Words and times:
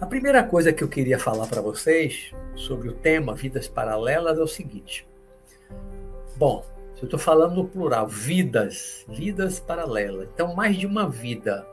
A 0.00 0.06
primeira 0.06 0.44
coisa 0.44 0.72
que 0.72 0.84
eu 0.84 0.88
queria 0.88 1.18
falar 1.18 1.46
para 1.48 1.60
vocês 1.60 2.32
sobre 2.54 2.88
o 2.88 2.92
tema 2.92 3.34
Vidas 3.34 3.66
Paralelas 3.66 4.38
é 4.38 4.42
o 4.42 4.46
seguinte. 4.46 5.06
Bom, 6.36 6.64
eu 7.00 7.04
estou 7.04 7.18
falando 7.18 7.56
no 7.56 7.68
plural, 7.68 8.06
vidas, 8.06 9.04
vidas 9.08 9.58
paralelas. 9.58 10.28
Então, 10.32 10.54
mais 10.54 10.76
de 10.76 10.86
uma 10.86 11.08
vida. 11.08 11.66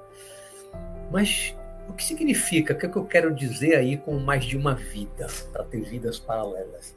Mas 1.11 1.55
o 1.87 1.93
que 1.93 2.03
significa? 2.03 2.73
O 2.73 2.77
que, 2.77 2.85
é 2.85 2.89
que 2.89 2.97
eu 2.97 3.05
quero 3.05 3.33
dizer 3.33 3.75
aí 3.75 3.97
com 3.97 4.17
mais 4.17 4.43
de 4.43 4.57
uma 4.57 4.73
vida, 4.73 5.27
para 5.51 5.63
ter 5.63 5.81
vidas 5.81 6.17
paralelas? 6.17 6.95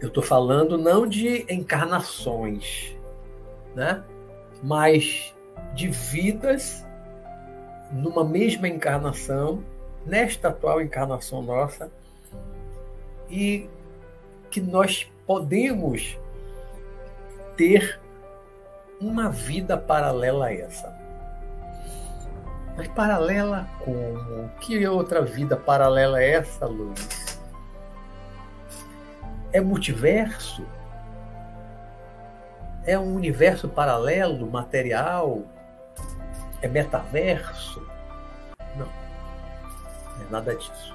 Eu 0.00 0.08
estou 0.08 0.22
falando 0.22 0.76
não 0.76 1.06
de 1.06 1.46
encarnações, 1.48 2.94
né? 3.74 4.02
mas 4.62 5.34
de 5.74 5.88
vidas 5.88 6.84
numa 7.92 8.24
mesma 8.24 8.68
encarnação, 8.68 9.62
nesta 10.04 10.48
atual 10.48 10.80
encarnação 10.80 11.42
nossa, 11.42 11.90
e 13.30 13.68
que 14.50 14.60
nós 14.60 15.10
podemos 15.26 16.18
ter 17.56 18.00
uma 19.00 19.30
vida 19.30 19.76
paralela 19.76 20.46
a 20.46 20.54
essa. 20.54 20.96
Mas 22.76 22.88
paralela 22.88 23.68
como? 23.84 24.48
Que 24.60 24.86
outra 24.86 25.22
vida 25.22 25.56
paralela 25.56 26.22
é 26.22 26.32
essa, 26.32 26.66
Luiz? 26.66 27.25
É 29.56 29.60
multiverso? 29.62 30.66
É 32.84 32.98
um 32.98 33.14
universo 33.14 33.66
paralelo, 33.66 34.46
material? 34.50 35.44
É 36.60 36.68
metaverso? 36.68 37.80
Não. 38.76 38.84
Não 38.84 40.26
é 40.26 40.30
nada 40.30 40.54
disso. 40.54 40.94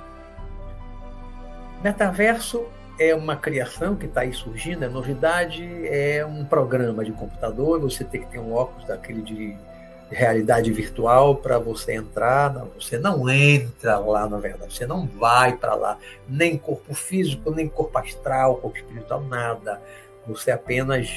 Metaverso 1.83 2.63
é 2.99 3.15
uma 3.15 3.35
criação 3.35 3.95
que 3.95 4.05
está 4.05 4.21
aí 4.21 4.31
surgindo, 4.31 4.85
é 4.85 4.87
novidade, 4.87 5.67
é 5.87 6.23
um 6.23 6.45
programa 6.45 7.03
de 7.03 7.13
computador, 7.13 7.79
você 7.79 8.03
tem 8.03 8.21
que 8.21 8.27
ter 8.27 8.37
um 8.37 8.53
óculos 8.53 8.85
daquele 8.85 9.23
de 9.23 9.57
realidade 10.11 10.71
virtual 10.71 11.35
para 11.35 11.57
você 11.57 11.93
entrar, 11.93 12.53
não, 12.53 12.67
você 12.79 12.97
não 12.99 13.29
entra 13.29 13.97
lá, 13.97 14.27
na 14.27 14.37
verdade, 14.37 14.73
você 14.73 14.85
não 14.85 15.07
vai 15.07 15.55
para 15.55 15.73
lá, 15.73 15.97
nem 16.27 16.57
corpo 16.57 16.93
físico, 16.93 17.49
nem 17.51 17.67
corpo 17.67 17.97
astral, 17.97 18.57
corpo 18.57 18.77
espiritual, 18.77 19.21
nada. 19.21 19.81
Você 20.27 20.51
apenas 20.51 21.09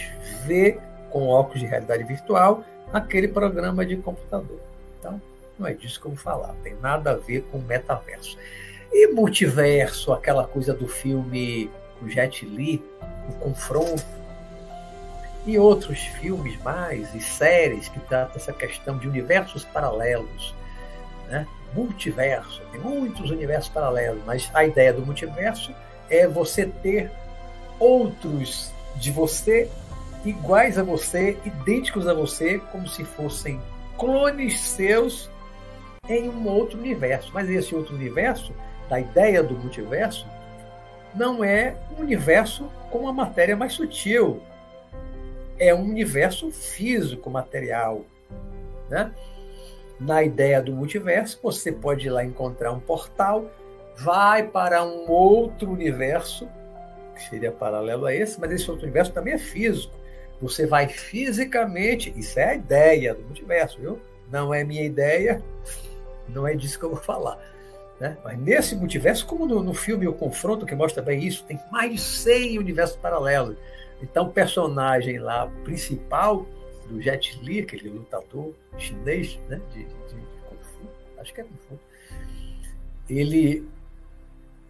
vê 0.46 0.78
com 1.10 1.28
óculos 1.28 1.60
de 1.60 1.66
realidade 1.66 2.04
virtual 2.04 2.64
aquele 2.92 3.28
programa 3.28 3.84
de 3.84 3.96
computador. 3.96 4.60
Então, 4.98 5.20
não 5.58 5.66
é 5.66 5.74
disso 5.74 6.00
que 6.00 6.06
eu 6.06 6.12
vou 6.12 6.20
falar, 6.20 6.54
tem 6.62 6.74
nada 6.80 7.12
a 7.12 7.16
ver 7.16 7.42
com 7.50 7.58
metaverso. 7.58 8.38
E 8.92 9.08
multiverso, 9.08 10.12
aquela 10.12 10.46
coisa 10.46 10.72
do 10.72 10.86
filme 10.86 11.68
o 12.04 12.08
Jet 12.08 12.44
Li, 12.44 12.82
o 13.28 13.32
confronto, 13.34 14.04
e 15.46 15.58
outros 15.58 16.00
filmes 16.00 16.60
mais 16.62 17.14
e 17.14 17.20
séries 17.20 17.88
que 17.88 18.00
tratam 18.00 18.36
essa 18.36 18.52
questão 18.52 18.98
de 18.98 19.06
universos 19.06 19.64
paralelos, 19.64 20.54
né? 21.28 21.46
multiverso, 21.74 22.62
tem 22.70 22.80
muitos 22.80 23.30
universos 23.30 23.68
paralelos, 23.68 24.22
mas 24.24 24.50
a 24.54 24.64
ideia 24.64 24.92
do 24.92 25.04
multiverso 25.04 25.74
é 26.08 26.26
você 26.26 26.66
ter 26.66 27.10
outros 27.78 28.72
de 28.96 29.10
você 29.10 29.68
iguais 30.24 30.78
a 30.78 30.82
você, 30.82 31.36
idênticos 31.44 32.06
a 32.06 32.14
você, 32.14 32.58
como 32.72 32.88
se 32.88 33.04
fossem 33.04 33.60
clones 33.98 34.58
seus 34.60 35.30
em 36.08 36.28
um 36.28 36.46
outro 36.48 36.78
universo. 36.78 37.30
Mas 37.32 37.48
esse 37.50 37.74
outro 37.74 37.94
universo, 37.94 38.52
da 38.88 39.00
ideia 39.00 39.42
do 39.42 39.54
multiverso, 39.54 40.26
não 41.14 41.44
é 41.44 41.76
um 41.96 42.02
universo 42.02 42.70
com 42.90 43.08
a 43.08 43.12
matéria 43.12 43.56
mais 43.56 43.74
sutil. 43.74 44.40
É 45.58 45.74
um 45.74 45.82
universo 45.82 46.50
físico, 46.50 47.30
material. 47.30 48.04
Né? 48.88 49.12
Na 49.98 50.22
ideia 50.22 50.60
do 50.60 50.72
multiverso, 50.72 51.38
você 51.42 51.70
pode 51.70 52.06
ir 52.06 52.10
lá 52.10 52.24
encontrar 52.24 52.72
um 52.72 52.80
portal, 52.80 53.50
vai 53.96 54.42
para 54.42 54.84
um 54.84 55.10
outro 55.10 55.70
universo, 55.70 56.48
que 57.14 57.22
seria 57.28 57.52
paralelo 57.52 58.06
a 58.06 58.14
esse, 58.14 58.40
mas 58.40 58.50
esse 58.50 58.68
outro 58.68 58.84
universo 58.84 59.12
também 59.12 59.34
é 59.34 59.38
físico. 59.38 59.94
Você 60.40 60.66
vai 60.66 60.88
fisicamente, 60.88 62.12
isso 62.16 62.38
é 62.38 62.50
a 62.50 62.54
ideia 62.54 63.14
do 63.14 63.22
multiverso, 63.22 63.80
viu? 63.80 64.00
Não 64.30 64.52
é 64.52 64.64
minha 64.64 64.84
ideia, 64.84 65.40
não 66.28 66.46
é 66.46 66.54
disso 66.54 66.78
que 66.78 66.84
eu 66.84 66.90
vou 66.90 67.00
falar. 67.00 67.53
Né? 68.00 68.16
Mas 68.24 68.38
nesse 68.38 68.74
multiverso, 68.74 69.26
como 69.26 69.46
no, 69.46 69.62
no, 69.62 69.74
filme 69.74 70.06
O 70.06 70.12
Confronto, 70.12 70.66
que 70.66 70.74
mostra 70.74 71.02
bem 71.02 71.24
isso, 71.24 71.44
tem 71.44 71.60
mais 71.70 71.92
de 71.92 71.98
100 71.98 72.58
universos 72.58 72.96
paralelos. 72.96 73.56
Então, 74.02 74.26
o 74.26 74.30
personagem 74.30 75.18
lá 75.18 75.46
principal 75.62 76.46
do 76.88 77.00
Jet 77.00 77.38
Li, 77.42 77.60
aquele 77.60 77.88
lutador 77.88 78.52
chinês 78.76 79.38
né? 79.48 79.60
de, 79.72 79.84
de, 79.84 79.84
de 79.84 80.26
Kung 80.48 80.58
Fu, 80.60 80.88
acho 81.18 81.32
que 81.32 81.40
é 81.40 81.44
Kung 81.44 81.56
Fu, 81.68 81.78
ele. 83.08 83.66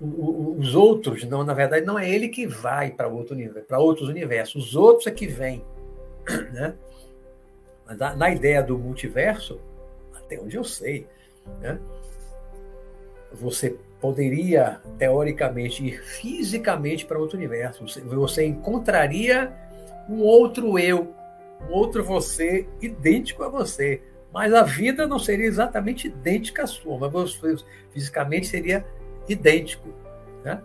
os 0.01 0.75
outros, 0.75 1.25
não, 1.25 1.43
na 1.43 1.55
verdade, 1.55 1.87
não 1.87 1.99
é 1.99 2.09
ele 2.09 2.29
que 2.29 2.47
vai 2.47 2.91
para 2.91 3.09
outro 3.09 3.37
para 3.67 3.79
outros 3.79 4.09
universos, 4.09 4.67
os 4.67 4.77
outros 4.77 5.07
é 5.07 5.11
que 5.11 5.27
vêm. 5.27 5.65
Né? 6.53 6.75
Mas 7.87 7.99
na, 8.17 8.31
ideia 8.31 8.63
do 8.63 8.79
multiverso, 8.79 9.61
até 10.15 10.41
onde 10.41 10.57
eu 10.57 10.65
sei, 10.65 11.07
né? 11.61 11.79
Você 13.35 13.77
poderia, 14.01 14.81
teoricamente, 14.99 15.85
ir 15.85 16.03
fisicamente 16.03 17.07
para 17.07 17.19
outro 17.19 17.37
universo. 17.37 17.85
Você, 18.05 18.45
encontraria 18.45 19.53
um 20.09 20.21
outro 20.21 20.79
eu, 20.79 21.15
um 21.69 21.73
outro 21.73 22.05
você 22.05 22.69
idêntico 22.81 23.43
a 23.43 23.49
você. 23.49 24.03
Mas 24.33 24.53
a 24.53 24.63
vida 24.63 25.07
não 25.07 25.19
seria 25.19 25.47
exatamente 25.47 26.09
idêntica 26.09 26.65
à 26.65 26.67
sua, 26.67 26.99
mas 26.99 27.13
você 27.13 27.57
fisicamente 27.93 28.47
seria 28.47 28.85
idêntico. 29.29 29.89
Né? 30.45 30.61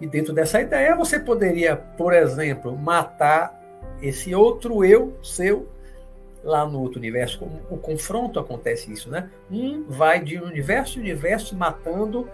E 0.00 0.06
dentro 0.06 0.32
dessa 0.32 0.60
ideia, 0.60 0.96
você 0.96 1.20
poderia, 1.20 1.76
por 1.76 2.12
exemplo, 2.12 2.76
matar 2.76 3.62
esse 4.02 4.34
outro 4.34 4.84
eu 4.84 5.16
seu 5.22 5.68
lá 6.44 6.66
no 6.66 6.80
outro 6.80 6.98
universo, 6.98 7.44
o 7.70 7.78
confronto 7.78 8.38
acontece 8.38 8.92
isso, 8.92 9.10
né? 9.10 9.30
Um 9.50 9.84
vai 9.88 10.22
de 10.22 10.38
universo 10.38 10.98
em 10.98 11.02
universo 11.02 11.56
matando 11.56 12.28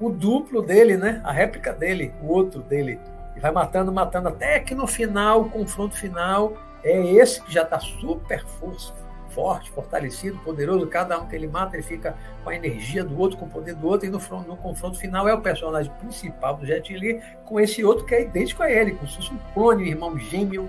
o 0.00 0.10
duplo 0.10 0.60
dele, 0.60 0.96
né? 0.96 1.20
A 1.24 1.32
réplica 1.32 1.72
dele, 1.72 2.12
o 2.20 2.26
outro 2.26 2.60
dele. 2.60 2.98
E 3.36 3.40
vai 3.40 3.52
matando, 3.52 3.92
matando, 3.92 4.28
até 4.28 4.58
que 4.58 4.74
no 4.74 4.86
final, 4.86 5.42
o 5.42 5.50
confronto 5.50 5.96
final 5.96 6.56
é 6.82 7.00
esse 7.14 7.40
que 7.42 7.52
já 7.52 7.62
está 7.62 7.78
super 7.78 8.44
força, 8.44 8.92
forte, 9.30 9.70
fortalecido, 9.70 10.36
poderoso. 10.38 10.86
Cada 10.88 11.18
um 11.20 11.26
que 11.26 11.36
ele 11.36 11.46
mata, 11.46 11.76
ele 11.76 11.82
fica 11.82 12.16
com 12.42 12.50
a 12.50 12.56
energia 12.56 13.04
do 13.04 13.18
outro, 13.18 13.38
com 13.38 13.46
o 13.46 13.50
poder 13.50 13.74
do 13.76 13.86
outro. 13.86 14.06
E 14.06 14.10
no, 14.10 14.18
no 14.18 14.56
confronto 14.56 14.98
final 14.98 15.28
é 15.28 15.34
o 15.34 15.40
personagem 15.40 15.92
principal 16.00 16.56
do 16.56 16.66
Jet 16.66 16.92
Li 16.92 17.20
com 17.44 17.60
esse 17.60 17.84
outro 17.84 18.04
que 18.04 18.14
é 18.14 18.22
idêntico 18.22 18.62
a 18.64 18.70
ele, 18.70 18.92
como 18.92 19.08
se 19.08 19.16
fosse 19.16 19.32
um 19.32 19.38
clone, 19.54 19.84
um 19.84 19.86
irmão 19.86 20.18
gêmeo, 20.18 20.68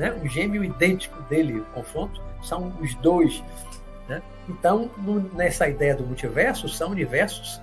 né? 0.00 0.12
o 0.12 0.26
gêmeo 0.26 0.64
idêntico 0.64 1.20
dele, 1.24 1.60
o 1.60 1.64
confronto, 1.66 2.22
são 2.42 2.72
os 2.80 2.94
dois. 2.96 3.44
Né? 4.08 4.22
Então, 4.48 4.90
no, 4.96 5.20
nessa 5.34 5.68
ideia 5.68 5.94
do 5.94 6.04
multiverso, 6.04 6.70
são 6.70 6.90
universos 6.90 7.60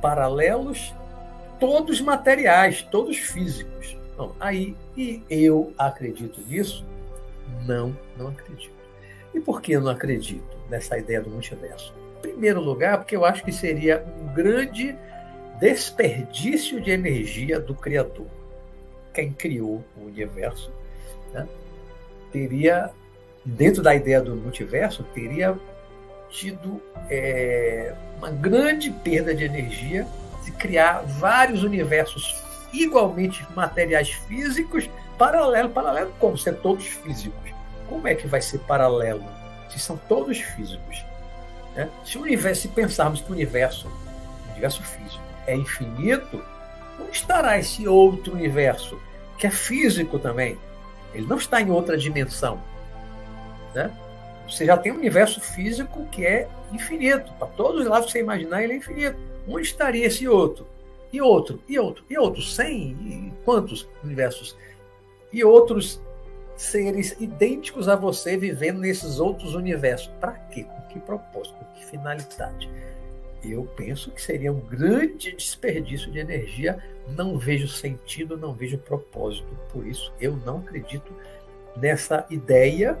paralelos, 0.00 0.94
todos 1.58 2.00
materiais, 2.00 2.82
todos 2.82 3.16
físicos. 3.16 3.96
Aí, 4.38 4.76
e 4.96 5.22
eu 5.28 5.72
acredito 5.76 6.40
nisso? 6.46 6.86
Não, 7.66 7.96
não 8.16 8.28
acredito. 8.28 8.78
E 9.34 9.40
por 9.40 9.60
que 9.60 9.72
eu 9.72 9.80
não 9.80 9.90
acredito 9.90 10.56
nessa 10.70 10.98
ideia 10.98 11.20
do 11.20 11.30
multiverso? 11.30 11.92
Em 12.18 12.20
primeiro 12.20 12.60
lugar, 12.60 12.98
porque 12.98 13.16
eu 13.16 13.24
acho 13.24 13.44
que 13.44 13.52
seria 13.52 14.04
um 14.20 14.32
grande 14.32 14.96
desperdício 15.58 16.80
de 16.80 16.92
energia 16.92 17.58
do 17.58 17.74
Criador. 17.74 18.26
Quem 19.12 19.32
criou 19.32 19.84
o 19.96 20.06
universo 20.06 20.72
né, 21.32 21.46
teria, 22.32 22.90
dentro 23.44 23.82
da 23.82 23.94
ideia 23.94 24.20
do 24.20 24.34
multiverso, 24.34 25.02
teria 25.14 25.56
tido 26.28 26.80
é, 27.08 27.94
uma 28.18 28.30
grande 28.30 28.90
perda 28.90 29.34
de 29.34 29.44
energia 29.44 30.06
de 30.44 30.52
criar 30.52 31.02
vários 31.06 31.62
universos 31.62 32.42
igualmente 32.72 33.46
materiais 33.54 34.10
físicos, 34.10 34.88
paralelo, 35.16 35.70
paralelo 35.70 36.12
como 36.18 36.36
ser 36.36 36.56
todos 36.56 36.86
físicos. 36.86 37.50
Como 37.88 38.06
é 38.06 38.14
que 38.14 38.26
vai 38.26 38.42
ser 38.42 38.58
paralelo 38.60 39.24
se 39.70 39.78
são 39.78 39.96
todos 40.08 40.38
físicos? 40.38 41.04
Né? 41.74 41.88
Se 42.04 42.18
o 42.18 42.22
universo, 42.22 42.62
se 42.62 42.68
pensarmos 42.68 43.20
que 43.20 43.30
o 43.30 43.34
universo, 43.34 43.88
o 43.88 44.50
universo 44.52 44.82
físico 44.82 45.22
é 45.46 45.56
infinito, 45.56 46.42
onde 47.00 47.16
estará 47.16 47.58
esse 47.58 47.88
outro 47.88 48.34
universo 48.34 49.00
que 49.38 49.46
é 49.46 49.50
físico 49.50 50.18
também. 50.18 50.58
Ele 51.18 51.26
não 51.26 51.36
está 51.36 51.60
em 51.60 51.68
outra 51.68 51.98
dimensão. 51.98 52.62
Né? 53.74 53.90
Você 54.48 54.64
já 54.64 54.76
tem 54.76 54.92
um 54.92 54.96
universo 54.96 55.40
físico 55.40 56.06
que 56.06 56.24
é 56.24 56.48
infinito. 56.72 57.32
Para 57.32 57.48
todos 57.48 57.82
os 57.82 57.88
lados 57.88 58.06
que 58.06 58.12
você 58.12 58.20
imaginar, 58.20 58.62
ele 58.62 58.74
é 58.74 58.76
infinito. 58.76 59.18
Onde 59.48 59.66
estaria 59.66 60.06
esse 60.06 60.28
outro? 60.28 60.64
E 61.12 61.20
outro, 61.20 61.60
e 61.68 61.76
outro, 61.78 62.04
e 62.08 62.16
outro? 62.16 62.40
Cem? 62.40 62.92
E 63.04 63.32
quantos 63.44 63.88
universos? 64.04 64.56
E 65.32 65.42
outros 65.42 66.00
seres 66.56 67.16
idênticos 67.18 67.88
a 67.88 67.96
você 67.96 68.36
vivendo 68.36 68.78
nesses 68.78 69.18
outros 69.18 69.56
universos. 69.56 70.08
Para 70.20 70.32
quê? 70.32 70.64
Com 70.64 70.82
que 70.82 71.00
propósito? 71.00 71.56
Com 71.56 71.64
que 71.74 71.84
finalidade? 71.84 72.70
Eu 73.42 73.64
penso 73.76 74.10
que 74.10 74.20
seria 74.20 74.52
um 74.52 74.60
grande 74.60 75.34
desperdício 75.34 76.10
de 76.10 76.18
energia. 76.18 76.82
Não 77.08 77.38
vejo 77.38 77.68
sentido, 77.68 78.36
não 78.36 78.52
vejo 78.52 78.78
propósito. 78.78 79.48
Por 79.72 79.86
isso, 79.86 80.12
eu 80.20 80.36
não 80.36 80.58
acredito 80.58 81.12
nessa 81.76 82.26
ideia 82.30 82.98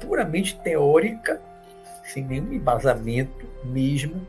puramente 0.00 0.58
teórica, 0.60 1.40
sem 2.04 2.24
nenhum 2.24 2.52
embasamento 2.52 3.46
mesmo 3.64 4.26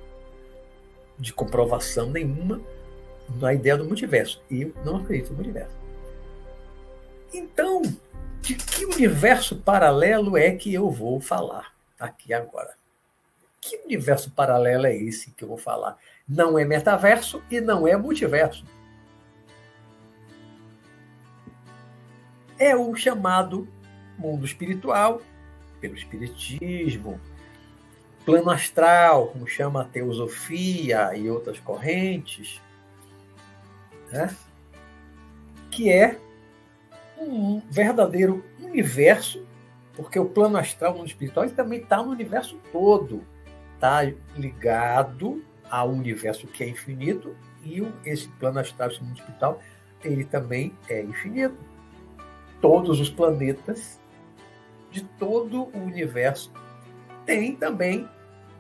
de 1.18 1.34
comprovação 1.34 2.10
nenhuma 2.10 2.62
na 3.40 3.54
ideia 3.54 3.78
do 3.78 3.86
multiverso. 3.86 4.42
Eu 4.50 4.74
não 4.86 4.98
acredito 4.98 5.30
no 5.30 5.36
multiverso. 5.36 5.76
Então, 7.34 7.82
de 8.42 8.56
que 8.56 8.86
universo 8.86 9.58
paralelo 9.58 10.38
é 10.38 10.52
que 10.52 10.74
eu 10.74 10.90
vou 10.90 11.20
falar 11.20 11.74
aqui 12.00 12.34
agora? 12.34 12.76
Que 13.68 13.76
universo 13.84 14.32
paralelo 14.32 14.86
é 14.86 14.96
esse 14.96 15.32
que 15.32 15.44
eu 15.44 15.48
vou 15.50 15.58
falar? 15.58 15.98
Não 16.26 16.58
é 16.58 16.64
metaverso 16.64 17.44
e 17.52 17.60
não 17.60 17.86
é 17.86 17.98
multiverso. 17.98 18.64
É 22.58 22.74
o 22.74 22.96
chamado 22.96 23.68
mundo 24.18 24.46
espiritual, 24.46 25.22
pelo 25.82 25.96
espiritismo, 25.96 27.20
plano 28.26 28.50
astral, 28.50 29.28
como 29.28 29.46
chama 29.46 29.82
a 29.82 29.86
teosofia 29.86 31.14
e 31.14 31.30
outras 31.30 31.60
correntes, 31.60 32.62
né? 34.14 34.34
que 35.70 35.92
é 35.92 36.18
um 37.20 37.62
verdadeiro 37.70 38.46
universo, 38.62 39.46
porque 39.94 40.18
o 40.18 40.30
plano 40.30 40.58
astral, 40.58 40.94
o 40.94 40.98
mundo 41.00 41.08
espiritual, 41.08 41.46
ele 41.46 41.54
também 41.54 41.82
está 41.82 41.98
no 41.98 42.12
universo 42.12 42.58
todo. 42.72 43.26
Está 43.78 44.12
ligado 44.36 45.44
ao 45.70 45.90
universo 45.90 46.48
que 46.48 46.64
é 46.64 46.68
infinito 46.68 47.36
e 47.64 47.88
esse 48.04 48.28
plano 48.28 48.60
astral, 48.60 48.90
esse 48.90 49.04
mundo 49.04 49.20
espiritual, 49.20 49.60
ele 50.04 50.24
também 50.24 50.74
é 50.90 51.04
infinito. 51.04 51.56
Todos 52.60 53.00
os 53.00 53.10
planetas 53.10 54.00
de 54.90 55.04
todo 55.04 55.70
o 55.76 55.78
universo 55.78 56.52
tem 57.24 57.56
também 57.56 58.10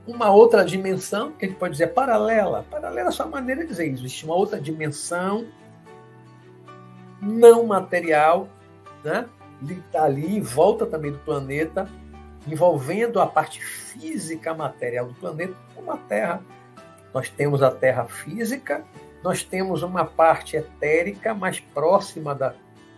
uma 0.06 0.30
outra 0.30 0.64
dimensão, 0.64 1.31
que 1.31 1.46
a 1.46 1.48
gente 1.50 1.58
pode 1.58 1.72
dizer 1.74 1.88
paralela. 1.88 2.64
Paralela 2.69 3.10
é 3.10 3.12
só 3.12 3.24
uma 3.24 3.40
maneira 3.40 3.62
de 3.62 3.69
dizer 3.69 3.88
isso. 3.88 4.04
Existe 4.04 4.24
uma 4.24 4.36
outra 4.36 4.62
dimensão 4.62 5.48
não 7.19 7.66
material, 7.66 8.48
né? 9.04 9.28
Está 9.68 10.04
ali, 10.04 10.40
volta 10.40 10.86
também 10.86 11.12
do 11.12 11.18
planeta, 11.19 11.90
envolvendo 12.48 13.20
a 13.20 13.28
parte 13.28 13.64
física 13.64 14.54
material 14.54 15.08
do 15.08 15.14
planeta, 15.14 15.56
como 15.76 15.92
a 15.92 15.98
Terra. 15.98 16.42
Nós 17.14 17.30
temos 17.30 17.62
a 17.62 17.72
Terra 17.72 18.06
física, 18.06 18.84
nós 19.24 19.44
temos 19.44 19.84
uma 19.84 20.06
parte 20.06 20.56
etérica 20.56 21.34
mais 21.34 21.60
próxima 21.60 22.34
da 22.34 22.54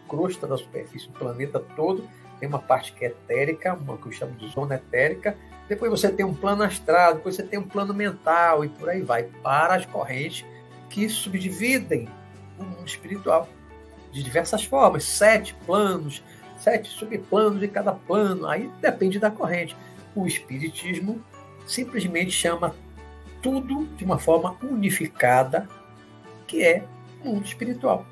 crosta 0.07 0.47
da 0.47 0.57
superfície 0.57 1.07
do 1.07 1.13
planeta 1.13 1.59
todo, 1.75 2.07
tem 2.39 2.47
uma 2.47 2.59
parte 2.59 2.93
que 2.93 3.05
é 3.05 3.09
etérica, 3.09 3.73
uma 3.73 3.97
que 3.97 4.07
eu 4.07 4.11
chamo 4.11 4.33
de 4.33 4.47
zona 4.49 4.75
etérica, 4.75 5.35
depois 5.67 5.91
você 5.91 6.09
tem 6.11 6.25
um 6.25 6.33
plano 6.33 6.63
astral, 6.63 7.15
depois 7.15 7.35
você 7.35 7.43
tem 7.43 7.59
um 7.59 7.67
plano 7.67 7.93
mental 7.93 8.65
e 8.65 8.69
por 8.69 8.89
aí 8.89 9.01
vai, 9.01 9.23
para 9.23 9.75
as 9.75 9.85
correntes 9.85 10.45
que 10.89 11.07
subdividem 11.07 12.09
o 12.57 12.63
mundo 12.63 12.87
espiritual 12.87 13.47
de 14.11 14.23
diversas 14.23 14.63
formas, 14.63 15.03
sete 15.03 15.53
planos, 15.65 16.23
sete 16.59 16.89
subplanos 16.89 17.59
de 17.59 17.67
cada 17.67 17.93
plano, 17.93 18.47
aí 18.47 18.69
depende 18.81 19.19
da 19.19 19.31
corrente. 19.31 19.75
O 20.15 20.25
Espiritismo 20.27 21.21
simplesmente 21.65 22.31
chama 22.31 22.75
tudo 23.41 23.85
de 23.95 24.03
uma 24.03 24.19
forma 24.19 24.55
unificada, 24.61 25.67
que 26.47 26.63
é 26.63 26.83
mundo 27.23 27.45
espiritual. 27.45 28.05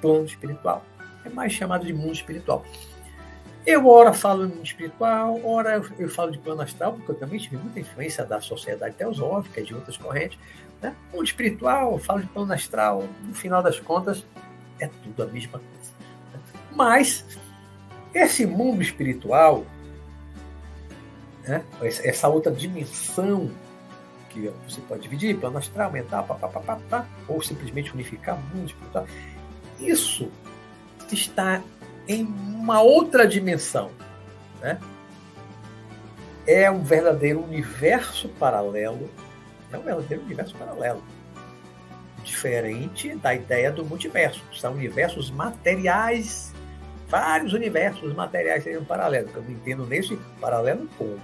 Plano 0.00 0.24
espiritual. 0.24 0.84
É 1.24 1.28
mais 1.28 1.52
chamado 1.52 1.86
de 1.86 1.92
mundo 1.92 2.12
espiritual. 2.12 2.64
Eu, 3.66 3.86
ora, 3.86 4.14
falo 4.14 4.46
de 4.46 4.54
mundo 4.54 4.64
espiritual, 4.64 5.40
ora, 5.44 5.82
eu 5.98 6.08
falo 6.08 6.30
de 6.30 6.38
plano 6.38 6.62
astral, 6.62 6.94
porque 6.94 7.10
eu 7.10 7.16
também 7.16 7.38
tive 7.38 7.58
muita 7.58 7.78
influência 7.78 8.24
da 8.24 8.40
sociedade 8.40 8.94
teosófica 8.94 9.62
de 9.62 9.74
outras 9.74 9.96
correntes. 9.96 10.38
Né? 10.80 10.94
Mundo 11.12 11.24
espiritual, 11.24 11.92
eu 11.92 11.98
falo 11.98 12.20
de 12.20 12.28
plano 12.28 12.52
astral, 12.52 13.04
no 13.22 13.34
final 13.34 13.62
das 13.62 13.78
contas, 13.78 14.24
é 14.80 14.86
tudo 14.86 15.22
a 15.22 15.26
mesma 15.26 15.58
coisa. 15.58 15.97
Mas, 16.78 17.24
esse 18.14 18.46
mundo 18.46 18.80
espiritual, 18.80 19.66
né? 21.42 21.64
essa 21.82 22.28
outra 22.28 22.52
dimensão 22.52 23.50
que 24.30 24.48
você 24.68 24.80
pode 24.82 25.02
dividir, 25.02 25.36
plano 25.40 25.58
astral, 25.58 25.90
mental, 25.90 26.24
pá, 26.88 27.04
ou 27.26 27.42
simplesmente 27.42 27.92
unificar 27.92 28.36
o 28.36 28.56
mundo 28.56 28.68
espiritual, 28.68 29.08
isso 29.80 30.30
está 31.10 31.64
em 32.06 32.22
uma 32.22 32.80
outra 32.80 33.26
dimensão. 33.26 33.90
Né? 34.60 34.78
É 36.46 36.70
um 36.70 36.84
verdadeiro 36.84 37.42
universo 37.42 38.28
paralelo. 38.38 39.10
É 39.72 39.76
um 39.76 39.82
verdadeiro 39.82 40.22
universo 40.22 40.54
paralelo. 40.54 41.02
Diferente 42.22 43.16
da 43.16 43.34
ideia 43.34 43.72
do 43.72 43.84
multiverso. 43.84 44.44
São 44.54 44.74
universos 44.74 45.28
materiais. 45.28 46.54
Vários 47.08 47.52
universos 47.52 48.14
materiais 48.14 48.62
seriam 48.62 48.84
paralelos. 48.84 49.34
Eu 49.34 49.42
entendo 49.48 49.86
nesse 49.86 50.16
paralelo 50.40 50.88
como. 50.98 51.20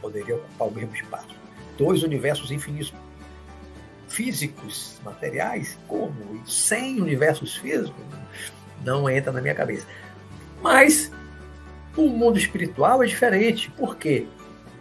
Poderia 0.00 0.36
ocupar 0.36 0.68
o 0.68 0.70
mesmo 0.72 0.94
espaço. 0.94 1.36
Dois 1.78 2.02
universos 2.02 2.50
infinitos 2.50 2.92
físicos, 4.08 5.00
materiais, 5.04 5.78
como? 5.86 6.44
Sem 6.46 7.00
universos 7.00 7.56
físicos? 7.56 7.94
não 8.84 9.08
entra 9.08 9.32
na 9.32 9.40
minha 9.40 9.54
cabeça. 9.54 9.86
Mas 10.60 11.10
o 11.96 12.08
mundo 12.08 12.38
espiritual 12.38 13.02
é 13.02 13.06
diferente. 13.06 13.70
Por 13.70 13.96
quê? 13.96 14.26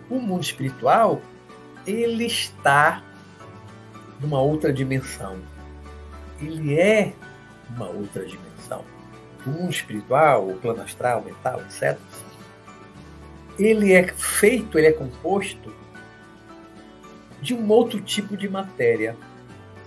O 0.10 0.20
mundo 0.20 0.44
espiritual 0.44 1.22
ele 1.86 2.26
está 2.26 3.02
numa 4.20 4.42
outra 4.42 4.72
dimensão. 4.72 5.38
Ele 6.40 6.80
é 6.80 7.14
uma 7.70 7.88
outra 7.88 8.26
dimensão. 8.26 8.51
Mundo 9.46 9.72
espiritual, 9.72 10.48
o 10.48 10.58
plano 10.58 10.82
astral, 10.82 11.24
mental, 11.24 11.62
etc. 11.62 11.98
Ele 13.58 13.94
é 13.94 14.08
feito, 14.08 14.78
ele 14.78 14.88
é 14.88 14.92
composto 14.92 15.74
de 17.42 17.54
um 17.54 17.70
outro 17.70 18.00
tipo 18.00 18.38
de 18.38 18.48
matéria 18.48 19.16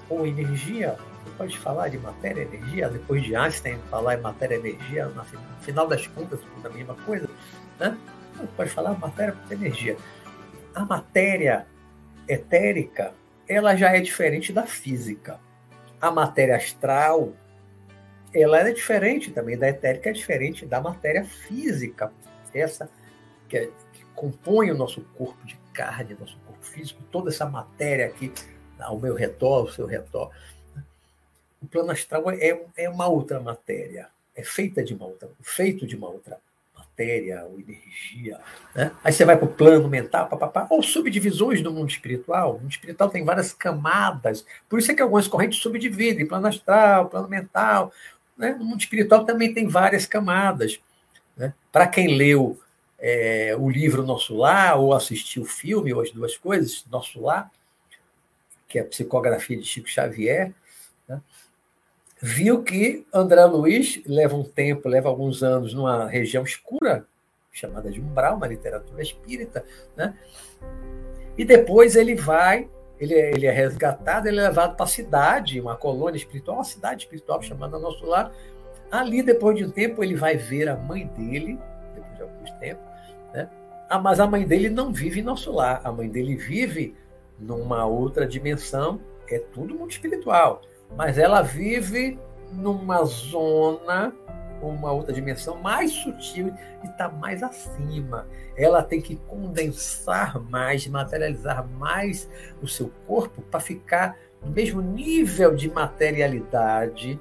ou 0.09 0.27
energia 0.27 0.97
pode 1.37 1.59
falar 1.59 1.89
de 1.89 1.99
matéria 1.99 2.43
energia, 2.43 2.89
depois 2.89 3.23
de 3.23 3.35
Einstein 3.35 3.79
falar 3.91 4.17
em 4.17 4.21
matéria 4.21 4.55
energia, 4.57 5.07
no 5.07 5.25
final 5.61 5.87
das 5.87 6.07
contas, 6.07 6.41
tudo 6.41 6.67
a 6.67 6.71
mesma 6.71 6.95
coisa, 6.95 7.29
né? 7.79 7.97
pode 8.57 8.71
falar 8.71 8.99
matéria 8.99 9.37
energia. 9.51 9.97
A 10.75 10.85
matéria 10.85 11.67
etérica, 12.29 13.13
ela 13.49 13.77
já 13.77 13.95
é 13.95 14.01
diferente 14.01 14.53
da 14.53 14.65
física. 14.65 15.39
A 16.01 16.11
matéria 16.11 16.57
astral, 16.57 17.33
ela 18.35 18.61
é 18.61 18.73
diferente 18.73 19.31
também 19.31 19.57
da 19.57 19.69
etérica, 19.69 20.11
é 20.11 20.13
diferente 20.13 20.67
da 20.67 20.81
matéria 20.81 21.25
física. 21.25 22.13
Essa 22.53 22.91
que, 23.49 23.57
é, 23.57 23.71
que 23.93 24.05
compõe 24.15 24.71
o 24.71 24.77
nosso 24.77 25.01
corpo 25.17 25.45
de 25.47 25.57
carne, 25.73 26.17
nosso 26.19 26.37
corpo 26.47 26.65
físico, 26.65 27.03
toda 27.11 27.31
essa 27.31 27.47
matéria 27.47 28.07
aqui 28.07 28.33
ao 28.79 28.99
meu 28.99 29.15
redor, 29.15 29.61
ao 29.61 29.69
seu 29.69 29.87
redor. 29.87 30.31
O 31.63 31.67
plano 31.67 31.93
astral 31.93 32.31
é, 32.31 32.61
é 32.77 32.91
uma 32.91 33.07
outra 33.07 33.41
matéria, 33.41 34.09
é 34.35 34.43
feita 34.43 34.85
de 34.85 34.95
uma 34.95 35.07
outra, 35.07 35.31
feito 35.41 35.87
de 35.87 35.97
uma 35.97 36.09
outra 36.09 36.39
matéria 36.95 37.45
ou 37.45 37.59
energia. 37.59 38.39
Né? 38.75 38.93
Aí 39.03 39.13
você 39.13 39.25
vai 39.25 39.37
para 39.37 39.47
o 39.47 39.53
plano 39.53 39.89
mental, 39.89 40.29
papapá, 40.29 40.67
ou 40.71 40.83
subdivisões 40.83 41.61
do 41.61 41.73
mundo 41.73 41.91
espiritual. 41.91 42.57
O 42.57 42.61
mundo 42.61 42.71
espiritual 42.71 43.11
tem 43.11 43.25
várias 43.25 43.53
camadas, 43.53 44.47
por 44.69 44.79
isso 44.79 44.93
é 44.93 44.95
que 44.95 45.03
algumas 45.03 45.27
correntes 45.27 45.59
subdividem, 45.61 46.27
plano 46.27 46.47
astral, 46.47 47.09
plano 47.09 47.29
mental. 47.29 47.93
Né? 48.37 48.55
No 48.59 48.65
mundo 48.65 48.81
espiritual 48.81 49.25
também 49.25 49.53
tem 49.53 49.69
várias 49.69 50.07
camadas. 50.07 50.81
Né? 51.37 51.55
Para 51.73 51.87
quem 51.87 52.17
leu 52.17 52.59
é, 52.99 53.55
o 53.59 53.69
livro 53.69 54.03
Nosso 54.03 54.37
Lar, 54.37 54.79
ou 54.79 54.95
assistiu 54.95 55.43
o 55.43 55.47
filme, 55.47 55.93
ou 55.93 56.01
as 56.01 56.11
duas 56.11 56.37
coisas, 56.37 56.85
Nosso 56.91 57.21
Lar, 57.21 57.51
que 58.69 58.79
é 58.79 58.83
a 58.83 58.87
psicografia 58.87 59.57
de 59.57 59.65
Chico 59.65 59.89
Xavier, 59.89 60.53
né? 61.09 61.21
viu 62.21 62.63
que 62.63 63.07
André 63.13 63.45
Luiz 63.45 64.03
leva 64.07 64.35
um 64.35 64.45
tempo, 64.45 64.89
leva 64.89 65.09
alguns 65.09 65.43
anos 65.43 65.75
numa 65.75 66.09
região 66.09 66.43
escura, 66.43 67.07
chamada 67.53 67.91
de 67.91 68.01
umbral, 68.01 68.37
uma 68.37 68.49
literatura 68.49 69.03
espírita, 69.03 69.65
né? 69.97 70.17
E 71.37 71.45
depois 71.45 71.95
ele 71.95 72.15
vai, 72.15 72.69
ele 72.99 73.15
é, 73.15 73.31
ele 73.31 73.47
é 73.47 73.51
resgatado, 73.51 74.29
ele 74.29 74.39
é 74.39 74.49
levado 74.49 74.77
para 74.77 74.85
a 74.85 74.89
cidade, 74.89 75.61
uma 75.61 75.77
colônia 75.77 76.17
espiritual, 76.17 76.59
uma 76.59 76.65
cidade 76.65 77.05
espiritual 77.05 77.43
chamada 77.43 77.79
Nosso 77.79 78.07
Lar. 78.07 78.33
Ali, 78.91 79.23
depois 79.23 79.57
de 79.57 79.65
um 79.65 79.71
tempo, 79.71 80.03
ele 80.05 80.15
vai 80.15 80.37
ver 80.37 80.69
a 80.69 80.77
mãe 80.77 81.07
dele, 81.09 81.59
depois 81.95 82.17
de 82.17 82.23
alguns 82.23 82.51
tempos, 82.53 82.87
né? 83.33 83.49
Ah, 83.89 83.99
mas 83.99 84.21
a 84.21 84.27
mãe 84.27 84.47
dele 84.47 84.71
não 84.71 84.93
vive 84.93 85.21
em 85.21 85.25
Nosso 85.25 85.53
Lar, 85.53 85.81
a 85.85 85.93
mãe 85.93 86.09
dele 86.09 86.37
vive 86.37 86.97
numa 87.39 87.85
outra 87.85 88.27
dimensão, 88.27 89.01
é 89.29 89.39
tudo 89.39 89.75
muito 89.75 89.93
espiritual, 89.93 90.63
mas 90.97 91.19
ela 91.19 91.43
vive 91.43 92.19
numa 92.53 93.05
zona 93.05 94.15
uma 94.69 94.93
outra 94.93 95.13
dimensão 95.13 95.57
mais 95.61 95.91
sutil 95.93 96.53
e 96.83 96.87
está 96.87 97.09
mais 97.09 97.43
acima. 97.43 98.27
Ela 98.57 98.83
tem 98.83 99.01
que 99.01 99.17
condensar 99.17 100.41
mais, 100.41 100.87
materializar 100.87 101.67
mais 101.67 102.29
o 102.63 102.69
seu 102.69 102.91
corpo 103.07 103.43
para 103.43 103.61
ficar 103.61 104.17
no 104.43 104.51
mesmo 104.51 104.81
nível 104.81 105.55
de 105.55 105.71
materialidade 105.71 107.19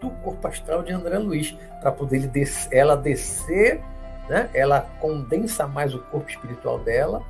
do 0.00 0.10
corpo 0.10 0.48
astral 0.48 0.82
de 0.82 0.92
André 0.92 1.18
Luiz, 1.18 1.56
para 1.80 1.92
poder 1.92 2.30
ela 2.70 2.96
descer, 2.96 3.80
né? 4.28 4.50
ela 4.52 4.80
condensa 5.00 5.66
mais 5.66 5.94
o 5.94 6.00
corpo 6.00 6.28
espiritual 6.28 6.78
dela. 6.80 7.22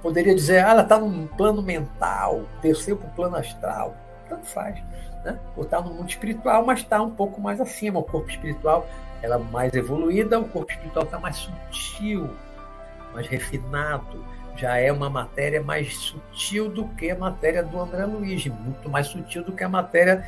Poderia 0.00 0.34
dizer, 0.34 0.64
ah, 0.64 0.70
ela 0.70 0.82
está 0.82 0.98
num 0.98 1.26
plano 1.26 1.62
mental, 1.62 2.42
desceu 2.60 2.96
para 2.96 3.08
o 3.08 3.12
plano 3.12 3.36
astral. 3.36 3.96
Tanto 4.28 4.46
faz 4.46 4.82
né? 5.24 5.38
Ou 5.56 5.64
está 5.64 5.80
no 5.80 5.94
mundo 5.94 6.08
espiritual, 6.08 6.64
mas 6.64 6.80
está 6.80 7.00
um 7.00 7.10
pouco 7.10 7.40
mais 7.40 7.60
acima. 7.60 7.98
O 8.00 8.04
corpo 8.04 8.28
espiritual 8.28 8.86
ela 9.22 9.36
é 9.36 9.38
mais 9.38 9.72
evoluída, 9.74 10.38
o 10.38 10.48
corpo 10.48 10.70
espiritual 10.70 11.04
está 11.04 11.18
mais 11.18 11.36
sutil, 11.36 12.30
mais 13.12 13.26
refinado. 13.26 14.24
Já 14.56 14.76
é 14.76 14.92
uma 14.92 15.08
matéria 15.08 15.62
mais 15.62 15.96
sutil 15.96 16.68
do 16.68 16.86
que 16.88 17.10
a 17.10 17.16
matéria 17.16 17.62
do 17.62 17.80
André 17.80 18.04
Luiz, 18.04 18.46
muito 18.46 18.88
mais 18.88 19.06
sutil 19.06 19.42
do 19.42 19.52
que 19.52 19.64
a 19.64 19.68
matéria 19.68 20.26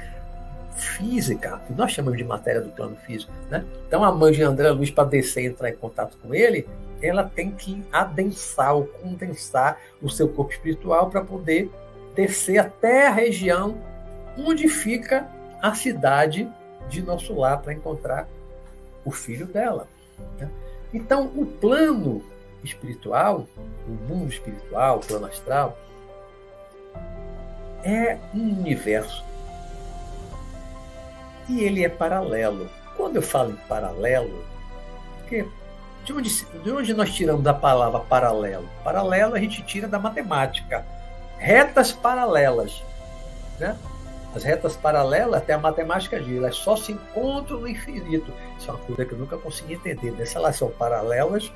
física, 0.76 1.60
que 1.66 1.72
nós 1.74 1.92
chamamos 1.92 2.18
de 2.18 2.24
matéria 2.24 2.60
do 2.60 2.70
plano 2.70 2.96
físico. 2.96 3.30
Né? 3.50 3.64
Então, 3.86 4.02
a 4.02 4.10
mãe 4.10 4.32
de 4.32 4.42
André 4.42 4.70
Luiz, 4.70 4.90
para 4.90 5.04
descer 5.04 5.44
e 5.44 5.46
entrar 5.46 5.68
em 5.68 5.76
contato 5.76 6.16
com 6.22 6.34
ele, 6.34 6.66
ela 7.02 7.22
tem 7.22 7.50
que 7.50 7.84
adensar 7.92 8.74
ou 8.74 8.86
condensar 8.86 9.78
o 10.00 10.08
seu 10.08 10.28
corpo 10.28 10.52
espiritual 10.52 11.10
para 11.10 11.20
poder 11.20 11.70
descer 12.14 12.59
até 12.59 13.09
a 13.09 13.12
região 13.12 13.78
onde 14.38 14.68
fica 14.68 15.28
a 15.61 15.75
cidade 15.75 16.50
de 16.88 17.02
nosso 17.02 17.35
lar 17.35 17.61
para 17.62 17.73
encontrar 17.73 18.28
o 19.04 19.11
filho 19.11 19.47
dela. 19.47 19.88
Né? 20.38 20.49
Então, 20.92 21.33
o 21.35 21.47
plano 21.47 22.23
espiritual, 22.62 23.47
o 23.87 23.90
mundo 23.90 24.30
espiritual, 24.30 24.99
o 24.99 25.00
plano 25.00 25.26
astral, 25.26 25.78
é 27.83 28.18
um 28.35 28.61
universo 28.61 29.25
e 31.49 31.61
ele 31.61 31.85
é 31.85 31.88
paralelo. 31.88 32.68
Quando 32.97 33.16
eu 33.16 33.23
falo 33.23 33.52
em 33.52 33.56
paralelo, 33.68 34.44
porque 35.18 35.47
de 36.04 36.12
onde, 36.12 36.44
de 36.44 36.71
onde 36.71 36.94
nós 36.94 37.12
tiramos 37.12 37.47
a 37.47 37.54
palavra 37.54 38.00
paralelo? 38.00 38.68
Paralelo 38.83 39.35
a 39.35 39.38
gente 39.38 39.62
tira 39.62 39.88
da 39.88 39.99
matemática. 39.99 40.87
Retas 41.44 41.92
paralelas. 41.92 42.82
Né? 43.60 43.76
As 44.34 44.42
retas 44.42 44.76
paralelas, 44.76 45.42
até 45.42 45.52
a 45.52 45.58
matemática 45.58 46.18
diz, 46.18 46.38
elas 46.38 46.56
só 46.56 46.74
se 46.74 46.92
encontram 46.92 47.60
no 47.60 47.68
infinito. 47.68 48.32
Isso 48.58 48.70
é 48.70 48.72
uma 48.72 48.82
coisa 48.82 49.04
que 49.04 49.12
eu 49.12 49.18
nunca 49.18 49.36
consegui 49.36 49.74
entender. 49.74 50.12
Né? 50.12 50.24
Se 50.24 50.38
elas 50.38 50.56
são 50.56 50.70
paralelas, 50.70 51.52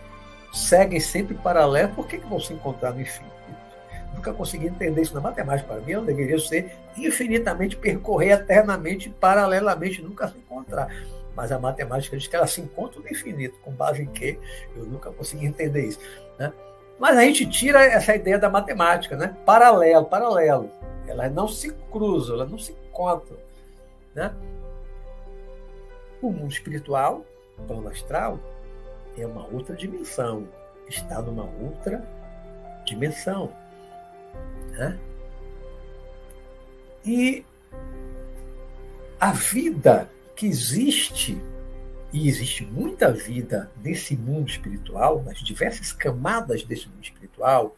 seguem 0.53 1.01
sempre 1.01 1.35
paralelas, 1.37 1.91
por 1.95 2.07
que, 2.07 2.19
que 2.19 2.27
vão 2.27 2.39
se 2.39 2.53
encontrar 2.53 2.93
no 2.93 3.01
infinito? 3.01 3.33
Nunca 4.15 4.35
consegui 4.35 4.67
entender 4.67 5.01
isso 5.01 5.15
na 5.15 5.23
matemática. 5.23 5.73
Para 5.73 5.81
mim, 5.81 5.93
ela 5.93 6.05
deveria 6.05 6.39
ser 6.39 6.71
infinitamente 6.95 7.75
percorrer 7.75 8.33
eternamente, 8.33 9.09
paralelamente, 9.09 10.03
nunca 10.03 10.29
se 10.29 10.37
encontrar. 10.37 10.95
Mas 11.35 11.51
a 11.51 11.59
matemática 11.59 12.15
diz 12.15 12.27
que 12.27 12.37
elas 12.37 12.51
se 12.51 12.61
encontram 12.61 13.01
no 13.01 13.09
infinito. 13.09 13.59
Com 13.61 13.73
base 13.73 14.03
em 14.03 14.09
quê? 14.09 14.39
Eu 14.77 14.85
nunca 14.85 15.11
consegui 15.11 15.47
entender 15.47 15.87
isso. 15.87 16.01
Né? 16.39 16.53
Mas 16.99 17.17
a 17.17 17.23
gente 17.23 17.47
tira 17.47 17.85
essa 17.85 18.15
ideia 18.15 18.39
da 18.39 18.51
matemática, 18.51 19.17
né? 19.17 19.37
Paralelo, 19.45 20.07
paralelo. 20.07 20.71
Elas 21.07 21.33
não 21.33 21.47
se 21.49 21.73
cruzam, 21.91 22.35
elas 22.37 22.51
não 22.51 22.59
se 22.59 22.73
encontram. 22.73 23.39
Né? 24.15 24.35
O 26.21 26.31
mundo 26.31 26.51
espiritual, 26.51 27.25
o 27.57 27.63
plano 27.63 27.89
astral, 27.89 28.39
é 29.17 29.27
uma 29.27 29.47
outra 29.47 29.77
dimensão. 29.77 30.49
Está 30.89 31.23
numa 31.23 31.45
outra 31.45 32.03
dimensão. 32.85 33.53
Né? 34.73 34.99
E 37.07 37.45
a 39.21 39.33
vida 39.33 40.11
que 40.35 40.47
existe, 40.47 41.41
e 42.13 42.27
existe 42.29 42.65
muita 42.65 43.13
vida 43.13 43.71
nesse 43.83 44.17
mundo 44.17 44.49
espiritual, 44.49 45.23
nas 45.23 45.39
diversas 45.41 45.93
camadas 45.93 46.63
desse 46.63 46.89
mundo 46.89 47.03
espiritual, 47.03 47.77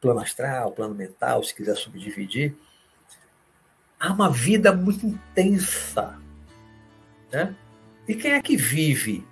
plano 0.00 0.20
astral, 0.20 0.72
plano 0.72 0.94
mental, 0.94 1.42
se 1.42 1.54
quiser 1.54 1.74
subdividir, 1.76 2.54
há 3.98 4.12
uma 4.12 4.30
vida 4.30 4.72
muito 4.74 5.06
intensa. 5.06 6.18
Né? 7.32 7.54
E 8.06 8.14
quem 8.14 8.32
é 8.32 8.42
que 8.42 8.56
vive 8.56 9.26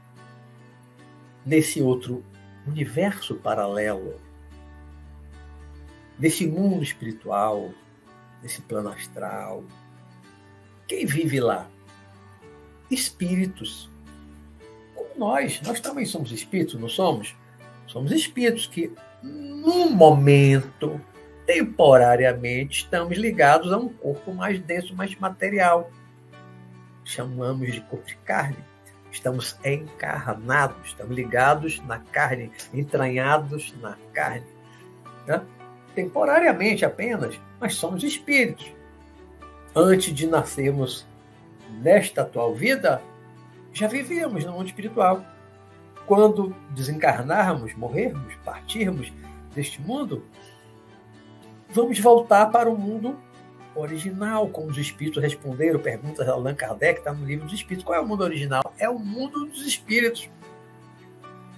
nesse 1.45 1.83
outro 1.83 2.25
universo 2.66 3.35
paralelo? 3.37 4.21
Nesse 6.19 6.47
mundo 6.47 6.83
espiritual, 6.83 7.75
nesse 8.43 8.62
plano 8.62 8.88
astral? 8.88 9.64
Quem 10.88 11.04
vive 11.04 11.40
lá? 11.40 11.69
Espíritos. 12.90 13.93
Como 14.94 15.10
nós. 15.16 15.60
Nós 15.62 15.80
também 15.80 16.06
somos 16.06 16.32
espíritos, 16.32 16.74
não 16.80 16.88
somos? 16.88 17.34
Somos 17.86 18.12
espíritos 18.12 18.66
que 18.66 18.92
no 19.22 19.90
momento, 19.90 21.00
temporariamente, 21.46 22.82
estamos 22.82 23.16
ligados 23.16 23.72
a 23.72 23.78
um 23.78 23.88
corpo 23.88 24.32
mais 24.32 24.58
denso, 24.60 24.94
mais 24.94 25.14
material. 25.16 25.90
Chamamos 27.04 27.72
de 27.72 27.80
corpo 27.82 28.06
de 28.06 28.16
carne. 28.16 28.56
Estamos 29.10 29.56
encarnados, 29.64 30.88
estamos 30.88 31.14
ligados 31.14 31.80
na 31.86 32.00
carne, 32.00 32.50
entranhados 32.72 33.72
na 33.80 33.96
carne. 34.12 34.46
Né? 35.26 35.40
Temporariamente 35.94 36.84
apenas, 36.84 37.38
mas 37.60 37.76
somos 37.76 38.02
espíritos. 38.02 38.72
Antes 39.74 40.12
de 40.12 40.26
nascermos 40.26 41.06
nesta 41.80 42.22
atual 42.22 42.54
vida, 42.54 43.00
já 43.75 43.88
vivíamos 43.88 44.45
no 44.45 44.52
mundo 44.52 44.66
espiritual 44.66 45.23
quando 46.07 46.54
desencarnarmos, 46.71 47.75
morrermos, 47.75 48.35
partirmos 48.45 49.12
deste 49.54 49.81
mundo, 49.81 50.25
vamos 51.71 51.99
voltar 51.99 52.47
para 52.47 52.71
o 52.71 52.78
mundo 52.78 53.19
original, 53.75 54.49
como 54.49 54.69
os 54.69 54.78
espíritos 54.78 55.21
responderam 55.21 55.81
perguntas 55.81 56.28
a 56.28 56.33
Allan 56.33 56.54
Kardec, 56.54 57.00
está 57.00 57.12
no 57.12 57.26
livro 57.26 57.47
dos 57.47 57.54
espíritos. 57.54 57.85
Qual 57.85 57.99
é 57.99 58.00
o 58.00 58.07
mundo 58.07 58.23
original? 58.23 58.73
É 58.78 58.88
o 58.88 58.99
mundo 58.99 59.47
dos 59.47 59.66
espíritos. 59.66 60.31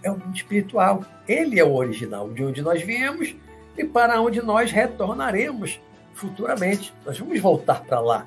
É 0.03 0.11
o 0.11 0.17
mundo 0.17 0.35
espiritual. 0.35 1.05
Ele 1.29 1.61
é 1.61 1.65
o 1.65 1.75
original, 1.75 2.33
de 2.33 2.43
onde 2.43 2.63
nós 2.63 2.83
viemos 2.83 3.37
e 3.77 3.85
para 3.85 4.21
onde 4.23 4.41
nós 4.41 4.71
retornaremos 4.71 5.79
futuramente. 6.15 6.95
Nós 7.05 7.19
vamos 7.19 7.39
voltar 7.41 7.83
para 7.85 8.01
lá. 8.01 8.27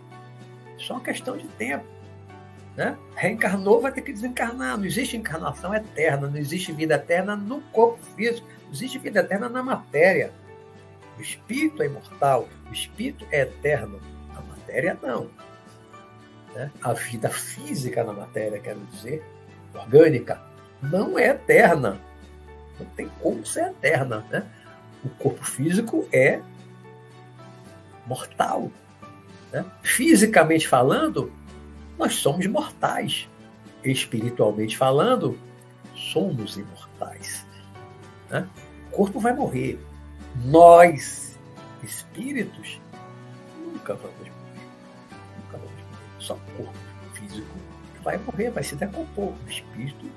Só 0.78 0.94
uma 0.94 1.02
questão 1.02 1.36
de 1.36 1.48
tempo. 1.48 1.99
Né? 2.80 2.98
Reencarnou, 3.14 3.82
vai 3.82 3.92
ter 3.92 4.02
que 4.02 4.14
desencarnar. 4.14 4.78
Não 4.78 4.86
existe 4.86 5.18
encarnação 5.18 5.76
eterna, 5.76 6.30
não 6.30 6.38
existe 6.38 6.72
vida 6.72 6.96
eterna 6.96 7.36
no 7.36 7.60
corpo 7.74 8.00
físico, 8.16 8.48
não 8.64 8.72
existe 8.72 8.98
vida 8.98 9.20
eterna 9.20 9.50
na 9.50 9.62
matéria. 9.62 10.32
O 11.18 11.22
espírito 11.22 11.84
é 11.84 11.88
imortal, 11.88 12.48
o 12.70 12.74
espírito 12.74 13.28
é 13.32 13.42
eterno, 13.42 14.00
a 14.34 14.40
matéria 14.40 14.98
não. 15.04 15.30
Né? 16.56 16.72
A 16.82 16.94
vida 16.94 17.28
física 17.28 18.02
na 18.02 18.14
matéria, 18.14 18.58
quero 18.62 18.80
dizer, 18.94 19.26
orgânica, 19.74 20.42
não 20.82 21.20
é 21.20 21.32
eterna. 21.32 22.00
Não 22.80 22.86
tem 22.86 23.12
como 23.20 23.46
ser 23.46 23.72
eterna. 23.72 24.26
Né? 24.32 24.46
O 25.04 25.10
corpo 25.10 25.44
físico 25.44 26.08
é 26.14 26.40
mortal. 28.06 28.72
Né? 29.52 29.66
Fisicamente 29.84 30.66
falando, 30.66 31.30
nós 32.00 32.16
somos 32.16 32.48
mortais. 32.48 33.30
Espiritualmente 33.84 34.78
falando, 34.78 35.38
somos 35.94 36.58
imortais. 36.58 37.46
Né? 38.30 38.48
O 38.88 38.96
corpo 38.96 39.20
vai 39.20 39.34
morrer. 39.34 39.80
Nós, 40.46 41.38
espíritos, 41.84 42.80
nunca 43.58 43.94
vamos 43.96 44.18
morrer. 44.18 44.32
Nunca 45.38 45.58
vamos 45.58 45.72
morrer. 45.72 46.20
Só 46.20 46.34
o 46.36 46.40
corpo 46.58 46.80
físico 47.14 47.58
vai 48.02 48.18
morrer, 48.18 48.50
vai 48.50 48.64
se 48.64 48.76
decompor. 48.76 49.34
O 49.34 49.50
espírito 49.50 50.10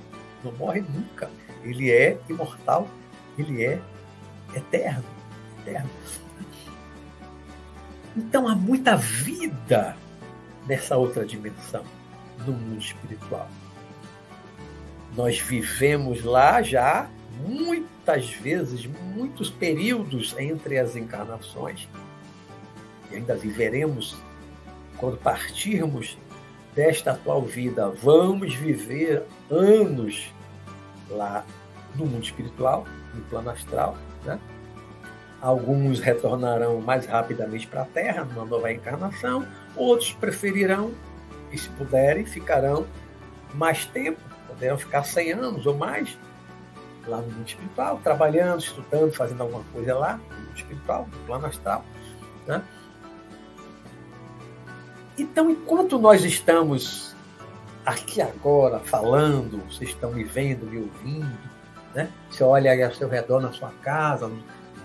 não 0.45 0.53
morre 0.53 0.81
nunca. 0.83 1.29
Ele 1.65 1.91
é 1.91 2.19
imortal, 2.29 2.89
ele 3.37 3.65
é 3.65 3.81
eterno. 4.55 5.05
eterno. 5.61 5.91
Então 8.17 8.47
há 8.47 8.55
muita 8.55 8.97
vida 8.97 9.97
nessa 10.67 10.97
outra 10.97 11.25
dimensão, 11.25 11.85
no 12.47 12.53
mundo 12.53 12.81
espiritual. 12.81 13.49
Nós 15.17 15.39
vivemos 15.39 16.25
lá 16.25 16.63
já 16.63 17.09
muitas 17.47 18.31
vezes, 18.31 18.87
muitos 18.87 19.51
períodos 19.51 20.35
entre 20.39 20.79
as 20.79 20.97
encarnações, 20.97 21.89
e 23.11 23.17
ainda 23.17 23.35
viveremos 23.35 24.17
quando 24.97 25.19
partirmos 25.19 26.17
desta 26.75 27.13
atual 27.13 27.43
vida. 27.43 27.91
Vamos 27.91 28.55
viver 28.55 29.27
anos 29.51 30.33
lá 31.11 31.45
no 31.95 32.07
mundo 32.07 32.25
espiritual, 32.25 32.87
no 33.15 33.21
plano 33.23 33.51
astral. 33.51 33.97
Né? 34.25 34.39
Alguns 35.41 36.01
retornarão 36.01 36.81
mais 36.81 37.07
rapidamente 37.07 37.67
para 37.67 37.83
a 37.83 37.87
Terra, 37.87 38.25
numa 38.25 38.45
nova 38.45 38.73
encarnação, 38.73 39.47
outros 39.77 40.13
preferirão, 40.13 40.93
e 41.51 41.59
se 41.59 41.69
puderem, 41.71 42.25
ficarão 42.25 42.87
mais 43.55 43.85
tempo, 43.85 44.19
poderão 44.49 44.79
ficar 44.79 45.05
100 45.05 45.33
anos 45.33 45.67
ou 45.67 45.77
mais 45.77 46.17
lá 47.07 47.19
no 47.19 47.31
mundo 47.31 47.47
espiritual, 47.47 48.01
trabalhando, 48.03 48.61
estudando, 48.61 49.13
fazendo 49.13 49.43
alguma 49.43 49.65
coisa 49.73 49.95
lá 49.97 50.17
no 50.17 50.37
mundo 50.37 50.57
espiritual, 50.57 51.09
no 51.13 51.19
plano 51.27 51.47
astral. 51.47 51.85
Né? 52.47 52.63
Então, 55.19 55.51
enquanto 55.51 55.99
nós 55.99 56.25
estamos 56.25 57.15
aqui 57.85 58.23
agora 58.23 58.79
falando, 58.81 59.63
vocês 59.69 59.91
estão 59.91 60.13
me 60.13 60.25
vendo, 60.25 60.65
me 60.65 60.79
ouvindo, 60.79 61.39
né? 61.95 62.11
Você 62.31 62.43
olha 62.43 62.71
aí 62.71 62.83
ao 62.83 62.93
seu 62.93 63.09
redor 63.09 63.41
na 63.41 63.53
sua 63.53 63.71
casa, 63.83 64.31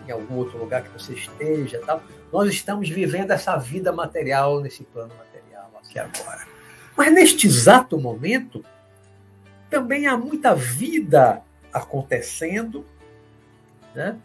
em 0.07 0.11
algum 0.11 0.35
outro 0.35 0.57
lugar 0.57 0.83
que 0.83 0.89
você 0.89 1.13
esteja, 1.13 1.81
tal. 1.85 2.01
Nós 2.31 2.49
estamos 2.49 2.89
vivendo 2.89 3.31
essa 3.31 3.55
vida 3.57 3.91
material 3.91 4.59
nesse 4.61 4.83
plano 4.83 5.13
material 5.15 5.71
aqui 5.83 5.99
agora. 5.99 6.45
Mas 6.95 7.13
neste 7.13 7.47
exato 7.47 7.99
momento 7.99 8.63
também 9.69 10.07
há 10.07 10.17
muita 10.17 10.55
vida 10.55 11.41
acontecendo, 11.71 12.85
né? 13.93 14.17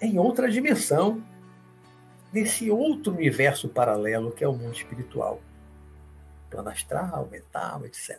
Em 0.00 0.18
outra 0.18 0.50
dimensão, 0.50 1.22
nesse 2.32 2.70
outro 2.70 3.12
universo 3.12 3.68
paralelo 3.68 4.30
que 4.30 4.42
é 4.42 4.48
o 4.48 4.54
mundo 4.54 4.74
espiritual, 4.74 5.40
plano 6.48 6.70
astral, 6.70 7.28
mental, 7.30 7.84
etc. 7.84 8.18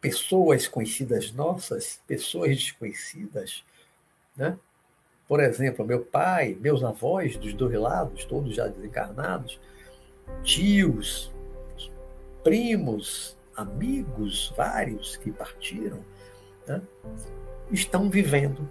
Pessoas 0.00 0.66
conhecidas 0.66 1.32
nossas, 1.32 2.00
pessoas 2.06 2.56
desconhecidas, 2.56 3.62
né? 4.36 4.56
Por 5.28 5.40
exemplo, 5.40 5.86
meu 5.86 6.00
pai, 6.00 6.56
meus 6.60 6.82
avós 6.82 7.36
dos 7.36 7.54
dois 7.54 7.74
lados, 7.74 8.24
todos 8.24 8.54
já 8.54 8.66
desencarnados, 8.66 9.60
tios, 10.42 11.30
primos, 12.42 13.36
amigos 13.56 14.52
vários 14.56 15.16
que 15.16 15.30
partiram, 15.30 16.04
né? 16.66 16.82
estão 17.70 18.10
vivendo 18.10 18.68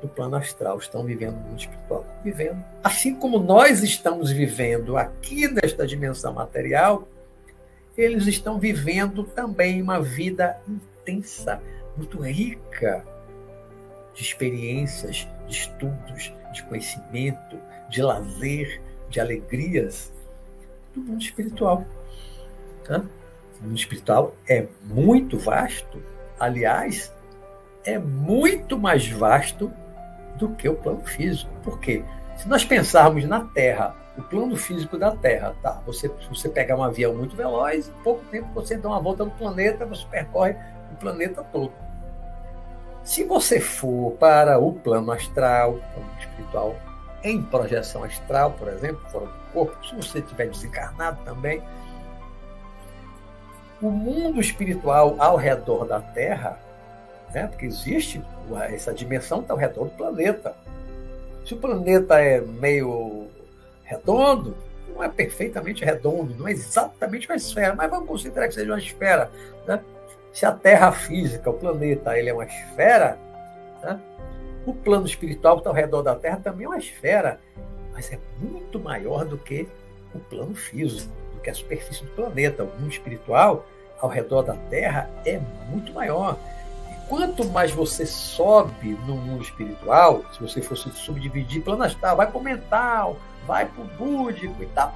do 0.00 0.08
plano 0.08 0.36
astral, 0.36 0.78
estão 0.78 1.04
vivendo 1.04 1.36
no 1.36 1.42
mundo 1.42 1.60
espiritual, 1.60 2.04
vivendo. 2.24 2.62
Assim 2.82 3.14
como 3.14 3.38
nós 3.38 3.82
estamos 3.82 4.30
vivendo 4.30 4.96
aqui 4.96 5.46
nesta 5.48 5.86
dimensão 5.86 6.32
material, 6.32 7.08
eles 7.96 8.26
estão 8.26 8.58
vivendo 8.58 9.24
também 9.24 9.82
uma 9.82 10.00
vida 10.00 10.58
intensa, 10.68 11.60
muito 11.96 12.20
rica 12.20 13.04
de 14.14 14.22
experiências, 14.22 15.28
de 15.46 15.54
estudos, 15.54 16.32
de 16.52 16.62
conhecimento, 16.64 17.58
de 17.88 18.02
lazer, 18.02 18.80
de 19.08 19.20
alegrias 19.20 20.12
do 20.94 21.00
mundo 21.00 21.22
espiritual. 21.22 21.86
O 22.88 23.64
mundo 23.64 23.76
espiritual 23.76 24.34
é 24.48 24.66
muito 24.84 25.38
vasto, 25.38 26.02
aliás, 26.38 27.12
é 27.84 27.98
muito 27.98 28.78
mais 28.78 29.08
vasto 29.08 29.72
do 30.36 30.50
que 30.50 30.68
o 30.68 30.74
plano 30.74 31.04
físico. 31.04 31.50
Por 31.62 31.78
quê? 31.78 32.02
Se 32.36 32.48
nós 32.48 32.64
pensarmos 32.64 33.24
na 33.24 33.44
Terra, 33.44 33.94
o 34.16 34.22
plano 34.22 34.56
físico 34.56 34.98
da 34.98 35.10
Terra, 35.16 35.54
tá? 35.62 35.80
Você, 35.86 36.08
se 36.08 36.28
você 36.28 36.48
pegar 36.48 36.76
um 36.76 36.82
avião 36.82 37.14
muito 37.14 37.34
veloz, 37.34 37.88
em 37.88 38.02
pouco 38.02 38.24
tempo 38.26 38.48
você 38.54 38.76
dá 38.76 38.88
uma 38.88 39.00
volta 39.00 39.24
no 39.24 39.30
planeta, 39.30 39.86
você 39.86 40.04
percorre 40.10 40.56
o 40.92 40.96
planeta 40.96 41.42
todo. 41.44 41.72
Se 43.02 43.24
você 43.24 43.58
for 43.58 44.12
para 44.12 44.58
o 44.58 44.72
plano 44.74 45.10
astral, 45.10 45.80
plano 45.94 46.10
espiritual, 46.20 46.76
em 47.24 47.42
projeção 47.42 48.04
astral, 48.04 48.52
por 48.52 48.68
exemplo, 48.68 49.00
fora 49.10 49.26
do 49.26 49.32
corpo, 49.52 49.86
se 49.86 49.94
você 49.94 50.18
estiver 50.18 50.48
desencarnado 50.48 51.22
também, 51.24 51.62
o 53.80 53.90
mundo 53.90 54.40
espiritual 54.40 55.16
ao 55.18 55.36
redor 55.36 55.84
da 55.84 56.00
Terra 56.00 56.58
né? 57.32 57.46
porque 57.46 57.66
existe 57.66 58.22
essa 58.68 58.92
dimensão 58.92 59.40
está 59.40 59.54
ao 59.54 59.58
redor 59.58 59.84
do 59.84 59.90
planeta. 59.90 60.54
Se 61.44 61.54
o 61.54 61.56
planeta 61.56 62.20
é 62.20 62.40
meio 62.40 63.28
redondo, 63.92 64.56
não 64.94 65.02
é 65.02 65.08
perfeitamente 65.08 65.84
redondo, 65.84 66.34
não 66.34 66.48
é 66.48 66.52
exatamente 66.52 67.28
uma 67.28 67.36
esfera, 67.36 67.74
mas 67.74 67.90
vamos 67.90 68.08
considerar 68.08 68.48
que 68.48 68.54
seja 68.54 68.72
uma 68.72 68.78
esfera. 68.78 69.30
Né? 69.66 69.80
Se 70.32 70.46
a 70.46 70.52
Terra 70.52 70.92
física, 70.92 71.50
o 71.50 71.54
planeta, 71.54 72.18
ele 72.18 72.30
é 72.30 72.34
uma 72.34 72.44
esfera, 72.44 73.18
né? 73.82 74.00
o 74.66 74.72
plano 74.72 75.06
espiritual 75.06 75.56
que 75.56 75.60
está 75.60 75.70
ao 75.70 75.76
redor 75.76 76.02
da 76.02 76.14
Terra 76.14 76.40
também 76.42 76.64
é 76.64 76.68
uma 76.68 76.78
esfera, 76.78 77.38
mas 77.92 78.12
é 78.12 78.18
muito 78.40 78.78
maior 78.80 79.24
do 79.24 79.36
que 79.36 79.68
o 80.14 80.18
plano 80.18 80.54
físico, 80.54 81.12
do 81.34 81.40
que 81.40 81.50
a 81.50 81.54
superfície 81.54 82.04
do 82.04 82.10
planeta. 82.12 82.64
O 82.64 82.66
mundo 82.80 82.90
espiritual 82.90 83.66
ao 84.00 84.08
redor 84.08 84.42
da 84.42 84.54
Terra 84.54 85.10
é 85.24 85.40
muito 85.70 85.92
maior 85.92 86.38
quanto 87.12 87.44
mais 87.44 87.70
você 87.70 88.06
sobe 88.06 88.96
no 89.06 89.14
mundo 89.16 89.42
espiritual, 89.42 90.24
se 90.32 90.40
você 90.40 90.62
fosse 90.62 90.90
subdividir 90.92 91.62
plano 91.62 91.82
astral, 91.82 92.16
vai 92.16 92.32
mental, 92.40 93.18
vai 93.46 93.66
para 93.66 93.82
o 93.82 93.86
búdico 93.86 94.62
e 94.62 94.66
tal, 94.66 94.94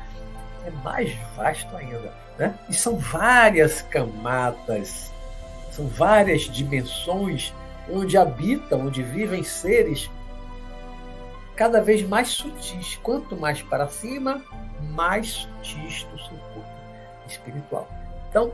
é 0.65 0.71
mais 0.83 1.13
vasto 1.37 1.75
ainda. 1.77 2.13
Né? 2.39 2.59
E 2.69 2.75
são 2.75 2.99
várias 2.99 3.83
camadas, 3.83 5.13
são 5.71 5.87
várias 5.87 6.43
dimensões 6.43 7.55
onde 7.91 8.19
habitam, 8.19 8.87
onde 8.87 9.03
vivem 9.03 9.43
seres 9.43 10.11
cada 11.55 11.81
vez 11.81 12.07
mais 12.07 12.29
sutis. 12.29 12.99
Quanto 13.03 13.37
mais 13.37 13.63
para 13.63 13.89
cima, 13.89 14.43
mais 14.93 15.49
sutis 15.63 16.07
o 16.15 16.19
seu 16.19 16.37
corpo 16.37 16.65
espiritual. 17.27 17.89
Então, 18.29 18.53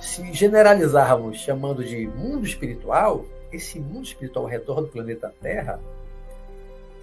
se 0.00 0.32
generalizarmos 0.32 1.38
chamando 1.38 1.84
de 1.84 2.06
mundo 2.06 2.46
espiritual, 2.46 3.24
esse 3.52 3.78
mundo 3.78 4.04
espiritual 4.04 4.46
ao 4.46 4.50
redor 4.50 4.80
do 4.80 4.88
planeta 4.88 5.32
Terra, 5.40 5.78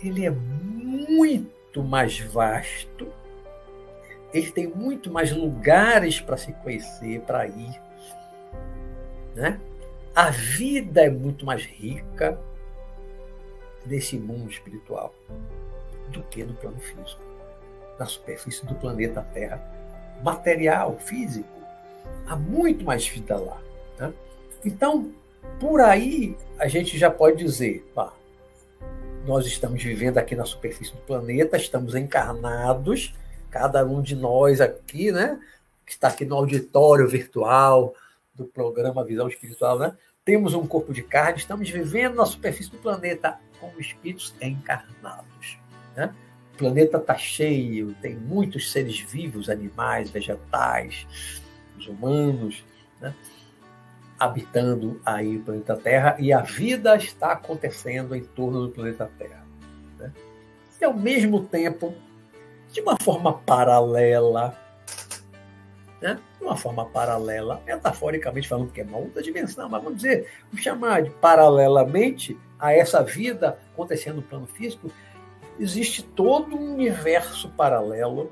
ele 0.02 0.26
é 0.26 0.32
muito 0.32 1.59
mais 1.84 2.20
vasto, 2.20 3.12
ele 4.34 4.52
tem 4.52 4.68
muito 4.68 5.12
mais 5.12 5.32
lugares 5.32 6.20
para 6.20 6.38
se 6.38 6.54
conhecer, 6.54 7.22
para 7.22 7.48
ir. 7.48 7.82
Né? 9.36 9.60
A 10.16 10.30
vida 10.30 11.02
é 11.02 11.10
muito 11.10 11.46
mais 11.46 11.64
rica 11.64 12.40
nesse 13.86 14.18
mundo 14.18 14.50
espiritual 14.50 15.14
do 16.10 16.22
que 16.24 16.44
no 16.44 16.54
plano 16.54 16.80
físico, 16.80 17.22
na 17.98 18.06
superfície 18.06 18.66
do 18.66 18.76
planeta 18.76 19.22
Terra, 19.34 19.62
material, 20.24 20.98
físico 20.98 21.60
há 22.28 22.36
muito 22.36 22.86
mais 22.86 23.08
vida 23.08 23.38
lá. 23.38 23.62
Né? 23.98 24.14
Então, 24.64 25.12
por 25.60 25.82
aí, 25.82 26.38
a 26.58 26.68
gente 26.68 26.98
já 26.98 27.10
pode 27.10 27.38
dizer: 27.38 27.90
pá, 27.94 28.14
nós 29.30 29.46
estamos 29.46 29.84
vivendo 29.84 30.18
aqui 30.18 30.36
na 30.36 30.44
superfície 30.44 30.92
do 30.92 30.98
planeta, 31.02 31.56
estamos 31.56 31.94
encarnados, 31.94 33.14
cada 33.52 33.86
um 33.86 34.02
de 34.02 34.16
nós 34.16 34.60
aqui, 34.60 35.12
né? 35.12 35.40
Que 35.86 35.92
está 35.92 36.08
aqui 36.08 36.26
no 36.26 36.36
auditório 36.36 37.08
virtual 37.08 37.94
do 38.34 38.46
programa 38.46 39.06
Visão 39.06 39.28
Espiritual, 39.28 39.78
né? 39.78 39.96
Temos 40.26 40.56
um 40.56 40.66
corpo 40.66 40.92
de 40.92 41.04
carne, 41.04 41.38
estamos 41.38 41.70
vivendo 41.70 42.16
na 42.16 42.26
superfície 42.26 42.72
do 42.72 42.80
planeta 42.80 43.40
como 43.60 43.80
espíritos 43.80 44.34
encarnados. 44.42 45.60
Né? 45.96 46.12
O 46.56 46.58
planeta 46.58 46.98
está 46.98 47.16
cheio, 47.16 47.96
tem 48.02 48.16
muitos 48.16 48.72
seres 48.72 49.00
vivos, 49.00 49.48
animais, 49.48 50.10
vegetais, 50.10 51.06
os 51.78 51.86
humanos, 51.86 52.64
né? 53.00 53.14
Habitando 54.20 55.00
aí 55.06 55.38
o 55.38 55.44
planeta 55.44 55.78
Terra 55.78 56.16
e 56.20 56.34
a 56.34 56.42
vida 56.42 56.96
está 56.96 57.32
acontecendo 57.32 58.16
em 58.16 58.24
torno 58.24 58.68
do 58.68 58.70
planeta 58.74 59.10
Terra. 59.18 59.46
Né? 59.98 60.12
E 60.82 60.86
ao 60.86 60.94
mesmo 60.94 61.44
tempo, 61.46 61.94
de 62.72 62.82
uma 62.82 62.98
forma 63.02 63.34
paralela, 63.34 64.58
né? 66.02 66.20
de 66.38 66.44
uma 66.44 66.58
forma 66.58 66.86
paralela, 66.86 67.62
metaforicamente 67.66 68.48
falando, 68.48 68.72
que 68.72 68.82
é 68.82 68.84
uma 68.84 68.98
outra 68.98 69.24
dimensão, 69.24 69.70
mas 69.70 69.82
vamos 69.82 70.02
dizer, 70.02 70.30
vamos 70.50 70.64
chamar 70.64 71.04
de 71.04 71.10
paralelamente 71.12 72.38
a 72.60 72.74
essa 72.74 73.02
vida 73.02 73.58
acontecendo 73.74 74.18
no 74.18 74.22
plano 74.22 74.48
físico, 74.48 74.92
existe 75.58 76.04
todo 76.04 76.56
um 76.56 76.74
universo 76.74 77.50
paralelo 77.50 78.32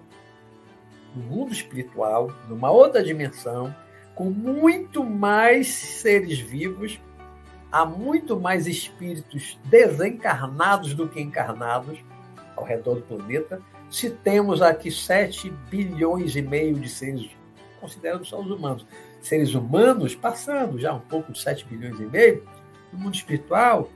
no 1.16 1.24
mundo 1.24 1.54
espiritual, 1.54 2.32
numa 2.48 2.70
outra 2.70 3.02
dimensão, 3.02 3.74
com 4.18 4.32
muito 4.32 5.04
mais 5.04 5.68
seres 5.68 6.40
vivos, 6.40 7.00
há 7.72 7.86
muito 7.86 8.40
mais 8.40 8.66
espíritos 8.66 9.60
desencarnados 9.66 10.96
do 10.96 11.08
que 11.08 11.22
encarnados 11.22 12.00
ao 12.56 12.66
redor 12.66 12.96
do 12.96 13.02
planeta. 13.04 13.62
Se 13.92 14.10
temos 14.10 14.60
aqui 14.64 14.90
7 14.90 15.52
bilhões 15.70 16.36
e 16.36 16.42
meio 16.42 16.74
de 16.74 16.90
seres, 16.90 17.30
considerando 17.80 18.26
só 18.26 18.42
os 18.42 18.50
humanos, 18.50 18.88
seres 19.22 19.54
humanos, 19.54 20.16
passando 20.16 20.80
já 20.80 20.94
um 20.94 21.00
pouco 21.00 21.32
de 21.32 21.40
7 21.40 21.66
bilhões 21.66 22.00
e 22.00 22.06
meio, 22.06 22.44
no 22.92 22.98
mundo 22.98 23.14
espiritual, 23.14 23.88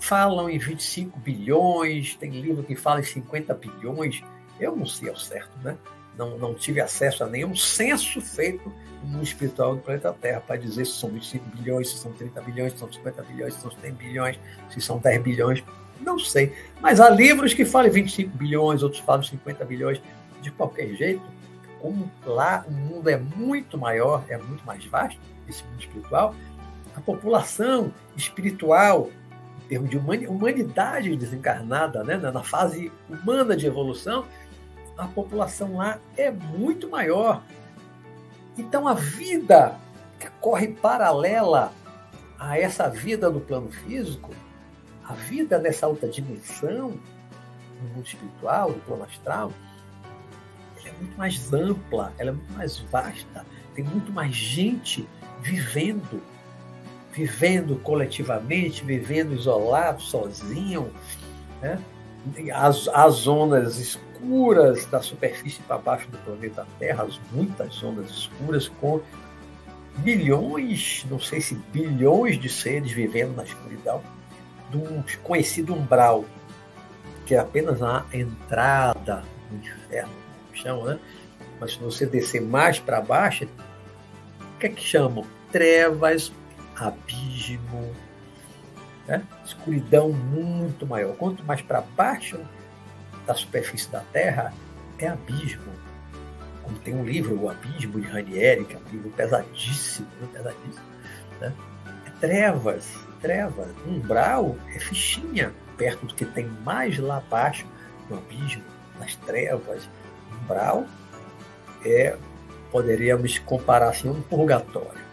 falam 0.00 0.50
em 0.50 0.58
25 0.58 1.16
bilhões, 1.20 2.16
tem 2.16 2.32
livro 2.32 2.64
que 2.64 2.74
fala 2.74 2.98
em 2.98 3.04
50 3.04 3.54
bilhões. 3.54 4.20
Eu 4.58 4.74
não 4.74 4.84
sei 4.84 5.08
ao 5.08 5.16
certo, 5.16 5.56
né? 5.62 5.78
Não, 6.18 6.36
não 6.36 6.52
tive 6.52 6.80
acesso 6.80 7.22
a 7.22 7.26
nenhum 7.28 7.54
censo 7.54 8.20
feito 8.20 8.72
no 9.02 9.08
mundo 9.08 9.22
espiritual 9.22 9.76
do 9.76 9.80
planeta 9.80 10.12
Terra 10.12 10.40
para 10.40 10.56
dizer 10.56 10.84
se 10.84 10.92
são 10.92 11.08
25 11.10 11.56
bilhões, 11.56 11.90
se 11.90 11.98
são 11.98 12.12
30 12.12 12.40
bilhões, 12.42 12.72
se 12.72 12.78
são 12.80 12.92
50 12.92 13.22
bilhões, 13.22 13.54
se 13.54 13.60
são 13.60 13.70
100 13.70 13.92
bilhões, 13.92 14.40
se 14.68 14.80
são 14.80 14.98
10 14.98 15.22
bilhões. 15.22 15.64
Não 16.00 16.18
sei. 16.18 16.52
Mas 16.80 17.00
há 17.00 17.08
livros 17.08 17.54
que 17.54 17.64
falam 17.64 17.90
25 17.90 18.36
bilhões, 18.36 18.82
outros 18.82 19.00
falam 19.02 19.22
50 19.22 19.64
bilhões. 19.64 20.02
De 20.42 20.50
qualquer 20.50 20.94
jeito, 20.94 21.22
como 21.80 22.10
lá 22.24 22.64
o 22.68 22.72
mundo 22.72 23.08
é 23.08 23.16
muito 23.16 23.78
maior, 23.78 24.24
é 24.28 24.36
muito 24.36 24.64
mais 24.64 24.84
vasto, 24.84 25.20
esse 25.48 25.64
mundo 25.64 25.80
espiritual, 25.80 26.34
a 26.96 27.00
população 27.00 27.92
espiritual 28.16 29.10
termos 29.68 29.90
de 29.90 29.98
humanidade 29.98 31.14
desencarnada, 31.14 32.02
né, 32.02 32.16
na 32.16 32.42
fase 32.42 32.90
humana 33.08 33.54
de 33.54 33.66
evolução, 33.66 34.24
a 34.98 35.06
população 35.06 35.76
lá 35.76 35.98
é 36.16 36.30
muito 36.30 36.90
maior. 36.90 37.42
Então 38.56 38.86
a 38.86 38.94
vida 38.94 39.78
que 40.18 40.28
corre 40.40 40.68
paralela 40.68 41.72
a 42.38 42.58
essa 42.58 42.88
vida 42.88 43.30
no 43.30 43.40
plano 43.40 43.70
físico, 43.70 44.34
a 45.04 45.14
vida 45.14 45.58
nessa 45.58 45.86
outra 45.86 46.08
dimensão, 46.08 47.00
no 47.80 47.88
mundo 47.94 48.06
espiritual, 48.06 48.70
no 48.70 48.80
plano 48.80 49.04
astral, 49.04 49.52
ela 50.76 50.88
é 50.88 50.92
muito 50.92 51.16
mais 51.16 51.52
ampla, 51.52 52.12
ela 52.18 52.30
é 52.30 52.32
muito 52.32 52.52
mais 52.52 52.78
vasta, 52.78 53.46
tem 53.74 53.84
muito 53.84 54.12
mais 54.12 54.34
gente 54.34 55.08
vivendo 55.40 56.20
vivendo 57.18 57.76
coletivamente, 57.82 58.84
vivendo 58.84 59.34
isolado, 59.34 60.00
sozinho, 60.00 60.92
né? 61.60 61.82
as, 62.54 62.86
as 62.88 63.14
zonas 63.14 63.98
escuras 64.18 64.86
da 64.86 65.00
superfície 65.00 65.60
para 65.62 65.78
baixo 65.78 66.08
do 66.10 66.18
planeta 66.18 66.66
Terra, 66.78 67.04
as 67.04 67.20
muitas 67.32 67.74
zonas 67.74 68.10
escuras 68.10 68.68
com 68.80 69.00
milhões, 69.98 71.06
não 71.10 71.18
sei 71.18 71.40
se 71.40 71.54
bilhões 71.72 72.38
de 72.38 72.48
seres 72.48 72.90
vivendo 72.92 73.34
na 73.36 73.44
escuridão, 73.44 74.02
de 74.70 74.76
um 74.76 75.02
conhecido 75.22 75.74
umbral, 75.74 76.24
que 77.26 77.34
é 77.34 77.38
apenas 77.38 77.82
a 77.82 78.04
entrada 78.12 79.24
do 79.50 79.56
inferno, 79.56 80.12
chama, 80.52 80.94
né? 80.94 81.00
Mas 81.60 81.72
se 81.72 81.78
você 81.78 82.06
descer 82.06 82.40
mais 82.40 82.78
para 82.78 83.00
baixo, 83.00 83.44
o 83.44 84.58
que 84.58 84.66
é 84.66 84.68
que 84.68 84.82
chamam? 84.82 85.24
Trevas 85.50 86.32
abismo, 86.76 87.92
né? 89.06 89.24
escuridão 89.44 90.10
muito 90.10 90.86
maior. 90.86 91.16
Quanto 91.16 91.44
mais 91.44 91.60
para 91.60 91.80
baixo 91.80 92.38
da 93.28 93.34
superfície 93.34 93.88
da 93.90 94.00
Terra, 94.12 94.52
é 94.98 95.06
abismo. 95.06 95.72
Como 96.62 96.78
tem 96.80 96.94
um 96.94 97.04
livro, 97.04 97.40
O 97.40 97.48
Abismo, 97.48 98.00
de 98.00 98.08
Ranieri, 98.08 98.64
que 98.64 98.74
é 98.74 98.78
um 98.78 98.90
livro 98.90 99.10
pesadíssimo, 99.10 100.08
né? 100.20 100.28
pesadíssimo. 100.32 100.86
Né? 101.40 101.52
É 102.06 102.10
trevas, 102.20 102.92
trevas. 103.20 103.68
Umbral 103.86 104.56
é 104.74 104.78
fichinha, 104.80 105.52
perto 105.76 106.06
do 106.06 106.14
que 106.14 106.24
tem 106.24 106.46
mais 106.64 106.98
lá 106.98 107.18
abaixo, 107.18 107.66
no 108.10 108.18
abismo, 108.18 108.64
nas 108.98 109.14
trevas. 109.14 109.88
Umbral 110.42 110.84
é, 111.84 112.16
poderíamos 112.72 113.38
comparar 113.38 113.90
assim, 113.90 114.08
um 114.08 114.20
purgatório 114.20 115.08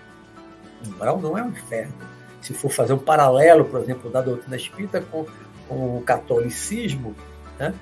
umbral 0.87 1.19
não 1.19 1.37
é 1.37 1.43
um 1.43 1.49
inferno. 1.49 1.93
Se 2.41 2.53
for 2.53 2.69
fazer 2.69 2.93
um 2.93 2.99
paralelo, 2.99 3.65
por 3.65 3.81
exemplo, 3.81 4.09
da 4.09 4.21
doutrina 4.21 4.55
espírita 4.55 5.01
com, 5.01 5.25
com 5.67 5.97
o 5.97 6.01
catolicismo, 6.01 7.15
né? 7.57 7.73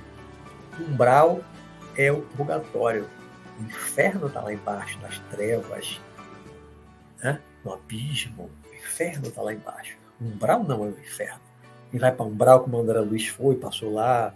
Umbral 0.82 1.44
é 1.98 2.12
o 2.12 2.22
purgatório. 2.22 3.08
O 3.60 3.64
inferno 3.64 4.28
está 4.28 4.42
lá 4.42 4.54
embaixo, 4.54 5.00
nas 5.00 5.20
trevas, 5.30 6.00
né? 7.22 7.40
no 7.64 7.74
abismo. 7.74 8.50
O 8.70 8.76
inferno 8.76 9.28
está 9.28 9.42
lá 9.42 9.54
embaixo. 9.54 9.98
O 10.20 10.26
umbral 10.26 10.64
não 10.64 10.84
é 10.86 10.88
o 10.88 11.00
inferno. 11.00 11.42
Quem 11.92 12.00
vai 12.00 12.12
para 12.12 12.26
umbral, 12.26 12.62
como 12.62 12.80
André 12.80 13.00
Luiz 13.00 13.28
foi, 13.28 13.56
passou 13.56 13.94
lá, 13.94 14.34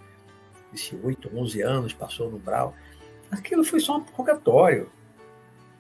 disse 0.72 0.96
8, 1.04 1.32
11 1.34 1.62
anos, 1.62 1.94
passou 1.94 2.30
no 2.30 2.38
umbral. 2.38 2.76
Aquilo 3.32 3.64
foi 3.64 3.80
só 3.80 3.98
um 3.98 4.04
purgatório. 4.04 4.92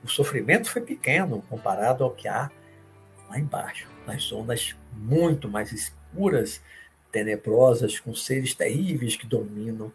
O 0.03 0.07
sofrimento 0.07 0.69
foi 0.69 0.81
pequeno 0.81 1.43
comparado 1.49 2.03
ao 2.03 2.11
que 2.11 2.27
há 2.27 2.49
lá 3.29 3.39
embaixo, 3.39 3.87
nas 4.05 4.23
zonas 4.23 4.75
muito 4.93 5.49
mais 5.49 5.71
escuras, 5.71 6.61
tenebrosas, 7.11 7.99
com 7.99 8.13
seres 8.15 8.53
terríveis 8.53 9.15
que 9.15 9.27
dominam 9.27 9.91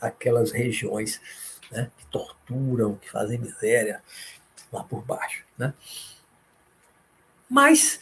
aquelas 0.00 0.52
regiões, 0.52 1.20
né, 1.70 1.90
que 1.98 2.06
torturam, 2.06 2.96
que 2.96 3.10
fazem 3.10 3.38
miséria 3.38 4.02
lá 4.72 4.84
por 4.84 5.02
baixo. 5.02 5.44
Né? 5.56 5.72
Mas, 7.48 8.00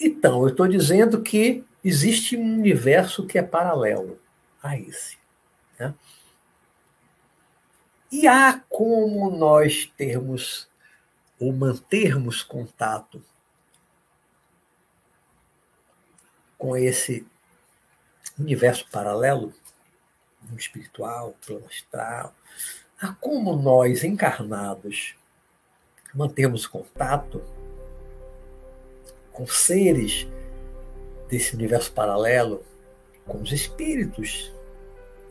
então, 0.00 0.42
eu 0.42 0.48
estou 0.48 0.66
dizendo 0.66 1.22
que 1.22 1.64
existe 1.84 2.36
um 2.36 2.54
universo 2.54 3.26
que 3.26 3.38
é 3.38 3.42
paralelo 3.42 4.20
a 4.62 4.78
esse. 4.78 5.18
Né? 5.78 5.94
E 8.10 8.26
há 8.26 8.60
como 8.68 9.30
nós 9.30 9.92
termos 9.96 10.68
ou 11.38 11.52
mantermos 11.52 12.42
contato 12.42 13.22
com 16.56 16.76
esse 16.76 17.24
universo 18.38 18.86
paralelo, 18.90 19.54
mundo 20.48 20.60
espiritual, 20.60 21.34
plano 21.46 21.66
astral, 21.66 22.34
a 23.00 23.12
como 23.14 23.56
nós 23.56 24.04
encarnados 24.04 25.14
mantemos 26.14 26.66
contato 26.66 27.42
com 29.32 29.46
seres 29.46 30.26
desse 31.28 31.54
universo 31.54 31.92
paralelo, 31.92 32.64
com 33.26 33.40
os 33.40 33.52
espíritos 33.52 34.52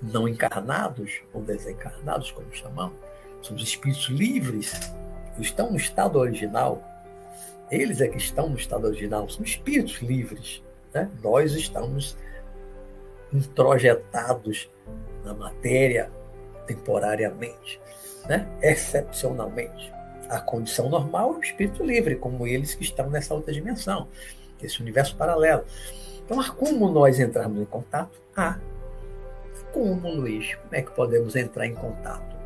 não 0.02 0.28
encarnados 0.28 1.22
ou 1.34 1.42
desencarnados, 1.42 2.32
como 2.32 2.54
chamamos, 2.54 2.96
são 3.42 3.56
os 3.56 3.64
espíritos 3.64 4.08
livres, 4.08 4.74
estão 5.40 5.72
no 5.72 5.78
estado 5.78 6.20
original. 6.20 6.84
Eles 7.70 8.00
é 8.00 8.08
que 8.08 8.18
estão 8.18 8.50
no 8.50 8.56
estado 8.56 8.86
original, 8.86 9.28
são 9.28 9.44
espíritos 9.44 9.96
livres 10.02 10.62
né? 10.98 11.10
Nós 11.24 11.54
estamos 11.54 12.18
introjetados 13.32 14.70
na 15.24 15.34
matéria 15.34 16.12
temporariamente, 16.66 17.80
né? 18.28 18.48
excepcionalmente. 18.62 19.92
A 20.30 20.40
condição 20.40 20.90
normal 20.90 21.34
é 21.34 21.38
o 21.38 21.42
espírito 21.42 21.84
livre, 21.84 22.16
como 22.16 22.46
eles 22.46 22.76
que 22.76 22.84
estão 22.84 23.10
nessa 23.10 23.34
outra 23.34 23.54
dimensão, 23.54 24.08
esse 24.62 24.82
universo 24.82 25.16
paralelo. 25.16 25.64
Então, 26.26 26.44
como 26.56 26.90
nós 26.90 27.20
entrarmos 27.20 27.62
em 27.62 27.66
contato? 27.66 28.20
Ah, 28.36 28.60
como, 29.72 30.10
Luiz? 30.10 30.56
Como 30.56 30.76
é 30.76 30.82
que 30.82 30.92
podemos 30.92 31.36
entrar 31.36 31.66
em 31.66 31.74
contato 31.74 32.38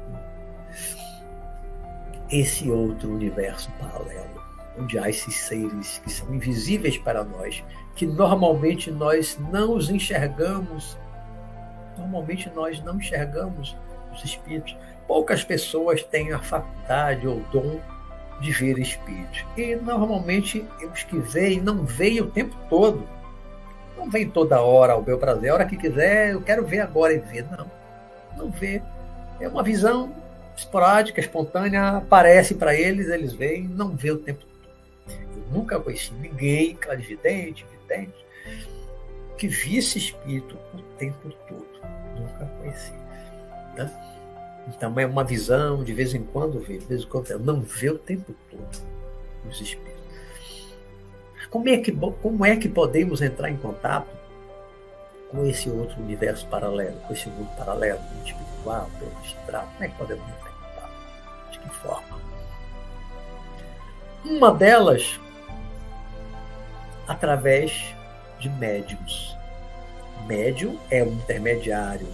esse 2.32 2.70
outro 2.70 3.14
universo 3.14 3.70
paralelo, 3.72 4.42
onde 4.80 4.98
há 4.98 5.10
esses 5.10 5.36
seres 5.36 6.00
que 6.00 6.10
são 6.10 6.34
invisíveis 6.34 6.98
para 6.98 7.24
nós, 7.24 7.64
que 7.96 8.08
normalmente 8.08 8.90
nós 8.90 9.38
não 9.52 9.76
os 9.76 9.90
enxergamos. 9.90 10.98
Normalmente 11.98 12.50
nós 12.56 12.82
não 12.84 12.98
enxergamos 12.98 13.76
os 14.14 14.24
espíritos. 14.24 14.76
Poucas 15.08 15.44
pessoas 15.44 16.04
têm 16.04 16.32
a 16.32 16.40
faculdade 16.40 17.28
ou 17.28 17.40
dom 17.52 17.80
de 18.40 18.52
ver 18.52 18.80
espíritos. 18.80 19.46
E 19.56 19.76
normalmente 19.76 20.66
os 20.92 21.04
que 21.04 21.18
veem 21.18 21.62
não 21.62 21.86
veem 21.86 22.22
o 22.22 22.32
tempo 22.32 22.56
todo. 22.70 23.08
Não 23.98 24.10
vem 24.10 24.28
toda 24.30 24.62
hora 24.62 24.94
ao 24.94 25.04
meu 25.04 25.18
prazer. 25.18 25.52
A 25.52 25.54
hora 25.54 25.66
que 25.66 25.78
quiser, 25.78 26.32
eu 26.32 26.42
quero 26.42 26.66
ver 26.66 26.80
agora 26.80 27.14
e 27.14 27.20
ver. 27.20 27.46
Não, 27.52 27.70
não 28.36 28.50
vê. 28.50 28.82
É 29.40 29.48
uma 29.48 29.64
visão 29.64 30.12
esporádica, 30.56 31.20
espontânea, 31.20 31.98
aparece 31.98 32.56
para 32.56 32.76
eles, 32.76 33.10
eles 33.10 33.34
veem, 33.34 33.64
não 33.64 33.96
vê 33.96 34.12
o 34.12 34.18
tempo 34.18 34.46
todo. 34.46 35.18
Eu 35.36 35.44
nunca 35.52 35.80
conheci 35.80 36.14
ninguém, 36.14 36.76
clarividente, 36.76 37.66
vidente, 37.72 38.26
que 39.38 39.48
visse 39.48 39.98
espírito 39.98 40.58
o 40.74 40.82
tempo 40.98 41.30
todo. 41.48 41.71
Nunca 42.32 42.46
conheci. 42.60 42.94
Né? 43.76 43.92
Então 44.68 44.98
é 45.00 45.06
uma 45.06 45.24
visão, 45.24 45.84
de 45.84 45.94
vez 45.94 46.14
em 46.14 46.24
quando 46.24 46.60
vê, 46.60 46.78
de 46.78 46.86
vez 46.86 47.04
em 47.04 47.08
quando 47.08 47.40
não 47.40 47.62
vê 47.62 47.90
o 47.90 47.98
tempo 47.98 48.34
todo 48.50 48.92
os 49.50 49.60
espíritos. 49.60 50.02
Como 51.50 51.68
é 51.68 51.78
que, 51.78 51.92
como 51.92 52.46
é 52.46 52.56
que 52.56 52.70
podemos 52.70 53.22
entrar 53.22 53.50
em 53.50 53.58
contato 53.58 54.08
com 55.30 55.46
esse 55.46 55.70
outro 55.70 56.02
universo 56.02 56.48
paralelo, 56.48 56.98
com 57.02 57.14
esse 57.14 57.28
mundo 57.30 57.50
paralelo, 57.58 58.00
mundo 58.00 58.28
espiritual, 58.28 58.90
plano 58.98 59.18
astral? 59.24 59.68
Como 59.74 59.84
é 59.84 59.88
que 59.88 59.98
podemos 59.98 60.24
entrar 60.24 60.50
em 60.50 60.54
contato? 60.54 61.52
De 61.52 61.60
que 61.60 61.70
forma? 61.70 62.22
Uma 64.24 64.54
delas, 64.54 65.20
através 67.08 67.96
de 68.40 68.50
médiums. 68.50 69.36
Médium 70.28 70.78
é 70.90 71.04
um 71.04 71.14
intermediário. 71.14 72.08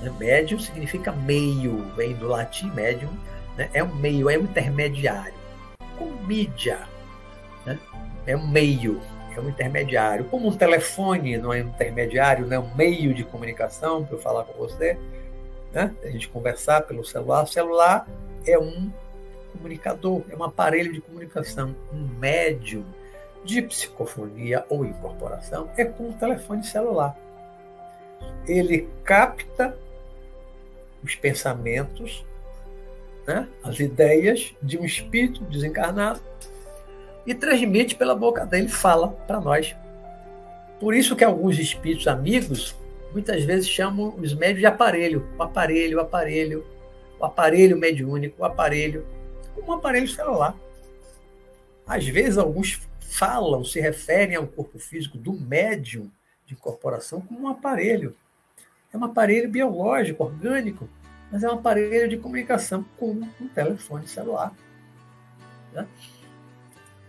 Né? 0.00 0.12
Médium 0.18 0.58
significa 0.58 1.12
meio, 1.12 1.84
vem 1.96 2.14
do 2.14 2.28
latim 2.28 2.70
médium, 2.70 3.10
né? 3.56 3.68
é 3.72 3.82
um 3.82 3.94
meio, 3.94 4.30
é 4.30 4.38
um 4.38 4.42
intermediário. 4.42 5.34
Com 5.98 6.06
mídia, 6.26 6.80
né? 7.64 7.78
é 8.26 8.36
um 8.36 8.46
meio, 8.46 9.00
é 9.36 9.40
um 9.40 9.48
intermediário. 9.48 10.24
Como 10.26 10.48
um 10.48 10.56
telefone 10.56 11.36
não 11.36 11.52
é 11.52 11.62
um 11.62 11.68
intermediário, 11.68 12.46
não 12.46 12.56
é 12.56 12.58
um 12.58 12.74
meio 12.74 13.14
de 13.14 13.24
comunicação 13.24 14.04
para 14.04 14.16
eu 14.16 14.20
falar 14.20 14.44
com 14.44 14.52
você, 14.54 14.98
né? 15.72 15.94
a 16.02 16.08
gente 16.08 16.28
conversar 16.28 16.82
pelo 16.82 17.04
celular. 17.04 17.44
O 17.44 17.46
celular 17.46 18.08
é 18.46 18.58
um 18.58 18.90
comunicador, 19.52 20.22
é 20.28 20.36
um 20.36 20.42
aparelho 20.42 20.92
de 20.92 21.00
comunicação, 21.00 21.74
um 21.92 22.06
médium 22.18 22.84
de 23.44 23.60
psicofonia 23.62 24.64
ou 24.68 24.84
incorporação 24.84 25.70
é 25.76 25.84
com 25.84 26.08
o 26.08 26.12
telefone 26.14 26.64
celular. 26.64 27.16
Ele 28.46 28.88
capta 29.04 29.76
os 31.02 31.14
pensamentos, 31.14 32.24
né, 33.26 33.48
as 33.62 33.78
ideias 33.80 34.54
de 34.62 34.78
um 34.78 34.84
espírito 34.84 35.44
desencarnado 35.44 36.20
e 37.26 37.34
transmite 37.34 37.94
pela 37.94 38.14
boca 38.14 38.44
dele, 38.44 38.68
fala 38.68 39.08
para 39.08 39.40
nós. 39.40 39.74
Por 40.78 40.94
isso 40.94 41.16
que 41.16 41.24
alguns 41.24 41.58
espíritos 41.58 42.06
amigos 42.06 42.74
muitas 43.12 43.44
vezes 43.44 43.68
chamam 43.68 44.14
os 44.16 44.34
médios 44.34 44.58
de 44.58 44.66
aparelho, 44.66 45.26
o 45.38 45.42
aparelho, 45.42 45.98
o 45.98 46.00
aparelho, 46.00 46.66
o 47.18 47.24
aparelho 47.24 47.78
mediúnico, 47.78 48.42
o 48.42 48.44
aparelho, 48.44 49.06
como 49.54 49.72
um 49.72 49.74
aparelho 49.76 50.08
celular. 50.08 50.54
Às 51.86 52.06
vezes 52.06 52.38
alguns 52.38 52.80
falam, 53.00 53.64
se 53.64 53.80
referem 53.80 54.36
ao 54.36 54.46
corpo 54.46 54.78
físico 54.78 55.16
do 55.16 55.32
médium 55.32 56.10
incorporação 56.54 57.20
como 57.20 57.42
um 57.42 57.48
aparelho. 57.48 58.16
É 58.92 58.96
um 58.96 59.04
aparelho 59.04 59.48
biológico, 59.48 60.24
orgânico, 60.24 60.88
mas 61.30 61.42
é 61.42 61.48
um 61.48 61.54
aparelho 61.54 62.08
de 62.08 62.16
comunicação 62.16 62.84
com 62.96 63.10
um 63.40 63.48
telefone 63.48 64.06
celular. 64.06 64.52
Né? 65.72 65.86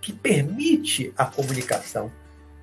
Que 0.01 0.11
permite 0.13 1.13
a 1.17 1.25
comunicação 1.25 2.11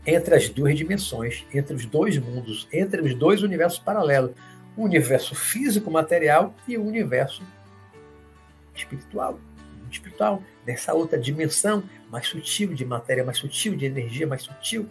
entre 0.05 0.35
as 0.35 0.49
duas 0.49 0.77
dimensões, 0.77 1.47
entre 1.55 1.75
os 1.75 1.87
dois 1.87 2.19
mundos, 2.19 2.69
entre 2.73 3.01
os 3.01 3.15
dois 3.15 3.43
universos 3.43 3.79
paralelos: 3.79 4.33
o 4.77 4.83
universo 4.83 5.35
físico 5.35 5.91
material 5.91 6.55
e 6.67 6.77
o 6.77 6.85
universo 6.85 7.43
espiritual 8.75 9.39
espiritual, 9.93 10.43
nessa 10.67 10.95
outra 10.95 11.19
dimensão 11.19 11.85
mais 12.11 12.27
sutil 12.27 12.75
de 12.75 12.85
matéria, 12.85 13.25
mais 13.25 13.39
sutil 13.39 13.77
de 13.77 13.85
energia, 13.85 14.27
mais 14.27 14.43
sutil. 14.43 14.89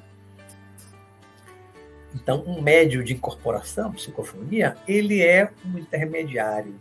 Então, 2.14 2.44
um 2.46 2.62
médio 2.62 3.04
de 3.04 3.14
incorporação, 3.14 3.94
psicofonia, 3.94 4.76
ele 4.88 5.22
é 5.22 5.52
um 5.66 5.78
intermediário 5.78 6.80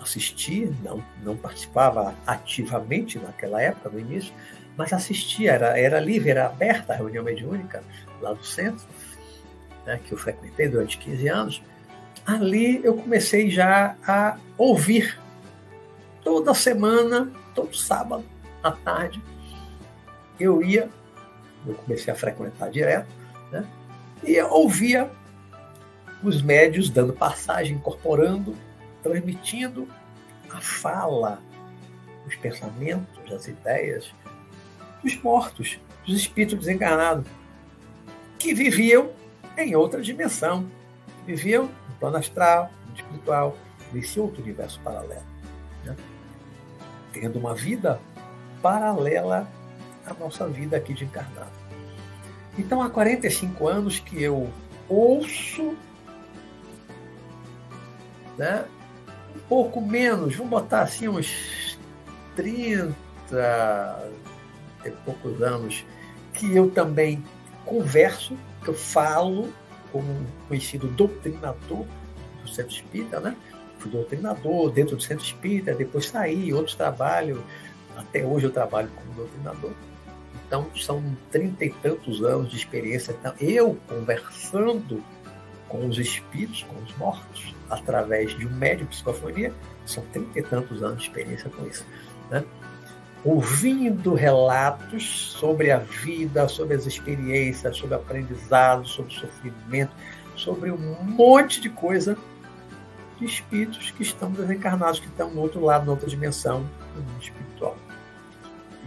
assistir, 0.02 0.74
não, 0.84 1.02
não 1.24 1.38
participava 1.38 2.14
ativamente 2.28 3.18
naquela 3.18 3.62
época, 3.62 3.90
no 3.90 4.00
início, 4.00 4.34
mas 4.76 4.92
assistia, 4.92 5.54
era, 5.54 5.80
era 5.80 6.02
livre, 6.02 6.32
era 6.32 6.48
aberta 6.48 6.92
a 6.92 6.98
reunião 6.98 7.24
mediúnica 7.24 7.82
lá 8.22 8.34
do 8.34 8.44
centro 8.44 8.86
né, 9.86 10.00
que 10.04 10.12
eu 10.12 10.18
frequentei 10.18 10.68
durante 10.68 10.98
15 10.98 11.28
anos, 11.30 11.64
ali 12.26 12.84
eu 12.84 12.96
comecei 12.96 13.50
já 13.50 13.96
a 14.06 14.38
ouvir 14.58 15.18
toda 16.30 16.54
semana, 16.54 17.32
todo 17.56 17.76
sábado 17.76 18.24
à 18.62 18.72
tarde, 18.72 19.20
eu 20.40 20.62
ia, 20.62 20.88
eu 21.66 21.74
comecei 21.74 22.14
a 22.14 22.16
frequentar 22.16 22.70
direto, 22.70 23.10
né, 23.52 23.68
e 24.24 24.36
eu 24.36 24.48
ouvia 24.52 25.10
os 26.22 26.40
médios 26.44 26.88
dando 26.88 27.14
passagem, 27.14 27.78
incorporando, 27.78 28.56
transmitindo 29.02 29.88
a 30.52 30.62
fala, 30.62 31.42
os 32.28 32.36
pensamentos, 32.36 33.34
as 33.34 33.48
ideias 33.48 34.14
dos 35.04 35.20
mortos, 35.24 35.80
dos 36.06 36.16
espíritos 36.16 36.60
desencarnados, 36.60 37.26
que 38.38 38.54
viviam 38.54 39.10
em 39.58 39.76
outra 39.76 40.00
dimensão. 40.00 40.70
Viviam 41.26 41.64
no 41.64 41.96
plano 42.00 42.18
astral, 42.18 42.70
no 42.88 42.96
espiritual, 42.96 43.58
nesse 43.92 44.20
outro 44.20 44.44
universo 44.44 44.80
paralelo. 44.84 45.29
Tendo 47.14 47.40
uma 47.40 47.56
vida 47.56 48.00
paralela 48.62 49.48
à 50.06 50.14
nossa 50.14 50.48
vida 50.48 50.78
aqui 50.78 50.94
de 50.94 51.06
encarnado. 51.06 51.52
Então, 52.58 52.82
há 52.82 52.90
45 52.90 53.68
anos 53.68 54.00
que 54.00 54.22
eu 54.22 54.50
ouço 54.88 55.76
né, 58.38 58.66
um 59.36 59.40
pouco 59.48 59.82
menos, 59.82 60.36
vamos 60.36 60.50
botar 60.50 60.82
assim 60.82 61.08
uns 61.08 61.78
30 62.36 62.94
e 64.86 64.92
poucos 65.06 65.42
anos, 65.42 65.86
que 66.34 66.56
eu 66.56 66.70
também 66.72 67.24
converso 67.66 68.36
eu 68.70 68.74
falo 68.74 69.52
como 69.92 70.12
um 70.12 70.26
conhecido 70.48 70.88
doutrinador 70.88 71.86
do 72.42 72.50
Centro 72.50 72.74
Espírita, 72.74 73.20
né? 73.20 73.36
Fui 73.80 73.90
doutrinador 73.90 74.72
dentro 74.72 74.96
do 74.96 75.02
Centro 75.02 75.26
Espírita, 75.26 75.74
depois 75.74 76.08
saí, 76.08 76.54
outros 76.54 76.76
trabalhos, 76.76 77.40
até 77.96 78.26
hoje 78.26 78.46
eu 78.46 78.52
trabalho 78.52 78.90
como 78.96 79.14
doutrinador. 79.14 79.72
Então, 80.46 80.68
são 80.76 81.04
trinta 81.32 81.66
e 81.66 81.70
tantos 81.70 82.24
anos 82.24 82.50
de 82.50 82.58
experiência. 82.58 83.16
Então, 83.20 83.34
eu 83.40 83.78
conversando 83.88 85.04
com 85.68 85.88
os 85.88 85.98
espíritos, 85.98 86.64
com 86.64 86.76
os 86.84 86.96
mortos, 86.98 87.56
através 87.70 88.36
de 88.38 88.48
um 88.48 88.52
médium 88.52 88.86
de 88.86 88.96
psicofonia, 88.96 89.54
são 89.86 90.04
trinta 90.12 90.40
e 90.40 90.44
tantos 90.44 90.84
anos 90.84 91.00
de 91.00 91.08
experiência 91.08 91.50
com 91.50 91.68
isso. 91.68 91.86
Né? 92.30 92.44
ouvindo 93.24 94.14
relatos 94.14 95.34
sobre 95.38 95.72
a 95.72 95.80
vida, 95.80 96.48
sobre 96.48 96.76
as 96.76 96.86
experiências, 96.86 97.78
sobre 97.78 97.96
aprendizado, 97.96 98.88
sobre 98.88 99.14
sofrimento, 99.14 99.92
sobre 100.36 100.72
um 100.72 101.04
monte 101.04 101.60
de 101.60 101.70
coisa 101.70 102.18
de 103.20 103.26
espíritos 103.26 103.92
que 103.92 104.02
estão 104.02 104.32
desencarnados, 104.32 105.00
que 105.00 105.08
estão 105.08 105.30
no 105.30 105.42
outro 105.42 105.64
lado, 105.64 105.86
na 105.86 105.92
outra 105.92 106.10
dimensão 106.10 106.62
do 106.96 107.02
mundo 107.02 107.22
espiritual. 107.22 107.78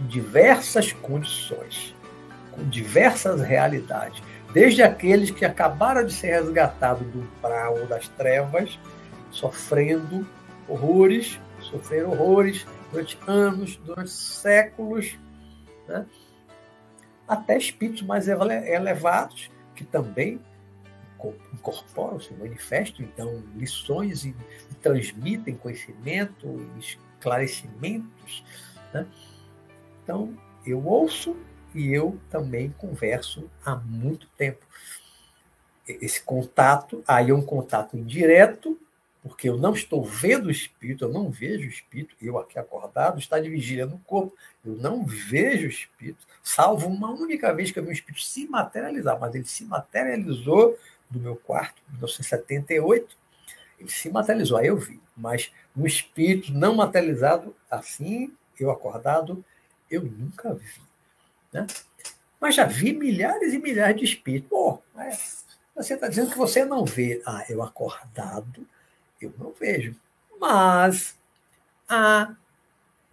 Em 0.01 0.07
diversas 0.07 0.91
condições, 0.91 1.95
com 2.51 2.63
diversas 2.67 3.41
realidades. 3.41 4.21
Desde 4.51 4.83
aqueles 4.83 5.31
que 5.31 5.45
acabaram 5.45 6.05
de 6.05 6.13
ser 6.13 6.31
resgatados 6.31 7.07
do 7.07 7.19
umbral 7.19 7.85
das 7.87 8.07
trevas, 8.09 8.77
sofrendo 9.31 10.27
horrores, 10.67 11.39
sofreram 11.59 12.11
horrores, 12.11 12.65
durante 12.91 13.17
anos, 13.27 13.77
durante 13.77 14.11
séculos, 14.11 15.17
né? 15.87 16.05
até 17.27 17.57
espíritos 17.57 18.03
mais 18.03 18.27
elevados, 18.27 19.49
que 19.75 19.83
também 19.83 20.39
incorporam, 21.53 22.19
se 22.19 22.33
manifestam, 22.33 23.05
então, 23.05 23.43
lições 23.55 24.25
e, 24.25 24.35
transmitem 24.81 25.55
conhecimento 25.55 26.59
esclarecimentos. 26.77 28.43
Né? 28.93 29.07
Então, 30.03 30.37
eu 30.65 30.85
ouço 30.85 31.37
e 31.73 31.91
eu 31.93 32.19
também 32.29 32.69
converso 32.77 33.49
há 33.63 33.75
muito 33.75 34.27
tempo. 34.37 34.65
Esse 35.87 36.21
contato, 36.21 37.03
aí 37.07 37.29
é 37.29 37.33
um 37.33 37.41
contato 37.41 37.97
indireto, 37.97 38.79
porque 39.21 39.47
eu 39.47 39.57
não 39.57 39.73
estou 39.73 40.03
vendo 40.03 40.47
o 40.47 40.51
espírito, 40.51 41.05
eu 41.05 41.09
não 41.09 41.29
vejo 41.29 41.65
o 41.65 41.69
espírito, 41.69 42.13
eu 42.21 42.37
aqui 42.37 42.59
acordado, 42.59 43.19
está 43.19 43.39
de 43.39 43.49
vigília 43.49 43.85
no 43.85 43.97
corpo, 43.99 44.35
eu 44.65 44.75
não 44.75 45.05
vejo 45.05 45.65
o 45.65 45.69
espírito, 45.69 46.27
salvo 46.43 46.87
uma 46.87 47.09
única 47.09 47.53
vez 47.53 47.71
que 47.71 47.79
eu 47.79 47.83
vi 47.83 47.89
o 47.89 47.93
espírito 47.93 48.21
se 48.21 48.45
materializar, 48.47 49.17
mas 49.17 49.33
ele 49.33 49.45
se 49.45 49.63
materializou 49.63 50.77
no 51.13 51.19
meu 51.19 51.35
quarto, 51.35 51.81
em 51.89 51.93
1978, 51.93 53.15
ele 53.79 53.89
se 53.89 54.09
materializou, 54.09 54.57
aí 54.57 54.67
eu 54.67 54.77
vi, 54.77 54.99
mas 55.15 55.51
um 55.75 55.85
espírito 55.85 56.53
não 56.53 56.75
materializado, 56.75 57.55
assim, 57.69 58.33
eu 58.59 58.71
acordado, 58.71 59.43
eu 59.89 60.03
nunca 60.03 60.53
vi. 60.53 60.81
Né? 61.51 61.67
Mas 62.39 62.55
já 62.55 62.65
vi 62.65 62.93
milhares 62.93 63.53
e 63.53 63.59
milhares 63.59 63.97
de 63.99 64.05
espíritos. 64.05 64.49
Pô, 64.49 64.81
você 65.75 65.93
está 65.93 66.07
dizendo 66.07 66.31
que 66.31 66.37
você 66.37 66.65
não 66.65 66.85
vê. 66.85 67.21
Ah, 67.25 67.45
eu 67.49 67.63
acordado, 67.63 68.67
eu 69.21 69.33
não 69.37 69.53
vejo. 69.53 69.95
Mas, 70.39 71.17
ah, 71.87 72.35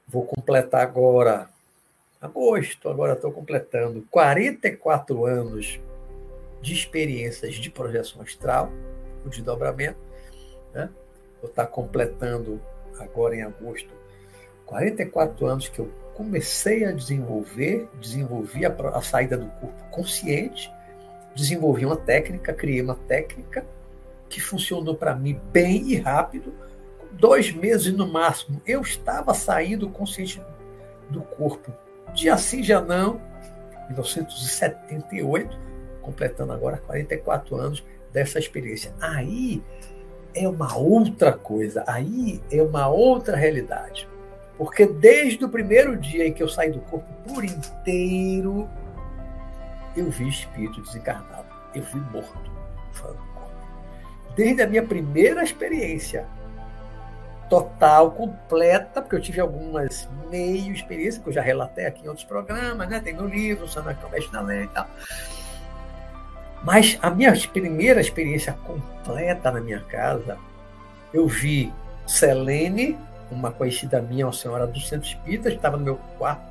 vou 0.06 0.24
completar 0.24 0.82
agora, 0.82 1.48
agosto, 2.20 2.88
agora 2.88 3.12
estou 3.12 3.32
completando 3.32 4.06
44 4.10 5.24
anos 5.24 5.80
de 6.61 6.73
experiências 6.73 7.55
de 7.55 7.70
projeção 7.70 8.23
astral, 8.23 8.73
o 9.25 9.29
desdobramento. 9.29 9.99
Né? 10.73 10.88
Vou 11.40 11.51
estar 11.51 11.66
completando 11.66 12.61
agora 12.99 13.35
em 13.35 13.42
agosto 13.42 14.01
44 14.70 15.46
anos 15.46 15.68
que 15.68 15.81
eu 15.81 15.90
comecei 16.14 16.85
a 16.85 16.92
desenvolver, 16.92 17.88
desenvolvi 18.01 18.64
a, 18.64 18.70
a 18.94 19.03
saída 19.03 19.37
do 19.37 19.46
corpo 19.46 19.85
consciente, 19.90 20.73
desenvolvi 21.35 21.85
uma 21.85 21.96
técnica, 21.96 22.53
criei 22.53 22.81
uma 22.81 22.94
técnica 22.94 23.66
que 24.29 24.40
funcionou 24.40 24.94
para 24.94 25.16
mim 25.16 25.40
bem 25.53 25.88
e 25.90 25.96
rápido. 25.96 26.55
Dois 27.11 27.53
meses 27.53 27.92
no 27.92 28.07
máximo, 28.07 28.62
eu 28.64 28.81
estava 28.81 29.35
saindo 29.35 29.90
consciente 29.90 30.40
do 31.11 31.23
corpo. 31.23 31.73
De 32.14 32.31
assim 32.31 32.62
já 32.62 32.81
não, 32.81 33.20
1978, 33.88 35.59
completando 36.02 36.52
agora 36.52 36.78
44 36.78 37.56
anos 37.56 37.84
dessa 38.12 38.38
experiência. 38.38 38.92
Aí 39.00 39.62
é 40.34 40.48
uma 40.48 40.76
outra 40.76 41.32
coisa, 41.32 41.84
aí 41.86 42.40
é 42.50 42.62
uma 42.62 42.88
outra 42.88 43.36
realidade. 43.36 44.08
Porque 44.56 44.86
desde 44.86 45.44
o 45.44 45.48
primeiro 45.48 45.96
dia 45.96 46.26
em 46.26 46.32
que 46.32 46.42
eu 46.42 46.48
saí 46.48 46.70
do 46.70 46.80
corpo 46.80 47.06
por 47.26 47.44
inteiro, 47.44 48.68
eu 49.96 50.10
vi 50.10 50.28
espírito 50.28 50.82
desencarnado, 50.82 51.48
eu 51.74 51.82
vi 51.82 51.98
morto. 52.12 52.50
Desde 54.36 54.62
a 54.62 54.66
minha 54.66 54.82
primeira 54.82 55.42
experiência, 55.42 56.26
total, 57.48 58.12
completa, 58.12 59.02
porque 59.02 59.16
eu 59.16 59.20
tive 59.20 59.40
algumas 59.40 60.08
meio 60.30 60.72
experiências, 60.72 61.22
que 61.22 61.28
eu 61.28 61.32
já 61.32 61.42
relatei 61.42 61.84
aqui 61.84 62.04
em 62.04 62.08
outros 62.08 62.24
programas, 62.24 62.88
né? 62.88 63.00
tem 63.00 63.12
no 63.12 63.26
livro, 63.26 63.68
Sanacão 63.68 64.08
Mexe 64.10 64.32
na 64.32 64.40
Lei 64.40 64.64
e 64.64 64.68
tal. 64.68 64.86
Mas 66.62 66.99
a 67.01 67.11
minha 67.11 67.33
primeira 67.53 68.01
experiência 68.01 68.53
completa 68.64 69.51
na 69.51 69.61
minha 69.61 69.81
casa, 69.81 70.37
eu 71.12 71.27
vi 71.27 71.73
Selene 72.07 72.99
uma 73.31 73.51
conhecida 73.51 74.03
minha, 74.03 74.27
uma 74.27 74.33
senhora 74.33 74.66
do 74.66 74.81
centro 74.81 75.09
espírita, 75.09 75.49
estava 75.49 75.77
no 75.77 75.85
meu 75.85 75.96
quarto, 76.18 76.42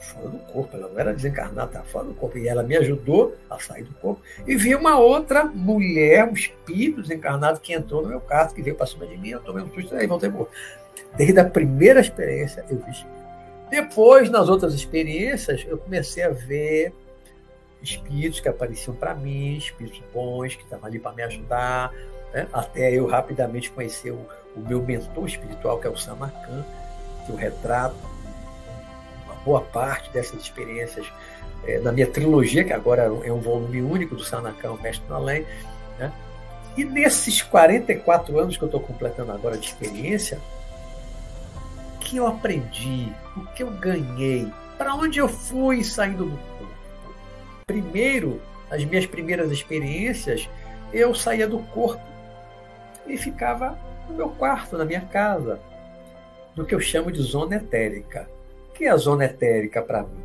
fora 0.00 0.28
do 0.28 0.38
corpo, 0.38 0.76
ela 0.76 0.88
não 0.88 0.98
era 0.98 1.12
desencarnada, 1.12 1.66
estava 1.66 1.84
fora 1.84 2.04
do 2.06 2.14
corpo, 2.14 2.38
e 2.38 2.48
ela 2.48 2.62
me 2.62 2.76
ajudou 2.76 3.36
a 3.48 3.58
sair 3.58 3.84
do 3.84 3.94
corpo. 3.94 4.22
E 4.46 4.56
vi 4.56 4.74
uma 4.74 4.98
outra 4.98 5.44
mulher, 5.44 6.24
um 6.28 6.32
espírito 6.32 7.02
desencarnado, 7.02 7.60
que 7.60 7.72
entrou 7.72 8.02
no 8.02 8.08
meu 8.08 8.20
quarto, 8.20 8.54
que 8.54 8.62
veio 8.62 8.74
para 8.74 8.86
cima 8.86 9.06
de 9.06 9.16
mim, 9.16 9.30
eu 9.30 9.40
tomei 9.40 9.62
um 9.62 9.72
susto 9.72 9.94
aí 9.94 10.06
voltei 10.06 10.28
embora. 10.28 10.48
Desde 11.16 11.38
a 11.38 11.44
primeira 11.44 12.00
experiência, 12.00 12.64
eu 12.68 12.78
vi. 12.78 13.06
Depois, 13.70 14.28
nas 14.30 14.48
outras 14.48 14.74
experiências, 14.74 15.64
eu 15.68 15.78
comecei 15.78 16.22
a 16.22 16.30
ver 16.30 16.92
espíritos 17.82 18.40
que 18.40 18.48
apareciam 18.48 18.94
para 18.94 19.14
mim, 19.14 19.56
espíritos 19.56 20.02
bons, 20.12 20.54
que 20.54 20.62
estavam 20.62 20.86
ali 20.86 20.98
para 20.98 21.12
me 21.12 21.22
ajudar, 21.22 21.92
né? 22.32 22.46
até 22.52 22.92
eu 22.92 23.06
rapidamente 23.06 23.70
conhecer 23.70 24.12
o 24.12 24.26
o 24.54 24.60
meu 24.60 24.82
mentor 24.82 25.26
espiritual, 25.26 25.78
que 25.78 25.86
é 25.86 25.90
o 25.90 25.96
Samarkand, 25.96 26.64
que 27.24 27.32
eu 27.32 27.36
retrato 27.36 27.96
uma 29.24 29.34
boa 29.44 29.60
parte 29.60 30.10
dessas 30.10 30.40
experiências 30.40 31.06
é, 31.66 31.78
na 31.78 31.92
minha 31.92 32.06
trilogia, 32.06 32.64
que 32.64 32.72
agora 32.72 33.02
é 33.24 33.32
um 33.32 33.40
volume 33.40 33.80
único 33.82 34.14
do 34.14 34.24
Sanacan, 34.24 34.72
o 34.72 34.82
Mestre 34.82 35.06
do 35.06 35.14
Além. 35.14 35.46
Né? 35.98 36.12
E 36.76 36.84
nesses 36.84 37.42
44 37.42 38.38
anos 38.38 38.56
que 38.56 38.62
eu 38.62 38.66
estou 38.66 38.80
completando 38.80 39.32
agora 39.32 39.56
de 39.56 39.66
experiência, 39.66 40.38
o 41.96 41.98
que 42.00 42.16
eu 42.16 42.26
aprendi, 42.26 43.12
o 43.36 43.46
que 43.46 43.62
eu 43.62 43.70
ganhei, 43.70 44.50
para 44.76 44.94
onde 44.94 45.18
eu 45.18 45.28
fui 45.28 45.84
saindo 45.84 46.26
do? 46.26 46.51
Primeiro, 47.72 48.38
as 48.70 48.84
minhas 48.84 49.06
primeiras 49.06 49.50
experiências, 49.50 50.46
eu 50.92 51.14
saía 51.14 51.48
do 51.48 51.58
corpo 51.58 52.02
e 53.06 53.16
ficava 53.16 53.78
no 54.06 54.14
meu 54.14 54.28
quarto, 54.28 54.76
na 54.76 54.84
minha 54.84 55.00
casa, 55.00 55.58
no 56.54 56.66
que 56.66 56.74
eu 56.74 56.80
chamo 56.80 57.10
de 57.10 57.22
zona 57.22 57.56
etérica. 57.56 58.28
O 58.68 58.72
que 58.74 58.84
é 58.84 58.90
a 58.90 58.96
zona 58.98 59.24
etérica 59.24 59.80
para 59.80 60.02
mim? 60.02 60.22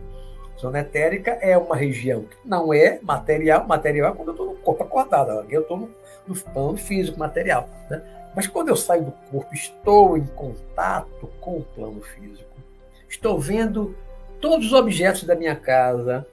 Zona 0.59 0.79
etérica 0.79 1.37
é 1.39 1.57
uma 1.57 1.77
região 1.77 2.23
que 2.23 2.35
não 2.43 2.73
é 2.73 2.99
material, 3.01 3.65
material 3.65 4.11
é 4.11 4.15
quando 4.17 4.27
eu 4.27 4.33
estou 4.33 4.47
no 4.47 4.55
corpo 4.57 4.83
acordado, 4.83 5.39
aqui 5.39 5.53
eu 5.53 5.61
estou 5.61 5.77
no, 5.77 5.89
no 6.27 6.35
plano 6.35 6.75
físico, 6.75 7.17
material. 7.17 7.69
Né? 7.89 8.01
Mas 8.35 8.45
quando 8.45 8.67
eu 8.67 8.75
saio 8.75 9.05
do 9.05 9.13
corpo, 9.31 9.53
estou 9.53 10.17
em 10.17 10.25
contato 10.25 11.29
com 11.39 11.59
o 11.59 11.63
plano 11.63 12.01
físico. 12.01 12.57
Estou 13.07 13.39
vendo 13.39 13.95
todos 14.41 14.65
os 14.65 14.73
objetos 14.73 15.23
da 15.23 15.33
minha 15.33 15.55
casa. 15.55 16.27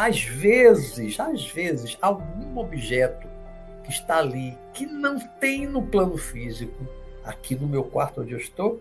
Às 0.00 0.22
vezes, 0.22 1.18
às 1.18 1.50
vezes, 1.50 1.98
algum 2.00 2.56
objeto 2.56 3.26
que 3.82 3.90
está 3.90 4.18
ali, 4.18 4.56
que 4.72 4.86
não 4.86 5.18
tem 5.18 5.66
no 5.66 5.82
plano 5.82 6.16
físico, 6.16 6.86
aqui 7.24 7.56
no 7.56 7.66
meu 7.66 7.82
quarto 7.82 8.20
onde 8.20 8.32
eu 8.32 8.38
estou, 8.38 8.80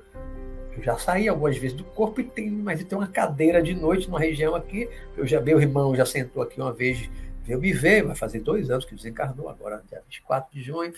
eu 0.77 0.83
já 0.83 0.95
saí 0.99 1.27
algumas 1.27 1.57
vezes 1.57 1.75
do 1.75 1.83
corpo 1.83 2.21
e 2.21 2.23
tem, 2.23 2.51
mas 2.51 2.83
tem 2.83 2.95
uma 2.95 3.07
cadeira 3.07 3.63
de 3.63 3.73
noite 3.73 4.05
numa 4.05 4.19
região 4.19 4.53
aqui. 4.53 4.87
Eu 5.17 5.25
já 5.25 5.41
meu 5.41 5.59
irmão 5.59 5.95
já 5.95 6.05
sentou 6.05 6.43
aqui 6.43 6.61
uma 6.61 6.71
vez, 6.71 7.09
veio 7.43 7.59
me 7.59 7.73
ver, 7.73 8.03
vai 8.03 8.15
fazer 8.15 8.41
dois 8.41 8.69
anos 8.69 8.85
que 8.85 8.93
desencarnou, 8.93 9.49
agora 9.49 9.81
dia 9.89 10.03
24 10.05 10.53
de 10.53 10.61
junho. 10.61 10.93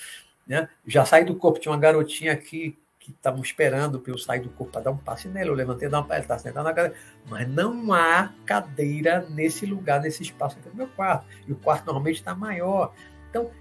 Né? 0.45 0.67
Já 0.85 1.05
saí 1.05 1.23
do 1.23 1.33
corpo, 1.33 1.61
tinha 1.61 1.71
uma 1.71 1.79
garotinha 1.79 2.33
aqui 2.33 2.77
que 3.11 3.17
estavam 3.17 3.41
esperando 3.41 3.99
para 3.99 4.11
eu 4.11 4.17
sair 4.17 4.39
do 4.39 4.49
corpo 4.49 4.73
para 4.73 4.81
dar 4.81 4.91
um 4.91 4.97
passe 4.97 5.27
nela. 5.27 5.49
Eu 5.49 5.53
levantei 5.53 5.89
dar 5.89 6.01
um 6.01 6.03
passe, 6.03 6.15
ele 6.15 6.21
está 6.21 6.39
sentado 6.39 6.63
na 6.63 6.73
cadeira. 6.73 6.97
Mas 7.27 7.47
não 7.47 7.93
há 7.93 8.33
cadeira 8.45 9.25
nesse 9.29 9.65
lugar, 9.65 10.01
nesse 10.01 10.23
espaço 10.23 10.57
aqui 10.59 10.69
no 10.69 10.75
meu 10.75 10.87
quarto. 10.87 11.25
E 11.47 11.51
o 11.51 11.55
quarto 11.55 11.85
normalmente 11.85 12.17
está 12.17 12.35
maior. 12.35 12.93
Então, 13.29 13.51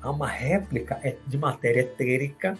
há 0.00 0.10
uma 0.10 0.26
réplica 0.26 1.00
é, 1.02 1.16
de 1.26 1.38
matéria 1.38 1.80
etérica, 1.80 2.58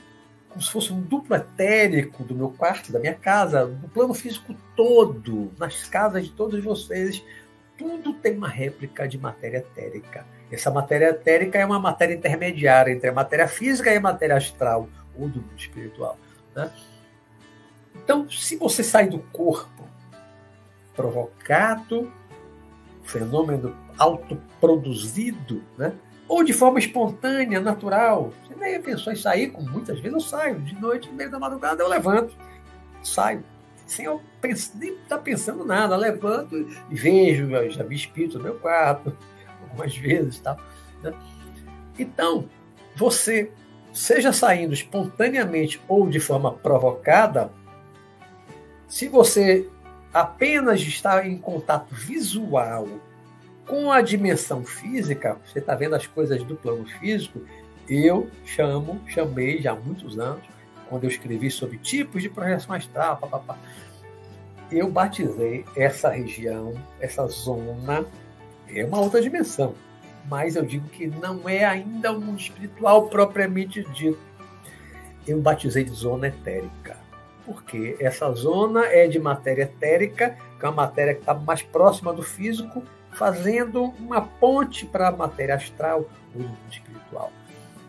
como 0.49 0.63
se 0.63 0.71
fosse 0.71 0.93
um 0.93 1.01
duplo 1.01 1.35
etérico 1.35 2.23
do 2.23 2.35
meu 2.35 2.51
quarto, 2.51 2.93
da 2.93 2.99
minha 2.99 3.15
casa, 3.15 3.67
do 3.67 3.89
plano 3.89 4.15
físico 4.15 4.55
todo, 4.77 5.53
nas 5.59 5.85
casas 5.85 6.25
de 6.25 6.31
todos 6.31 6.63
vocês. 6.63 7.23
Tudo 7.77 8.15
tem 8.15 8.37
uma 8.37 8.49
réplica 8.49 9.07
de 9.09 9.19
matéria 9.19 9.59
etérica. 9.59 10.25
Essa 10.51 10.71
matéria 10.71 11.11
etérica 11.11 11.59
é 11.59 11.67
uma 11.67 11.81
matéria 11.81 12.15
intermediária 12.15 12.93
entre 12.93 13.11
a 13.11 13.13
matéria 13.13 13.49
física 13.49 13.93
e 13.93 13.97
a 13.97 14.01
matéria 14.01 14.37
astral, 14.37 14.89
ou 15.17 15.29
do 15.29 15.41
mundo 15.41 15.59
espiritual. 15.59 16.19
Né? 16.55 16.73
Então, 17.95 18.29
se 18.31 18.57
você 18.57 18.83
sai 18.83 19.09
do 19.09 19.19
corpo 19.19 19.85
provocado, 20.95 22.13
fenômeno 23.03 23.77
autoproduzido, 23.99 25.63
né? 25.77 25.93
ou 26.27 26.43
de 26.43 26.53
forma 26.53 26.79
espontânea, 26.79 27.61
natural. 27.61 28.33
Você 28.47 28.55
nem 28.57 28.81
pensou 28.81 29.13
em 29.13 29.17
sair, 29.17 29.51
como 29.51 29.71
muitas 29.71 29.99
vezes 30.01 30.13
eu 30.13 30.21
saio, 30.21 30.61
de 30.61 30.75
noite, 30.81 31.09
no 31.09 31.15
meio 31.15 31.31
da 31.31 31.39
madrugada, 31.39 31.83
eu 31.83 31.89
levanto, 31.89 32.35
saio, 33.03 33.45
sem 33.87 34.07
eu 34.07 34.21
pensar, 34.41 34.79
nem 34.79 34.95
estar 34.95 35.17
tá 35.17 35.23
pensando 35.23 35.65
nada, 35.65 35.97
levanto 35.97 36.57
e 36.91 36.95
vejo, 36.95 37.49
já 37.71 37.85
vi 37.85 37.97
espírito 37.97 38.39
no 38.39 38.45
meu 38.45 38.55
quarto, 38.55 39.17
algumas 39.63 39.97
vezes. 39.97 40.43
Né? 41.03 41.13
Então, 41.99 42.49
você, 42.97 43.53
seja 43.95 44.33
saindo 44.33 44.75
espontaneamente 44.75 45.81
ou 45.87 46.09
de 46.09 46.19
forma 46.19 46.53
provocada, 46.53 47.51
se 48.89 49.09
você 49.09 49.69
apenas 50.13 50.81
estar 50.81 51.27
em 51.27 51.39
contato 51.39 51.95
visual 51.95 52.89
com 53.67 53.91
a 53.91 54.03
dimensão 54.03 54.65
física, 54.65 55.39
você 55.47 55.61
está 55.61 55.75
vendo 55.75 55.95
as 55.95 56.07
coisas 56.07 56.43
do 56.43 56.57
plano 56.57 56.85
físico, 56.87 57.41
eu 57.89 58.29
chamo, 58.45 59.01
chamei 59.07 59.63
já 59.63 59.73
há 59.73 59.77
muitos 59.77 60.19
anos, 60.19 60.43
quando 60.89 61.05
eu 61.05 61.11
escrevi 61.11 61.51
sobre 61.51 61.79
tipos 61.79 62.21
de 62.21 62.29
projeção 62.29 62.75
astral, 62.75 63.17
papapá, 63.17 63.57
eu 64.71 64.91
batizei 64.91 65.65
essa 65.77 66.11
região, 66.11 66.75
essa 67.01 67.27
zona, 67.29 68.05
é 68.69 68.85
uma 68.85 69.01
outra 69.01 69.23
dimensão, 69.23 69.75
mas 70.29 70.57
eu 70.57 70.65
digo 70.65 70.89
que 70.89 71.07
não 71.07 71.49
é 71.49 71.65
ainda 71.65 72.13
um 72.13 72.21
mundo 72.21 72.41
espiritual 72.41 73.09
propriamente 73.09 73.83
dito. 73.93 74.19
Eu 75.27 75.41
batizei 75.41 75.85
de 75.85 75.93
zona 75.93 76.29
etérica, 76.29 76.97
porque 77.47 77.97
essa 78.01 78.31
zona 78.33 78.87
é 78.87 79.07
de 79.07 79.19
matéria 79.19 79.63
etérica, 79.63 80.37
que 80.59 80.65
é 80.65 80.69
uma 80.69 80.85
matéria 80.87 81.15
que 81.15 81.21
está 81.21 81.35
mais 81.35 81.63
próxima 81.63 82.13
do 82.13 82.23
físico, 82.23 82.83
fazendo 83.13 83.85
uma 83.99 84.21
ponte 84.21 84.87
para 84.87 85.09
a 85.09 85.13
matéria 85.13 85.55
astral 85.55 86.09
ou 86.35 86.43
mundo 86.43 86.59
espiritual. 86.71 87.33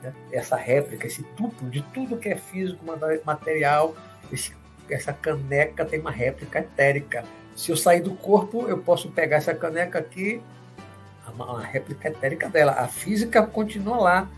Né? 0.02 0.14
Essa 0.32 0.56
réplica, 0.56 1.08
esse 1.08 1.24
duplo 1.36 1.70
de 1.70 1.82
tudo 1.82 2.18
que 2.18 2.30
é 2.30 2.36
físico, 2.36 2.86
material, 3.26 3.96
esse, 4.32 4.56
essa 4.90 5.12
caneca 5.12 5.84
tem 5.84 6.00
uma 6.00 6.12
réplica 6.12 6.60
etérica. 6.60 7.24
Se 7.56 7.72
eu 7.72 7.78
sair 7.78 8.02
do 8.02 8.14
corpo, 8.16 8.68
eu 8.68 8.78
posso 8.78 9.10
pegar 9.12 9.38
essa 9.38 9.56
caneca 9.56 10.00
aqui, 10.00 10.42
uma 11.44 11.62
réplica 11.62 12.08
etérica 12.10 12.50
dela. 12.50 12.74
A 12.74 12.88
física 12.88 13.46
continua 13.46 13.98
lá, 13.98 14.30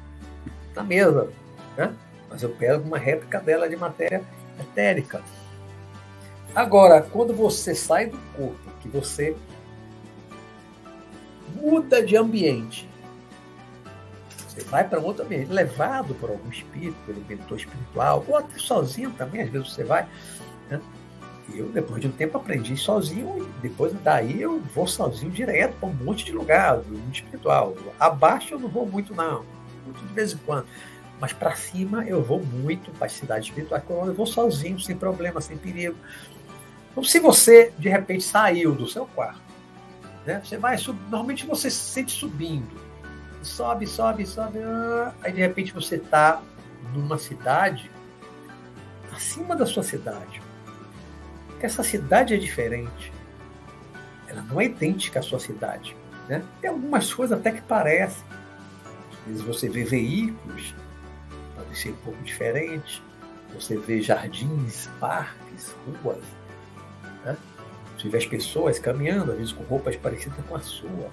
na 0.76 0.84
mesa, 0.84 1.30
né? 1.76 1.94
mas 2.30 2.44
eu 2.44 2.50
pego 2.50 2.84
uma 2.84 2.98
réplica 2.98 3.40
dela 3.40 3.68
de 3.68 3.76
matéria 3.76 4.24
etérica. 4.60 5.22
Agora, 6.54 7.02
quando 7.02 7.34
você 7.34 7.76
sai 7.76 8.08
do 8.08 8.18
corpo, 8.36 8.72
que 8.82 8.88
você 8.88 9.36
muda 11.56 12.04
de 12.04 12.16
ambiente. 12.16 12.88
Você 14.48 14.64
vai 14.64 14.88
para 14.88 15.00
outro 15.00 15.24
ambiente, 15.24 15.52
levado 15.52 16.16
por 16.16 16.30
algum 16.30 16.50
espírito, 16.50 16.96
pelo 17.06 17.24
mentor 17.26 17.58
espiritual, 17.58 18.26
ou 18.28 18.36
até 18.36 18.58
sozinho 18.58 19.12
também, 19.12 19.42
às 19.42 19.50
vezes 19.50 19.74
você 19.74 19.84
vai. 19.84 20.08
Né? 20.70 20.82
Eu, 21.54 21.70
depois 21.70 22.02
de 22.02 22.08
um 22.08 22.12
tempo, 22.12 22.38
aprendi 22.38 22.76
sozinho, 22.76 23.38
e 23.40 23.62
depois 23.62 23.94
daí 24.04 24.42
eu 24.42 24.60
vou 24.76 24.86
sozinho 24.86 25.32
direto 25.32 25.76
para 25.80 25.90
um 25.90 25.94
monte 25.94 26.26
de 26.26 26.32
lugar, 26.34 26.78
mundo 26.78 27.14
espiritual. 27.14 27.76
Abaixo 28.00 28.54
eu 28.54 28.60
não 28.60 28.68
vou 28.68 28.86
muito, 28.86 29.16
não, 29.16 29.46
muito 29.86 30.06
de 30.06 30.14
vez 30.14 30.34
em 30.34 30.38
quando. 30.38 30.68
Mas 31.20 31.34
para 31.34 31.56
cima 31.56 32.06
eu 32.06 32.22
vou 32.22 32.44
muito 32.44 32.92
para 32.92 33.08
as 33.08 33.14
cidades 33.14 33.48
espirituais, 33.48 33.84
eu 33.90 34.14
vou 34.14 34.26
sozinho, 34.26 34.80
sem 34.80 34.96
problema, 34.96 35.42
sem 35.42 35.58
perigo. 35.58 35.96
Então, 36.92 37.04
se 37.04 37.20
você, 37.20 37.72
de 37.78 37.90
repente, 37.90 38.24
saiu 38.24 38.76
do 38.76 38.88
seu 38.88 39.06
quarto, 39.06 39.42
né? 40.26 40.42
Você 40.44 40.58
vai, 40.58 40.78
sub... 40.78 41.00
normalmente 41.10 41.46
você 41.46 41.72
se 41.72 41.78
sente 41.78 42.12
subindo. 42.12 42.76
Sobe, 43.42 43.88
sobe, 43.88 44.26
sobe. 44.26 44.60
Ah, 44.60 45.14
aí 45.24 45.32
de 45.32 45.40
repente 45.40 45.72
você 45.72 45.96
está 45.96 46.42
numa 46.94 47.18
cidade 47.18 47.90
acima 49.16 49.56
da 49.56 49.66
sua 49.66 49.84
cidade. 49.84 50.42
Essa 51.60 51.84
cidade 51.84 52.34
é 52.34 52.38
diferente. 52.38 53.12
Ela 54.28 54.42
não 54.44 54.62
é 54.62 54.66
idêntica 54.66 55.20
à 55.20 55.22
sua 55.22 55.40
cidade. 55.40 55.96
Né? 56.28 56.44
Tem 56.62 56.70
algumas 56.70 57.14
coisas 57.14 57.38
até 57.38 57.52
que 57.52 57.62
parecem. 57.62 58.24
Às 59.12 59.28
vezes 59.28 59.42
você 59.42 59.70
vê 59.70 59.84
veículos, 59.84 60.76
podem 61.56 61.74
ser 61.74 61.90
um 61.90 61.96
pouco 61.98 62.22
diferentes. 62.24 63.02
Você 63.54 63.78
vê 63.78 64.02
jardins, 64.02 64.90
parques, 65.00 65.74
ruas. 66.04 66.24
Né? 67.26 67.36
Você 67.98 68.10
vê 68.10 68.18
as 68.18 68.26
pessoas 68.26 68.78
caminhando, 68.78 69.32
às 69.32 69.38
vezes 69.38 69.54
com 69.54 69.64
roupas 69.64 69.96
parecidas 69.96 70.38
com 70.48 70.56
a 70.56 70.60
sua. 70.60 71.10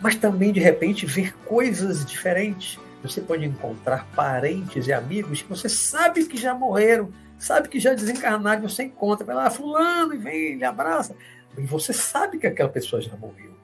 Mas 0.00 0.16
também, 0.16 0.52
de 0.52 0.60
repente, 0.60 1.06
ver 1.06 1.34
coisas 1.44 2.04
diferentes. 2.04 2.78
Você 3.02 3.20
pode 3.20 3.44
encontrar 3.44 4.06
parentes 4.14 4.86
e 4.86 4.92
amigos 4.92 5.42
que 5.42 5.48
você 5.48 5.68
sabe 5.68 6.24
que 6.24 6.38
já 6.38 6.54
morreram, 6.54 7.12
sabe 7.38 7.68
que 7.68 7.80
já 7.80 7.94
desencarnaram, 7.94 8.68
você 8.68 8.84
encontra, 8.84 9.24
vai 9.24 9.34
lá, 9.34 9.50
fulano, 9.50 10.14
e 10.14 10.18
vem, 10.18 10.52
ele 10.52 10.64
abraça. 10.64 11.14
E 11.56 11.62
você 11.62 11.92
sabe 11.92 12.38
que 12.38 12.46
aquela 12.46 12.68
pessoa 12.68 13.00
já 13.00 13.16
morreu. 13.16 13.54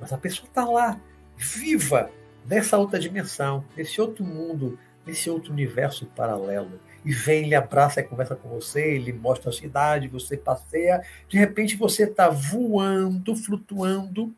Mas 0.00 0.12
a 0.12 0.18
pessoa 0.18 0.48
está 0.48 0.64
lá, 0.64 0.98
viva, 1.36 2.10
nessa 2.46 2.78
outra 2.78 2.98
dimensão, 2.98 3.64
nesse 3.76 4.00
outro 4.00 4.24
mundo, 4.24 4.78
nesse 5.06 5.28
outro 5.28 5.52
universo 5.52 6.06
paralelo 6.06 6.80
e 7.04 7.12
vem, 7.12 7.44
ele 7.44 7.54
abraça 7.54 8.02
conversa 8.02 8.36
com 8.36 8.48
você, 8.48 8.94
ele 8.94 9.12
mostra 9.12 9.50
a 9.50 9.52
cidade, 9.52 10.08
você 10.08 10.36
passeia, 10.36 11.02
de 11.28 11.38
repente 11.38 11.76
você 11.76 12.04
está 12.04 12.28
voando, 12.28 13.34
flutuando 13.34 14.32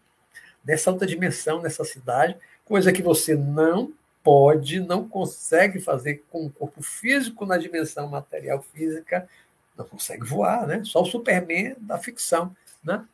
nessa 0.65 0.91
outra 0.91 1.07
dimensão, 1.07 1.61
nessa 1.61 1.85
cidade, 1.85 2.37
coisa 2.65 2.93
que 2.93 3.03
você 3.03 3.35
não 3.35 3.93
pode, 4.23 4.81
não 4.81 5.09
consegue 5.09 5.81
fazer 5.81 6.25
com 6.31 6.47
o 6.47 6.51
corpo 6.51 6.83
físico 6.83 7.45
na 7.45 7.59
dimensão 7.59 8.09
material 8.09 8.63
física, 8.63 9.29
não 9.77 9.85
consegue 9.85 10.25
voar, 10.25 10.67
né? 10.67 10.83
Só 10.85 11.03
o 11.03 11.07
Superman 11.07 11.75
da 11.79 11.99
ficção, 11.99 12.55
né? 12.85 13.05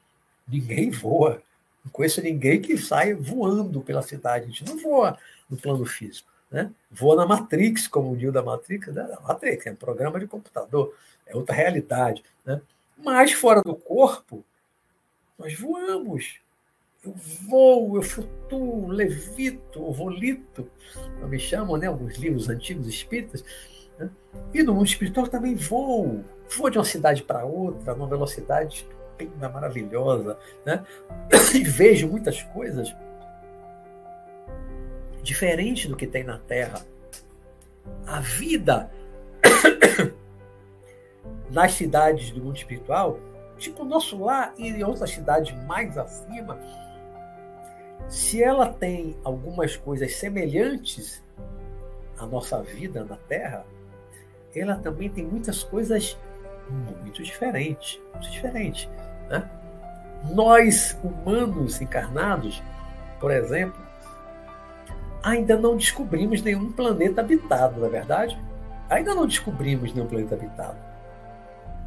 Ninguém 0.47 0.91
voa. 0.91 1.43
Não 1.85 1.91
conheço 1.93 2.21
ninguém 2.21 2.61
que 2.61 2.77
sai 2.77 3.15
voando 3.15 3.81
pela 3.81 4.03
cidade. 4.03 4.45
A 4.45 4.49
gente 4.49 4.65
não 4.65 4.79
voa 4.79 5.19
no 5.49 5.57
plano 5.57 5.85
físico. 5.87 6.29
Né? 6.51 6.71
Voa 6.91 7.17
na 7.17 7.27
Matrix, 7.27 7.87
como 7.87 8.11
o 8.11 8.17
Neo 8.17 8.33
da 8.33 8.43
Matrix, 8.43 8.89
né? 8.89 9.17
Matrix 9.23 9.67
é 9.67 9.71
um 9.71 9.77
programa 9.77 10.19
de 10.19 10.27
computador, 10.27 10.95
é 11.27 11.37
outra 11.37 11.55
realidade. 11.55 12.25
Né? 12.45 12.61
Mas 12.97 13.33
fora 13.33 13.63
do 13.63 13.75
corpo, 13.75 14.45
nós 15.39 15.59
voamos. 15.59 16.41
Eu 17.05 17.15
vou, 17.49 17.97
eu 17.97 18.03
flutuo, 18.03 18.89
levito, 18.89 19.79
eu 19.79 19.93
volito, 19.93 20.69
como 21.15 21.29
me 21.29 21.39
chamam, 21.39 21.77
né? 21.77 21.87
alguns 21.87 22.17
livros 22.17 22.49
antigos 22.49 22.89
espíritas. 22.89 23.45
Né? 23.97 24.11
E 24.53 24.63
no 24.65 24.75
mundo 24.75 24.87
espiritual 24.87 25.29
também 25.29 25.55
voo. 25.55 26.25
Vou 26.57 26.71
de 26.71 26.79
uma 26.79 26.85
cidade 26.85 27.23
para 27.23 27.45
outra, 27.45 27.95
numa 27.95 28.09
velocidade 28.09 28.77
estupenda, 28.79 29.49
maravilhosa. 29.49 30.39
Né? 30.67 30.85
E 31.55 31.65
vejo 31.65 32.09
muitas 32.09 32.43
coisas 32.43 32.95
diferente 35.23 35.89
do 35.89 35.97
que 35.97 36.07
tem 36.07 36.25
na 36.25 36.39
Terra. 36.39 36.85
A 38.07 38.21
vida 38.21 38.91
nas 41.51 41.73
cidades 41.73 42.31
do 42.33 42.43
mundo 42.43 42.57
espiritual, 42.57 43.19
tipo 43.57 43.83
o 43.83 43.87
nosso 43.87 44.19
lar 44.23 44.53
e 44.59 44.69
em 44.69 44.83
outras 44.83 45.11
cidades 45.11 45.55
mais 45.65 45.97
acima, 45.97 46.59
se 48.09 48.43
ela 48.43 48.67
tem 48.73 49.17
algumas 49.23 49.77
coisas 49.77 50.17
semelhantes 50.17 51.23
à 52.19 52.27
nossa 52.27 52.63
vida 52.63 53.05
na 53.05 53.17
Terra, 53.17 53.65
ela 54.55 54.77
também 54.77 55.11
tem 55.11 55.25
muitas 55.25 55.63
coisas 55.63 56.19
muito 56.71 57.23
diferentes, 57.23 58.01
muito 58.13 58.31
diferentes. 58.31 58.89
Né? 59.29 59.49
Nós, 60.31 60.99
humanos 61.03 61.81
encarnados, 61.81 62.63
por 63.21 63.31
exemplo, 63.31 63.81
ainda 65.23 65.57
não 65.57 65.77
descobrimos 65.77 66.43
nenhum 66.43 66.73
planeta 66.73 67.21
habitado, 67.21 67.81
não 67.81 67.87
é 67.87 67.91
verdade? 67.91 68.39
Ainda 68.89 69.15
não 69.15 69.27
descobrimos 69.27 69.93
nenhum 69.93 70.07
planeta 70.07 70.35
habitado. 70.35 70.79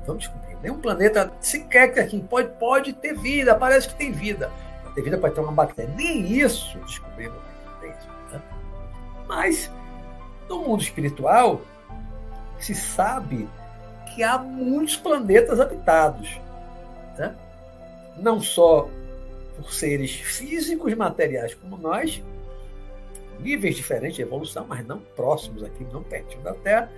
Não 0.07 0.15
descobrimos. 0.15 0.61
Nenhum 0.61 0.79
planeta 0.79 1.31
sequer 1.39 1.93
que 1.93 1.99
aqui 1.99 2.21
pode, 2.21 2.49
pode 2.59 2.93
ter 2.93 3.17
vida, 3.17 3.55
parece 3.55 3.89
que 3.89 3.95
tem 3.95 4.11
vida. 4.11 4.51
Não 4.91 4.95
ter 4.95 5.01
vida 5.03 5.17
pode 5.17 5.33
ter 5.33 5.39
uma 5.39 5.53
bactéria. 5.53 5.93
Nem 5.95 6.29
isso 6.29 6.77
descobrimos. 6.79 7.37
Né? 7.81 8.41
Mas, 9.25 9.71
no 10.49 10.63
mundo 10.63 10.81
espiritual, 10.81 11.61
se 12.59 12.75
sabe 12.75 13.47
que 14.13 14.21
há 14.21 14.37
muitos 14.37 14.97
planetas 14.97 15.61
habitados. 15.61 16.37
Né? 17.17 17.33
Não 18.17 18.41
só 18.41 18.89
por 19.55 19.71
seres 19.71 20.11
físicos 20.11 20.93
materiais 20.93 21.53
como 21.53 21.77
nós, 21.77 22.21
níveis 23.39 23.77
diferentes 23.77 24.17
de 24.17 24.23
evolução, 24.23 24.65
mas 24.67 24.85
não 24.85 24.99
próximos 24.99 25.63
aqui, 25.63 25.85
não 25.85 26.03
pertinho 26.03 26.43
da 26.43 26.53
Terra. 26.53 26.91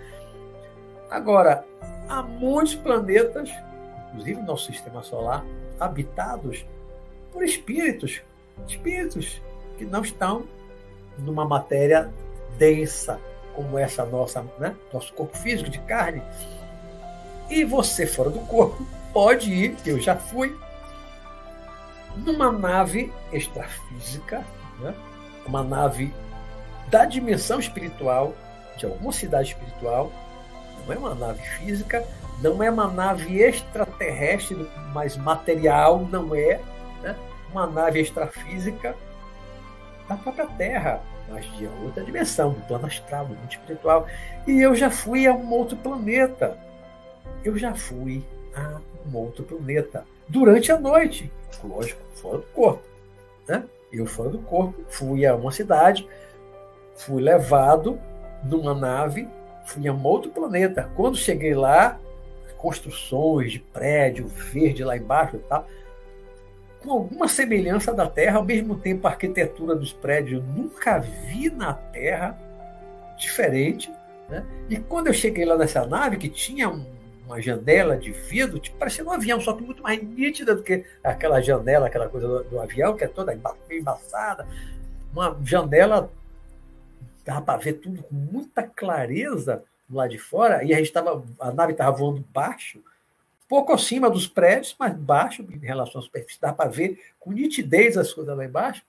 Agora, 1.11 1.63
há 2.09 2.23
muitos 2.23 2.73
planetas, 2.73 3.51
inclusive 4.07 4.41
no 4.41 4.47
nosso 4.47 4.65
sistema 4.65 5.03
solar, 5.03 5.45
habitados 5.79 6.65
por 7.33 7.43
espíritos, 7.43 8.21
espíritos 8.67 9.41
que 9.77 9.83
não 9.83 10.01
estão 10.01 10.45
numa 11.17 11.43
matéria 11.43 12.09
densa 12.57 13.19
como 13.55 13.77
essa 13.77 14.05
nossa, 14.05 14.45
né? 14.59 14.75
nosso 14.93 15.11
corpo 15.13 15.35
físico 15.37 15.69
de 15.69 15.79
carne. 15.79 16.21
E 17.49 17.65
você 17.65 18.05
fora 18.05 18.29
do 18.29 18.39
corpo 18.41 18.85
pode 19.11 19.51
ir, 19.51 19.75
eu 19.85 19.99
já 19.99 20.15
fui, 20.15 20.55
numa 22.15 22.51
nave 22.51 23.11
extrafísica, 23.31 24.45
né? 24.79 24.93
uma 25.45 25.63
nave 25.63 26.13
da 26.87 27.05
dimensão 27.05 27.59
espiritual, 27.59 28.33
de 28.77 28.85
alguma 28.85 29.11
cidade 29.11 29.49
espiritual, 29.49 30.11
não 30.85 30.93
é 30.93 30.97
uma 30.97 31.15
nave 31.15 31.41
física, 31.41 32.05
Não 32.41 32.61
é 32.61 32.69
uma 32.69 32.87
nave 32.87 33.41
extraterrestre, 33.41 34.67
mas 34.93 35.15
material 35.15 36.05
não 36.11 36.35
é. 36.35 36.59
Uma 37.53 37.67
nave 37.67 38.01
extrafísica 38.01 38.95
da 40.09 40.17
própria 40.17 40.47
Terra, 40.47 41.01
mas 41.29 41.45
de 41.55 41.67
outra 41.85 42.03
dimensão, 42.03 42.51
do 42.51 42.61
plano 42.61 42.87
astral, 42.87 43.25
do 43.25 43.35
mundo 43.35 43.51
espiritual. 43.51 44.07
E 44.45 44.59
eu 44.59 44.75
já 44.75 44.89
fui 44.89 45.27
a 45.27 45.33
um 45.33 45.53
outro 45.53 45.77
planeta. 45.77 46.57
Eu 47.45 47.57
já 47.57 47.73
fui 47.73 48.25
a 48.55 48.81
um 49.07 49.15
outro 49.15 49.43
planeta 49.43 50.03
durante 50.27 50.71
a 50.71 50.79
noite, 50.79 51.31
lógico, 51.63 52.01
fora 52.15 52.37
do 52.39 52.45
corpo. 52.45 52.83
Né? 53.47 53.63
Eu 53.91 54.07
fora 54.07 54.29
do 54.29 54.39
corpo, 54.39 54.83
fui 54.89 55.23
a 55.23 55.35
uma 55.35 55.51
cidade, 55.51 56.07
fui 56.95 57.21
levado 57.21 57.99
numa 58.43 58.73
nave, 58.73 59.27
fui 59.65 59.87
a 59.87 59.93
um 59.93 60.03
outro 60.03 60.31
planeta. 60.31 60.89
Quando 60.95 61.15
cheguei 61.15 61.53
lá, 61.53 61.99
construções 62.57 63.51
de 63.51 63.59
prédio 63.59 64.25
verde 64.25 64.83
lá 64.83 64.95
embaixo 64.95 65.35
e 65.35 65.39
tal, 65.39 65.67
com 66.83 66.91
alguma 66.91 67.27
semelhança 67.27 67.93
da 67.93 68.07
Terra, 68.07 68.37
ao 68.37 68.43
mesmo 68.43 68.75
tempo 68.75 69.07
a 69.07 69.11
arquitetura 69.11 69.75
dos 69.75 69.93
prédios 69.93 70.41
eu 70.41 70.53
nunca 70.53 70.99
vi 70.99 71.49
na 71.49 71.73
Terra 71.73 72.37
diferente. 73.17 73.91
Né? 74.29 74.45
E 74.69 74.77
quando 74.77 75.07
eu 75.07 75.13
cheguei 75.13 75.45
lá 75.45 75.57
nessa 75.57 75.85
nave, 75.85 76.17
que 76.17 76.27
tinha 76.27 76.69
um, 76.69 76.85
uma 77.25 77.41
janela 77.41 77.97
de 77.97 78.11
vidro, 78.11 78.59
tipo, 78.59 78.77
parecia 78.77 79.03
um 79.03 79.11
avião, 79.11 79.39
só 79.39 79.53
que 79.53 79.63
muito 79.63 79.81
mais 79.81 80.03
nítida 80.03 80.53
do 80.55 80.61
que 80.61 80.83
aquela 81.03 81.41
janela, 81.41 81.87
aquela 81.87 82.09
coisa 82.09 82.27
do, 82.27 82.43
do 82.43 82.59
avião, 82.59 82.95
que 82.95 83.05
é 83.05 83.07
toda 83.07 83.37
embaçada. 83.71 84.45
Uma 85.11 85.37
janela, 85.43 86.11
dava 87.25 87.41
para 87.41 87.59
ver 87.59 87.73
tudo 87.73 88.03
com 88.03 88.15
muita 88.15 88.63
clareza 88.63 89.63
lá 89.89 90.07
de 90.07 90.17
fora, 90.17 90.63
e 90.63 90.73
a, 90.73 90.77
gente 90.77 90.91
tava, 90.91 91.23
a 91.39 91.51
nave 91.51 91.71
estava 91.71 91.95
voando 91.95 92.25
baixo, 92.33 92.83
pouco 93.53 93.71
acima 93.71 94.09
dos 94.09 94.25
prédios, 94.25 94.75
mas 94.79 94.95
baixo 94.95 95.43
em 95.43 95.59
relação 95.59 96.01
à 96.01 96.03
superfície, 96.03 96.41
dá 96.41 96.51
para 96.51 96.71
ver 96.71 96.99
com 97.19 97.31
nitidez 97.31 97.95
as 97.95 98.11
coisas 98.11 98.35
lá 98.35 98.43
embaixo. 98.43 98.81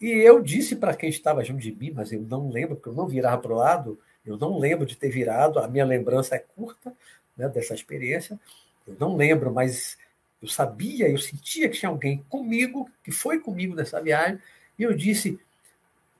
E 0.00 0.08
eu 0.08 0.42
disse 0.42 0.74
para 0.74 0.92
quem 0.92 1.08
estava 1.08 1.44
junto 1.44 1.60
de 1.60 1.70
mim, 1.70 1.92
mas 1.94 2.10
eu 2.10 2.20
não 2.20 2.50
lembro, 2.50 2.74
porque 2.74 2.88
eu 2.88 2.94
não 2.94 3.06
virava 3.06 3.40
para 3.40 3.52
o 3.52 3.56
lado, 3.56 3.96
eu 4.26 4.36
não 4.36 4.58
lembro 4.58 4.84
de 4.84 4.96
ter 4.96 5.08
virado, 5.08 5.60
a 5.60 5.68
minha 5.68 5.84
lembrança 5.84 6.34
é 6.34 6.40
curta 6.40 6.92
né, 7.36 7.48
dessa 7.48 7.74
experiência, 7.74 8.40
eu 8.84 8.96
não 8.98 9.14
lembro, 9.14 9.52
mas 9.52 9.96
eu 10.42 10.48
sabia, 10.48 11.08
eu 11.08 11.18
sentia 11.18 11.68
que 11.68 11.78
tinha 11.78 11.88
alguém 11.88 12.24
comigo, 12.28 12.90
que 13.04 13.12
foi 13.12 13.38
comigo 13.38 13.76
nessa 13.76 14.02
viagem, 14.02 14.40
e 14.76 14.82
eu 14.82 14.92
disse: 14.92 15.38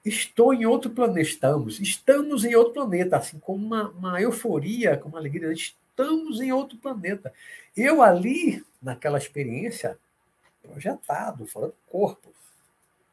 Estou 0.04 0.54
em 0.54 0.66
outro 0.66 0.88
planeta, 0.92 1.20
estamos, 1.20 1.80
estamos 1.80 2.44
em 2.44 2.54
outro 2.54 2.74
planeta, 2.74 3.16
assim, 3.16 3.40
com 3.40 3.56
uma, 3.56 3.88
uma 3.88 4.22
euforia, 4.22 4.96
com 4.96 5.08
uma 5.08 5.18
alegria 5.18 5.48
estamos 5.96 6.40
em 6.40 6.52
outro 6.52 6.76
planeta. 6.76 7.32
Eu 7.74 8.02
ali, 8.02 8.62
naquela 8.82 9.16
experiência, 9.16 9.98
projetado, 10.62 11.46
fora 11.46 11.68
do 11.68 11.74
corpo. 11.86 12.28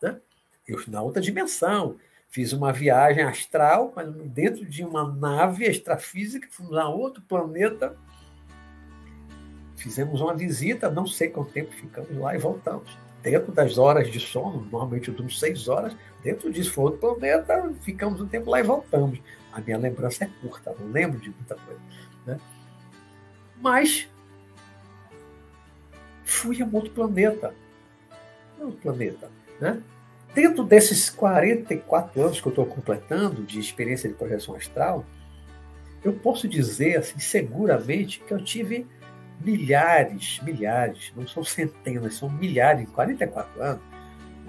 Né? 0.02 0.20
Eu 0.68 0.80
na 0.88 1.02
outra 1.02 1.22
dimensão. 1.22 1.98
Fiz 2.30 2.52
uma 2.52 2.74
viagem 2.74 3.24
astral, 3.24 3.94
mas 3.96 4.12
dentro 4.32 4.66
de 4.66 4.84
uma 4.84 5.08
nave 5.08 5.66
extrafísica, 5.66 6.48
fomos 6.50 6.76
a 6.76 6.90
outro 6.90 7.22
planeta. 7.22 7.96
Fizemos 9.78 10.20
uma 10.20 10.34
visita, 10.34 10.90
não 10.90 11.06
sei 11.06 11.30
quanto 11.30 11.52
tempo 11.52 11.72
ficamos 11.72 12.18
lá 12.18 12.36
e 12.36 12.40
voltamos. 12.40 12.98
Dentro 13.22 13.52
das 13.52 13.78
horas 13.78 14.12
de 14.12 14.20
sono, 14.20 14.62
normalmente 14.62 15.10
eu 15.10 15.14
durmo 15.14 15.30
seis 15.32 15.68
horas, 15.68 15.96
dentro 16.24 16.52
disso 16.52 16.74
foi 16.74 16.86
outro 16.86 17.00
planeta, 17.00 17.72
ficamos 17.82 18.20
um 18.20 18.28
tempo 18.28 18.50
lá 18.50 18.60
e 18.60 18.64
voltamos. 18.64 19.20
A 19.52 19.62
minha 19.62 19.78
lembrança 19.78 20.26
é 20.26 20.30
curta, 20.42 20.76
não 20.80 20.92
lembro 20.92 21.20
de 21.20 21.30
muita 21.30 21.56
coisa. 21.56 21.82
Né? 22.26 22.40
Mas 23.64 24.10
fui 26.26 26.62
a 26.62 26.66
um 26.66 26.76
outro 26.76 26.92
planeta. 26.92 27.56
Outro 28.60 28.78
planeta. 28.82 29.32
Né? 29.58 29.82
Dentro 30.36 30.66
desses 30.66 31.10
44 31.10 32.22
anos 32.22 32.42
que 32.42 32.48
eu 32.48 32.50
estou 32.50 32.66
completando 32.66 33.42
de 33.44 33.62
experiência 33.62 34.10
de 34.10 34.16
projeção 34.16 34.54
astral, 34.56 35.06
eu 36.04 36.12
posso 36.12 36.46
dizer 36.46 36.98
assim, 36.98 37.18
seguramente 37.20 38.20
que 38.20 38.34
eu 38.34 38.44
tive 38.44 38.86
milhares, 39.40 40.42
milhares, 40.44 41.14
não 41.16 41.26
são 41.26 41.42
centenas, 41.42 42.16
são 42.16 42.30
milhares, 42.30 42.82
em 42.82 42.86
44 42.86 43.62
anos, 43.62 43.84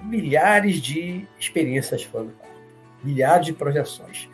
milhares 0.03 0.81
de 0.81 1.25
experiências 1.39 2.03
fora 2.03 2.25
do 2.25 2.33
corpo, 2.33 2.55
milhares 3.05 3.47
de 3.47 3.53
projeções 3.53 4.29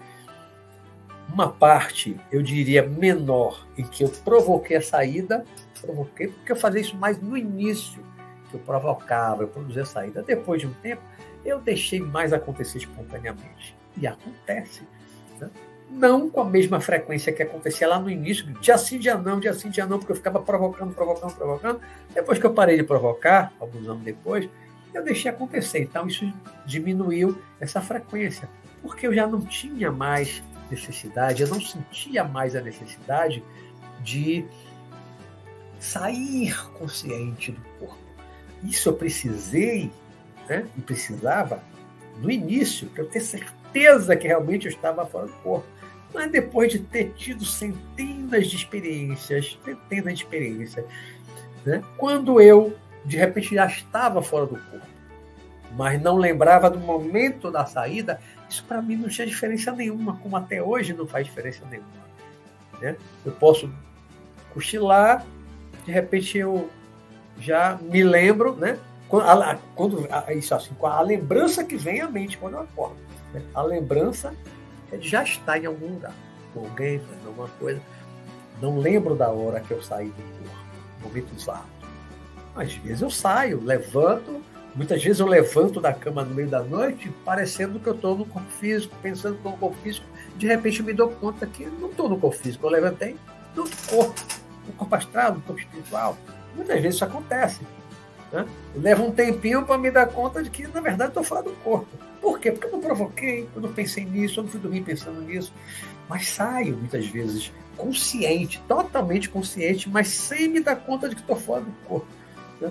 uma 1.33 1.49
parte, 1.49 2.19
eu 2.31 2.43
diria, 2.43 2.83
menor, 2.83 3.67
em 3.77 3.85
que 3.85 4.05
eu 4.05 4.09
provoquei 4.09 4.77
a 4.77 4.83
saída, 4.83 5.45
provoquei, 5.81 6.29
porque 6.29 6.53
eu 6.53 6.57
fazia 6.57 6.81
isso 6.81 6.97
mais 6.97 7.21
no 7.21 7.37
início, 7.37 8.03
que 8.51 8.55
eu 8.57 8.61
provocava, 8.61 9.43
eu 9.43 9.49
produzia 9.49 9.83
a 9.83 9.87
saída. 9.87 10.23
Depois 10.23 10.61
de 10.61 10.67
um 10.67 10.73
tempo, 10.75 11.03
eu 11.45 11.61
deixei 11.61 12.01
mais 12.01 12.33
acontecer 12.33 12.79
espontaneamente. 12.79 13.77
E 13.97 14.07
acontece. 14.07 14.83
Né? 15.41 15.49
Não 15.91 16.29
com 16.31 16.41
a 16.41 16.45
mesma 16.45 16.81
frequência 16.81 17.33
que 17.33 17.43
acontecia 17.43 17.89
lá 17.89 17.99
no 17.99 18.11
início, 18.11 18.47
dia 18.61 18.79
sim, 18.79 18.99
dia 18.99 19.17
não, 19.17 19.41
dia 19.41 19.55
sim, 19.55 19.71
dia 19.71 19.87
não, 19.87 19.99
porque 19.99 20.13
eu 20.13 20.17
ficava 20.17 20.41
provocando, 20.41 20.95
provocando, 20.95 21.35
provocando. 21.35 21.81
Depois 22.15 22.39
que 22.39 22.47
eu 22.47 22.53
parei 22.53 22.77
de 22.77 22.83
provocar, 22.83 23.53
alguns 23.59 23.89
anos 23.89 24.03
depois, 24.03 24.49
eu 24.93 25.03
deixei 25.03 25.31
acontecer. 25.31 25.81
Então, 25.81 26.07
isso 26.07 26.31
diminuiu 26.67 27.41
essa 27.61 27.81
frequência, 27.81 28.49
porque 28.83 29.07
eu 29.07 29.15
já 29.15 29.27
não 29.27 29.41
tinha 29.41 29.91
mais 29.91 30.43
necessidade, 30.71 31.43
eu 31.43 31.49
não 31.49 31.61
sentia 31.61 32.25
mais 32.25 32.55
a 32.55 32.61
necessidade 32.61 33.43
de 34.03 34.45
sair 35.79 36.55
consciente 36.79 37.53
do 37.53 37.61
corpo. 37.79 37.99
Isso 38.63 38.89
eu 38.89 38.95
precisei, 38.95 39.91
né, 40.49 40.67
e 40.77 40.81
precisava, 40.81 41.63
no 42.19 42.31
início, 42.31 42.89
para 42.89 43.03
eu 43.03 43.09
ter 43.09 43.21
certeza 43.21 44.15
que 44.15 44.29
realmente 44.29 44.67
eu 44.67 44.73
estava 44.73 45.07
fora 45.07 45.27
do 45.27 45.33
corpo. 45.35 45.67
Mas 46.13 46.31
depois 46.31 46.73
de 46.73 46.81
ter 46.81 47.13
tido 47.17 47.45
centenas 47.45 48.49
de 48.49 48.57
experiências, 48.57 49.59
centenas 49.65 50.19
de 50.19 50.25
experiências, 50.25 50.85
né, 51.65 51.83
quando 51.97 52.41
eu, 52.41 52.77
de 53.05 53.17
repente, 53.17 53.55
já 53.55 53.67
estava 53.67 54.21
fora 54.21 54.47
do 54.47 54.59
corpo, 54.59 54.87
mas 55.77 56.03
não 56.03 56.17
lembrava 56.17 56.69
do 56.69 56.81
momento 56.81 57.51
da 57.51 57.65
saída, 57.65 58.21
isso 58.51 58.65
para 58.65 58.83
mim 58.83 58.97
não 58.97 59.09
tinha 59.09 59.27
diferença 59.27 59.73
nenhuma, 59.73 60.17
como 60.17 60.37
até 60.37 60.63
hoje 60.63 60.93
não 60.93 61.07
faz 61.07 61.27
diferença 61.27 61.65
nenhuma. 61.71 61.89
Né? 62.81 62.97
Eu 63.25 63.33
posso 63.33 63.71
cochilar, 64.53 65.25
de 65.85 65.93
repente 65.93 66.37
eu 66.39 66.69
já 67.39 67.79
me 67.81 68.03
lembro, 68.03 68.55
né? 68.57 68.79
Quando, 69.09 69.43
a, 69.43 69.59
quando 69.75 70.09
isso 70.37 70.55
assim, 70.55 70.71
a 70.83 71.01
lembrança 71.01 71.65
que 71.65 71.77
vem 71.77 72.01
à 72.01 72.09
mente 72.09 72.39
quando 72.39 72.55
eu 72.55 72.61
acordo. 72.61 72.97
Né? 73.33 73.43
A 73.55 73.63
lembrança 73.63 74.35
é 74.93 75.01
já 75.01 75.23
estar 75.23 75.59
em 75.59 75.67
algum 75.67 75.95
lugar, 75.95 76.15
com 76.53 76.61
alguém, 76.61 77.01
fazendo 77.01 77.29
alguma 77.29 77.49
coisa. 77.49 77.81
Não 78.61 78.79
lembro 78.79 79.15
da 79.15 79.29
hora 79.31 79.61
que 79.61 79.73
eu 79.73 79.83
saí 79.83 80.09
do 80.09 80.15
corpo, 80.15 80.57
momento 81.03 81.35
exato. 81.37 81.67
Às 82.55 82.75
vezes 82.75 83.01
eu 83.01 83.11
saio, 83.11 83.63
levanto, 83.65 84.43
Muitas 84.75 85.03
vezes 85.03 85.19
eu 85.19 85.27
levanto 85.27 85.81
da 85.81 85.93
cama 85.93 86.25
no 86.25 86.35
meio 86.35 86.49
da 86.49 86.63
noite, 86.63 87.13
parecendo 87.25 87.81
que 87.81 87.89
eu 87.89 87.95
estou 87.95 88.17
no 88.17 88.25
corpo 88.25 88.51
físico, 88.51 88.95
pensando 89.03 89.33
que 89.33 89.39
estou 89.39 89.53
no 89.53 89.59
corpo 89.59 89.77
físico. 89.83 90.07
De 90.37 90.47
repente 90.47 90.81
eu 90.81 90.87
me 90.87 90.93
dou 90.93 91.09
conta 91.09 91.47
que 91.47 91.67
não 91.67 91.91
estou 91.91 92.09
no 92.09 92.19
corpo 92.19 92.37
físico, 92.37 92.67
eu 92.67 92.71
levantei 92.71 93.17
no 93.55 93.65
corpo, 93.89 94.21
no 94.67 94.73
corpo 94.75 94.95
astral, 94.95 95.35
no 95.35 95.41
corpo 95.41 95.61
espiritual. 95.61 96.17
Muitas 96.55 96.81
vezes 96.81 96.95
isso 96.95 97.05
acontece. 97.05 97.61
Né? 98.33 98.47
Eu 98.75 98.81
levo 98.81 99.05
um 99.05 99.11
tempinho 99.11 99.65
para 99.65 99.77
me 99.77 99.91
dar 99.91 100.07
conta 100.07 100.43
de 100.43 100.51
que, 100.51 100.67
na 100.69 100.81
verdade, 100.81 101.11
estou 101.11 101.25
fora 101.25 101.43
do 101.43 101.53
corpo. 101.65 101.89
Por 102.21 102.39
quê? 102.39 102.53
Porque 102.53 102.67
eu 102.67 102.73
não 102.73 102.81
provoquei, 102.81 103.49
eu 103.55 103.63
não 103.63 103.73
pensei 103.73 104.05
nisso, 104.05 104.41
eu 104.41 104.45
não 104.45 104.51
fui 104.51 104.61
dormir 104.61 104.83
pensando 104.83 105.21
nisso. 105.23 105.53
Mas 106.09 106.29
saio, 106.29 106.77
muitas 106.77 107.07
vezes, 107.07 107.53
consciente, 107.77 108.63
totalmente 108.69 109.29
consciente, 109.29 109.89
mas 109.89 110.09
sem 110.09 110.49
me 110.49 110.61
dar 110.61 110.77
conta 110.77 111.09
de 111.09 111.17
que 111.17 111.23
estou 111.23 111.37
fora 111.37 111.63
do 111.63 111.73
corpo. 111.87 112.07
Né? 112.61 112.71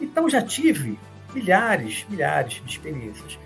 Então 0.00 0.28
já 0.28 0.40
tive 0.40 0.98
milhares, 1.34 2.06
milhares 2.08 2.62
de 2.64 2.70
experiências. 2.70 3.38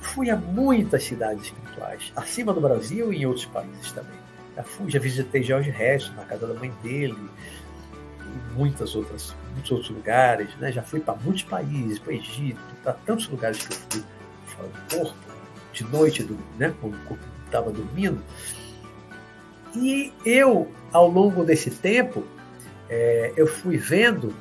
Fui 0.00 0.30
a 0.30 0.36
muitas 0.36 1.04
cidades 1.04 1.44
espirituais, 1.44 2.12
acima 2.14 2.52
do 2.52 2.60
Brasil 2.60 3.12
e 3.12 3.22
em 3.22 3.26
outros 3.26 3.46
países 3.46 3.90
também. 3.92 4.18
Já 4.54 4.62
fui, 4.62 4.90
já 4.90 5.00
visitei 5.00 5.42
Jorge 5.42 5.70
Resto, 5.70 6.12
na 6.12 6.24
casa 6.24 6.46
da 6.46 6.54
mãe 6.54 6.72
dele, 6.82 7.16
e 8.20 8.54
muitas 8.54 8.94
outras, 8.94 9.34
muitos 9.52 9.72
outros 9.72 9.90
lugares. 9.90 10.54
Né? 10.56 10.70
Já 10.70 10.82
fui 10.82 11.00
para 11.00 11.14
muitos 11.16 11.42
países, 11.42 11.98
para 11.98 12.12
o 12.12 12.16
Egito, 12.16 12.60
para 12.82 12.92
tantos 12.92 13.28
lugares 13.28 13.66
que 13.66 13.72
eu 13.72 13.78
fui 13.90 14.04
fora 14.46 14.68
do 14.68 14.96
corpo, 14.96 15.18
de 15.72 15.84
noite, 15.84 16.22
do, 16.22 16.38
né? 16.58 16.72
quando 16.80 16.94
o 16.94 17.04
corpo 17.04 17.24
estava 17.46 17.72
dormindo. 17.72 18.22
E 19.74 20.12
eu, 20.24 20.70
ao 20.92 21.10
longo 21.10 21.44
desse 21.44 21.70
tempo, 21.70 22.24
é, 22.88 23.32
eu 23.36 23.46
fui 23.46 23.76
vendo, 23.76 24.32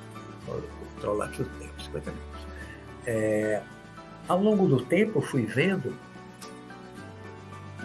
vou 0.46 0.62
controlar 0.94 1.26
aqui 1.26 1.41
o 1.41 1.46
tempo, 1.46 1.82
50 1.82 2.12
minutos 2.12 2.32
é, 3.06 3.62
ao 4.28 4.41
longo 4.41 4.68
do 4.68 4.84
tempo 4.86 5.20
eu 5.20 5.22
fui 5.22 5.45
vendo 5.45 5.97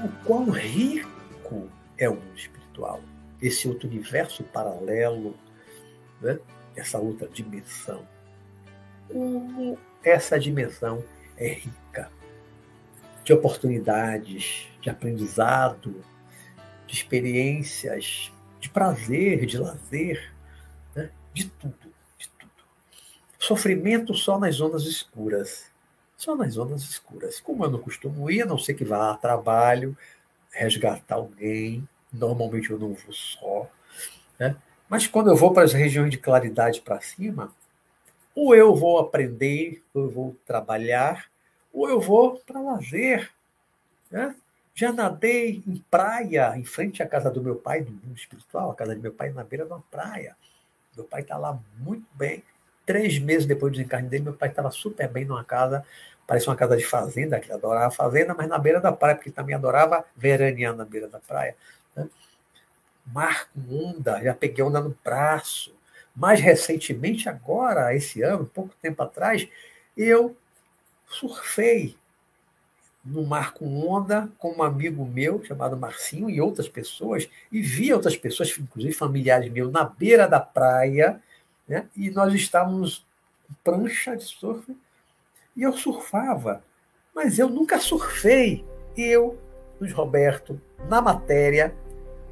o 0.05 0.09
quão 0.25 0.51
rico 0.51 1.69
é 1.97 2.09
o 2.09 2.15
mundo 2.15 2.37
espiritual. 2.37 3.01
esse 3.41 3.69
outro 3.69 3.89
universo 3.89 4.43
paralelo, 4.45 5.37
né? 6.21 6.39
essa 6.77 6.99
outra 6.99 7.29
dimensão. 7.29 8.07
Como 9.09 9.79
essa 10.03 10.39
dimensão 10.39 11.05
é 11.37 11.49
rica 11.49 12.11
de 13.25 13.33
oportunidades, 13.33 14.69
de 14.81 14.89
aprendizado, 14.89 16.03
de 16.87 16.95
experiências, 16.95 18.33
de 18.59 18.69
prazer, 18.69 19.45
de 19.45 19.59
lazer, 19.59 20.33
né? 20.95 21.11
de 21.33 21.47
tudo, 21.47 21.73
de 21.73 21.79
tudo. 21.79 21.88
Sofrimento 23.49 24.13
só 24.13 24.39
nas 24.39 24.57
zonas 24.57 24.83
escuras. 24.83 25.71
Só 26.19 26.37
nas 26.37 26.53
zonas 26.53 26.83
escuras. 26.83 27.41
Como 27.41 27.65
eu 27.65 27.71
não 27.71 27.79
costumo 27.79 28.31
ir, 28.31 28.43
a 28.43 28.45
não 28.45 28.59
ser 28.59 28.75
que 28.75 28.85
vá 28.85 29.11
a 29.11 29.17
trabalho, 29.17 29.97
resgatar 30.51 31.15
alguém, 31.15 31.89
normalmente 32.13 32.69
eu 32.69 32.79
não 32.79 32.93
vou 32.93 33.11
só. 33.11 33.67
Né? 34.39 34.55
Mas 34.87 35.07
quando 35.07 35.31
eu 35.31 35.35
vou 35.35 35.51
para 35.55 35.65
as 35.65 35.73
regiões 35.73 36.11
de 36.11 36.19
claridade 36.19 36.83
para 36.83 37.01
cima, 37.01 37.51
ou 38.35 38.55
eu 38.55 38.77
vou 38.77 38.99
aprender, 38.99 39.83
ou 39.95 40.03
eu 40.03 40.11
vou 40.11 40.37
trabalhar, 40.45 41.31
ou 41.73 41.89
eu 41.89 42.03
vou 42.03 42.39
para 42.41 42.61
lazer. 42.61 43.33
Né? 44.11 44.37
Já 44.75 44.93
nadei 44.93 45.63
em 45.67 45.83
praia, 45.91 46.55
em 46.55 46.67
frente 46.67 47.03
à 47.03 47.09
casa 47.09 47.31
do 47.31 47.43
meu 47.43 47.57
pai, 47.57 47.81
no 47.81 47.93
mundo 47.93 48.15
espiritual, 48.15 48.73
a 48.73 48.75
casa 48.75 48.95
do 48.95 49.01
meu 49.01 49.15
pai 49.15 49.31
na 49.31 49.43
beira 49.43 49.65
de 49.65 49.73
uma 49.73 49.83
praia. 49.91 50.37
Meu 50.95 51.07
pai 51.07 51.23
está 51.23 51.39
lá 51.39 51.59
muito 51.79 52.07
bem. 52.13 52.45
Três 52.89 53.19
meses 53.19 53.45
depois 53.45 53.71
do 53.71 53.77
desencarne 53.77 54.09
dele, 54.09 54.25
meu 54.25 54.33
pai 54.33 54.49
estava 54.49 54.71
super 54.71 55.07
bem 55.11 55.27
numa 55.27 55.45
casa, 55.45 55.85
parece 56.27 56.49
uma 56.49 56.57
casa 56.57 56.75
de 56.75 56.87
fazenda, 56.87 57.39
que 57.39 57.45
ele 57.45 57.53
adorava 57.53 57.91
fazenda, 57.91 58.33
mas 58.33 58.49
na 58.49 58.57
beira 58.57 58.81
da 58.81 58.91
praia, 58.91 59.15
porque 59.15 59.29
ele 59.29 59.37
também 59.37 59.55
adorava 59.55 60.07
veranear 60.17 60.75
na 60.75 60.87
beira 60.87 61.07
da 61.07 61.19
praia. 61.19 61.55
Né? 61.95 62.09
Mar 63.05 63.51
com 63.53 63.91
onda, 63.91 64.25
já 64.25 64.33
peguei 64.33 64.65
onda 64.65 64.81
no 64.81 64.97
braço. 65.05 65.75
Mais 66.17 66.41
recentemente, 66.41 67.29
agora, 67.29 67.95
esse 67.95 68.23
ano, 68.23 68.47
pouco 68.47 68.75
tempo 68.81 69.03
atrás, 69.03 69.47
eu 69.95 70.35
surfei 71.07 71.95
no 73.05 73.23
mar 73.27 73.53
com 73.53 73.87
onda 73.87 74.31
com 74.39 74.53
um 74.53 74.63
amigo 74.63 75.05
meu 75.05 75.45
chamado 75.45 75.77
Marcinho 75.77 76.31
e 76.31 76.41
outras 76.41 76.71
pessoas, 76.71 77.29
e 77.53 77.61
vi 77.61 77.93
outras 77.93 78.17
pessoas, 78.17 78.49
inclusive 78.59 78.95
familiares 78.95 79.53
meus, 79.53 79.71
na 79.71 79.85
beira 79.85 80.27
da 80.27 80.41
praia, 80.41 81.23
né? 81.69 81.87
e 81.95 82.11
nós 82.11 82.33
estávamos 82.35 83.07
prancha 83.63 84.17
de 84.17 84.25
surf, 84.25 84.77
e 85.57 85.63
eu 85.63 85.73
surfava, 85.73 86.63
mas 87.15 87.39
eu 87.39 87.49
nunca 87.49 87.79
surfei. 87.79 88.65
Eu, 88.97 89.39
Luiz 89.81 89.93
Roberto, 89.93 90.61
na 90.89 91.01
matéria, 91.01 91.75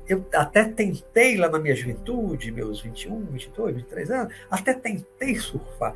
eu 0.09 0.24
até 0.32 0.64
tentei 0.64 1.37
lá 1.37 1.49
na 1.49 1.59
minha 1.59 1.74
juventude, 1.74 2.53
meus 2.53 2.80
21, 2.80 3.26
22, 3.26 3.76
23 3.76 4.11
anos, 4.11 4.34
até 4.51 4.74
tentei 4.74 5.37
surfar, 5.37 5.95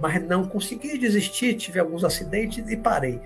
mas 0.00 0.22
não 0.22 0.46
consegui 0.46 0.96
desistir, 0.98 1.54
tive 1.54 1.78
alguns 1.78 2.04
acidentes 2.04 2.66
e 2.68 2.76
parei. 2.76 3.20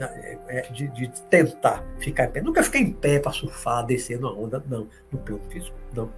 É, 0.00 0.38
é, 0.48 0.60
de, 0.72 0.88
de, 0.88 1.08
tentar 1.28 1.84
ficar 2.00 2.24
em 2.24 2.30
pé. 2.30 2.40
Nunca 2.40 2.62
fiquei 2.62 2.80
em 2.80 2.92
pé 2.92 3.20
para 3.20 3.30
surfar, 3.30 3.86
descer 3.86 4.18
na 4.18 4.30
onda, 4.30 4.62
não. 4.68 4.88
No 5.12 5.18
plano 5.18 5.42
físico, 5.50 5.76
não. 5.94 6.10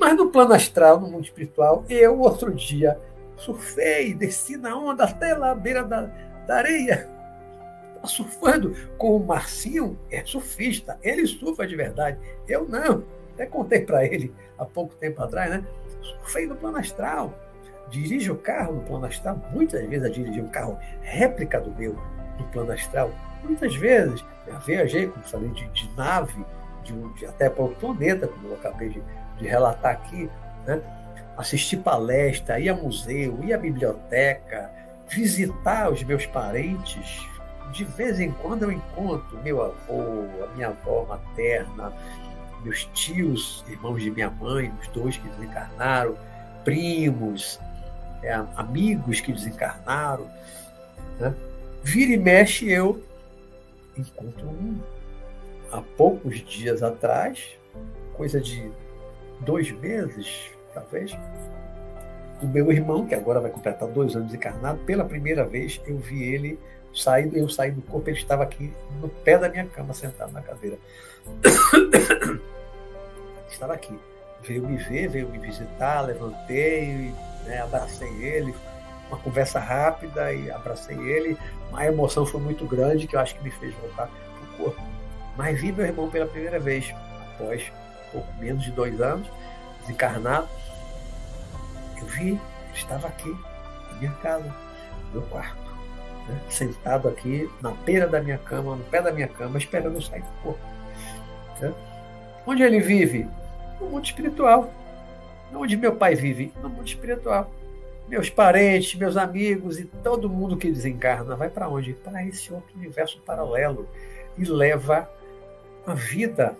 Mas 0.00 0.16
no 0.16 0.30
plano 0.30 0.54
astral, 0.54 0.98
no 0.98 1.08
mundo 1.10 1.24
espiritual, 1.24 1.84
eu 1.86 2.18
outro 2.18 2.54
dia 2.54 2.98
surfei, 3.36 4.14
desci 4.14 4.56
na 4.56 4.74
onda 4.74 5.04
até 5.04 5.34
lá 5.34 5.50
à 5.50 5.54
beira 5.54 5.84
da, 5.84 6.10
da 6.46 6.56
areia. 6.56 7.06
Tá 8.00 8.08
surfando 8.08 8.74
com 8.96 9.14
o 9.14 9.26
Marcinho, 9.26 9.98
é 10.10 10.24
surfista, 10.24 10.98
ele 11.02 11.26
surfa 11.26 11.66
de 11.66 11.76
verdade. 11.76 12.18
Eu 12.48 12.66
não. 12.66 13.04
Até 13.34 13.44
contei 13.44 13.82
para 13.82 14.02
ele 14.06 14.32
há 14.58 14.64
pouco 14.64 14.94
tempo 14.94 15.22
atrás, 15.22 15.50
né? 15.50 15.66
Surfei 16.00 16.46
no 16.46 16.56
plano 16.56 16.78
astral. 16.78 17.34
Dirijo 17.90 18.32
o 18.32 18.38
carro 18.38 18.76
no 18.76 18.82
plano 18.82 19.04
astral, 19.04 19.38
muitas 19.52 19.84
vezes 19.84 20.06
eu 20.06 20.12
dirigi 20.12 20.40
um 20.40 20.48
carro 20.48 20.78
réplica 21.02 21.60
do 21.60 21.70
meu, 21.78 21.94
no 22.38 22.46
plano 22.46 22.72
astral. 22.72 23.10
Muitas 23.44 23.74
vezes, 23.74 24.24
já 24.46 24.58
viajei, 24.60 25.08
como 25.08 25.24
falei, 25.24 25.50
de, 25.50 25.68
de 25.68 25.90
nave, 25.94 26.42
de, 26.84 27.14
de, 27.14 27.26
até 27.26 27.50
para 27.50 27.64
outro 27.64 27.78
planeta, 27.78 28.28
como 28.28 28.48
eu 28.48 28.54
acabei 28.54 28.88
de, 28.90 29.02
de 29.40 29.48
relatar 29.48 29.92
aqui, 29.92 30.30
né? 30.66 30.80
assistir 31.36 31.78
palestra, 31.78 32.60
ir 32.60 32.68
a 32.68 32.74
museu, 32.74 33.42
ir 33.42 33.54
à 33.54 33.58
biblioteca, 33.58 34.70
visitar 35.08 35.90
os 35.90 36.02
meus 36.04 36.26
parentes. 36.26 37.26
De 37.72 37.84
vez 37.84 38.20
em 38.20 38.30
quando 38.32 38.64
eu 38.64 38.72
encontro 38.72 39.38
meu 39.42 39.62
avô, 39.62 40.26
a 40.44 40.54
minha 40.54 40.68
avó 40.68 41.06
materna, 41.08 41.92
meus 42.62 42.84
tios, 42.86 43.64
irmãos 43.68 44.02
de 44.02 44.10
minha 44.10 44.28
mãe, 44.30 44.72
os 44.80 44.88
dois 44.88 45.16
que 45.16 45.28
desencarnaram, 45.28 46.16
primos, 46.62 47.58
é, 48.22 48.32
amigos 48.56 49.20
que 49.20 49.32
desencarnaram. 49.32 50.30
Né? 51.18 51.34
Vira 51.82 52.12
e 52.12 52.18
mexe, 52.18 52.70
eu 52.70 53.02
encontro 53.96 54.46
um. 54.46 54.78
Há 55.72 55.80
poucos 55.96 56.40
dias 56.40 56.82
atrás, 56.82 57.56
coisa 58.14 58.40
de 58.40 58.70
dois 59.40 59.70
meses, 59.72 60.50
talvez, 60.74 61.16
o 62.42 62.46
meu 62.46 62.72
irmão, 62.72 63.06
que 63.06 63.14
agora 63.14 63.40
vai 63.40 63.50
completar 63.50 63.88
dois 63.88 64.16
anos 64.16 64.32
encarnado, 64.32 64.78
pela 64.80 65.04
primeira 65.04 65.44
vez 65.44 65.80
eu 65.86 65.98
vi 65.98 66.22
ele 66.22 66.58
saindo, 66.94 67.36
eu 67.36 67.48
saí 67.48 67.70
do 67.70 67.82
corpo, 67.82 68.08
ele 68.08 68.18
estava 68.18 68.42
aqui 68.42 68.72
no 69.00 69.08
pé 69.08 69.38
da 69.38 69.48
minha 69.48 69.66
cama, 69.66 69.92
sentado 69.92 70.32
na 70.32 70.42
cadeira. 70.42 70.78
estava 73.50 73.74
aqui. 73.74 73.98
Veio 74.42 74.66
me 74.66 74.76
ver, 74.76 75.08
veio 75.08 75.28
me 75.28 75.38
visitar, 75.38 76.00
levantei, 76.00 77.12
né, 77.44 77.60
abracei 77.62 78.08
ele, 78.22 78.54
uma 79.08 79.18
conversa 79.18 79.60
rápida 79.60 80.32
e 80.32 80.50
abracei 80.50 80.96
ele. 80.96 81.36
A 81.72 81.86
emoção 81.86 82.24
foi 82.24 82.40
muito 82.40 82.64
grande, 82.64 83.06
que 83.06 83.16
eu 83.16 83.20
acho 83.20 83.34
que 83.36 83.44
me 83.44 83.50
fez 83.50 83.74
voltar 83.74 84.08
para 84.08 84.64
o 84.64 84.64
corpo. 84.64 84.82
Mas 85.36 85.60
vi 85.60 85.72
meu 85.72 85.84
irmão 85.84 86.10
pela 86.10 86.26
primeira 86.26 86.58
vez, 86.58 86.92
após 87.34 87.70
pouco 88.12 88.32
menos 88.38 88.64
de 88.64 88.70
dois 88.70 89.00
anos, 89.00 89.28
desencarnado. 89.80 90.48
Eu 91.98 92.06
vi, 92.06 92.40
estava 92.74 93.08
aqui, 93.08 93.30
na 93.92 93.98
minha 93.98 94.12
casa, 94.14 94.54
no 95.06 95.20
meu 95.20 95.22
quarto, 95.28 95.60
né? 96.28 96.40
sentado 96.48 97.08
aqui 97.08 97.50
na 97.60 97.70
beira 97.70 98.06
da 98.06 98.20
minha 98.20 98.38
cama, 98.38 98.76
no 98.76 98.84
pé 98.84 99.02
da 99.02 99.12
minha 99.12 99.28
cama, 99.28 99.58
esperando 99.58 99.96
eu 99.96 100.02
sair 100.02 100.22
do 100.22 100.42
corpo. 100.42 100.60
Né? 101.60 101.72
Onde 102.46 102.62
ele 102.62 102.80
vive? 102.80 103.28
No 103.80 103.86
mundo 103.88 104.04
espiritual. 104.04 104.72
Onde 105.52 105.76
meu 105.76 105.96
pai 105.96 106.14
vive? 106.14 106.52
No 106.62 106.68
mundo 106.68 106.86
espiritual 106.86 107.50
meus 108.10 108.28
parentes, 108.28 108.98
meus 108.98 109.16
amigos 109.16 109.78
e 109.78 109.84
todo 109.84 110.28
mundo 110.28 110.56
que 110.56 110.68
desencarna 110.68 111.36
vai 111.36 111.48
para 111.48 111.68
onde? 111.68 111.92
Para 111.92 112.26
esse 112.26 112.52
outro 112.52 112.76
universo 112.76 113.20
paralelo 113.20 113.88
e 114.36 114.44
leva 114.44 115.08
a 115.86 115.94
vida, 115.94 116.56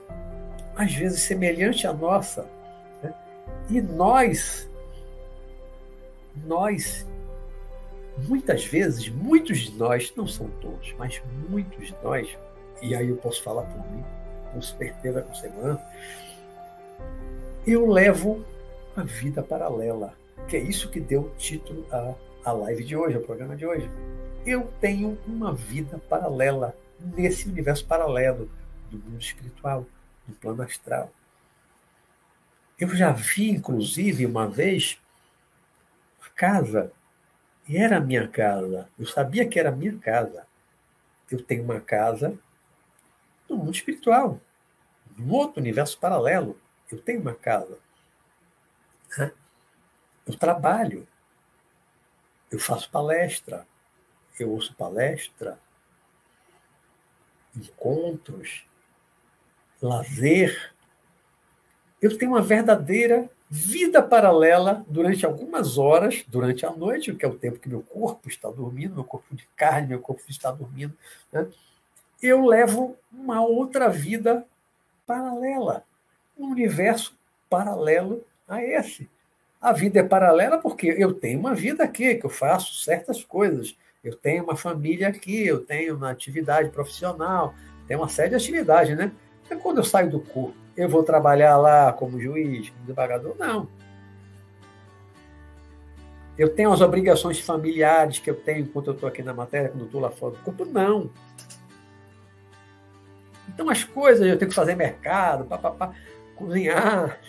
às 0.81 0.95
vezes 0.95 1.21
semelhante 1.23 1.87
à 1.87 1.93
nossa. 1.93 2.49
Né? 3.03 3.15
E 3.69 3.83
nós, 3.83 4.69
nós, 6.47 7.07
muitas 8.27 8.65
vezes, 8.65 9.09
muitos 9.09 9.59
de 9.59 9.73
nós, 9.73 10.13
não 10.17 10.27
são 10.27 10.49
todos, 10.63 10.95
mas 10.99 11.21
muitos 11.51 11.89
de 11.89 11.97
nós, 12.03 12.29
e 12.81 12.95
aí 12.95 13.09
eu 13.09 13.17
posso 13.17 13.43
falar 13.43 13.65
por 13.65 13.91
mim, 13.93 14.03
com 14.53 14.63
certeza, 14.63 15.21
com 15.21 15.35
segurança, 15.35 15.85
eu 17.67 17.87
levo 17.87 18.43
a 18.97 19.03
vida 19.03 19.43
paralela 19.43 20.15
que 20.49 20.57
é 20.57 20.61
isso 20.61 20.91
que 20.91 20.99
deu 20.99 21.31
título 21.37 21.85
à, 21.93 22.15
à 22.45 22.53
live 22.53 22.83
de 22.83 22.97
hoje, 22.97 23.17
ao 23.17 23.23
programa 23.23 23.55
de 23.55 23.67
hoje. 23.67 23.89
Eu 24.47 24.69
tenho 24.81 25.19
uma 25.27 25.55
vida 25.55 26.01
paralela 26.09 26.75
nesse 26.99 27.49
universo 27.49 27.85
paralelo 27.85 28.49
do 28.91 28.99
mundo 28.99 29.21
espiritual, 29.21 29.87
do 30.31 30.37
plano 30.37 30.63
astral. 30.63 31.13
Eu 32.79 32.89
já 32.95 33.13
vi, 33.13 33.51
inclusive, 33.51 34.25
uma 34.25 34.49
vez, 34.49 34.99
a 36.25 36.31
casa, 36.31 36.93
e 37.69 37.77
era 37.77 37.99
a 37.99 38.01
minha 38.01 38.27
casa. 38.27 38.89
Eu 38.99 39.07
sabia 39.07 39.47
que 39.47 39.59
era 39.59 39.69
a 39.69 39.77
minha 39.77 39.97
casa. 39.99 40.47
Eu 41.31 41.43
tenho 41.43 41.63
uma 41.63 41.81
casa 41.81 42.39
no 43.49 43.57
mundo 43.57 43.75
espiritual, 43.75 44.41
num 45.17 45.33
outro 45.33 45.61
universo 45.61 45.99
paralelo. 45.99 46.59
Eu 46.91 47.01
tenho 47.01 47.21
uma 47.21 47.35
casa. 47.35 47.79
Eu 50.27 50.37
trabalho, 50.39 51.07
eu 52.51 52.59
faço 52.59 52.91
palestra, 52.91 53.67
eu 54.39 54.51
ouço 54.51 54.75
palestra, 54.75 55.59
encontros, 57.55 58.65
lazer. 59.81 60.73
Eu 62.01 62.17
tenho 62.17 62.33
uma 62.33 62.43
verdadeira 62.43 63.29
vida 63.49 64.01
paralela 64.01 64.85
durante 64.89 65.27
algumas 65.27 65.77
horas, 65.77 66.25
durante 66.29 66.65
a 66.65 66.71
noite, 66.71 67.13
que 67.13 67.25
é 67.25 67.29
o 67.29 67.35
tempo 67.35 67.59
que 67.59 67.69
meu 67.69 67.83
corpo 67.83 68.29
está 68.29 68.49
dormindo, 68.49 68.95
meu 68.95 69.05
corpo 69.05 69.35
de 69.35 69.47
carne, 69.57 69.89
meu 69.89 70.01
corpo 70.01 70.23
está 70.29 70.53
dormindo. 70.53 70.97
Né? 71.33 71.49
Eu 72.23 72.47
levo 72.47 72.97
uma 73.13 73.45
outra 73.45 73.89
vida 73.89 74.47
paralela, 75.05 75.83
um 76.39 76.47
universo 76.51 77.19
paralelo 77.49 78.25
a 78.47 78.63
esse. 78.63 79.09
A 79.61 79.73
vida 79.73 79.99
é 79.99 80.03
paralela 80.03 80.59
porque 80.59 80.87
eu 80.87 81.13
tenho 81.13 81.41
uma 81.41 81.55
vida 81.55 81.83
aqui, 81.83 82.15
que 82.15 82.25
eu 82.25 82.31
faço 82.31 82.85
certas 82.85 83.25
coisas. 83.25 83.77
Eu 84.03 84.15
tenho 84.15 84.45
uma 84.45 84.57
família 84.57 85.09
aqui, 85.09 85.47
eu 85.47 85.65
tenho 85.65 85.97
uma 85.97 86.11
atividade 86.11 86.71
profissional, 86.71 87.53
tenho 87.87 88.01
uma 88.01 88.09
série 88.09 88.31
de 88.31 88.37
atividades, 88.37 88.97
né? 88.97 89.13
E 89.51 89.57
quando 89.57 89.79
eu 89.79 89.85
saio 89.85 90.11
do 90.11 90.21
corpo, 90.21 90.55
eu 90.77 90.89
vou 90.89 91.03
trabalhar 91.03 91.57
lá 91.57 91.93
como 91.93 92.21
juiz, 92.21 92.71
como 92.71 92.83
desembargador? 92.83 93.35
Não. 93.39 93.69
Eu 96.39 96.55
tenho 96.55 96.73
as 96.73 96.81
obrigações 96.81 97.39
familiares 97.39 98.19
que 98.19 98.31
eu 98.31 98.35
tenho 98.35 98.61
enquanto 98.61 98.87
eu 98.87 98.95
estou 98.95 99.09
aqui 99.09 99.23
na 99.23 99.35
matéria, 99.35 99.69
quando 99.69 99.81
eu 99.81 99.87
estou 99.87 100.01
lá 100.01 100.11
fora 100.11 100.37
do 100.37 100.43
corpo? 100.43 100.65
Não. 100.65 101.11
Então, 103.49 103.69
as 103.69 103.85
coisas, 103.85 104.27
eu 104.27 104.39
tenho 104.39 104.49
que 104.49 104.55
fazer 104.55 104.75
mercado, 104.75 105.45
pá, 105.45 105.59
pá, 105.59 105.71
pá, 105.71 105.95
cozinhar, 106.37 107.21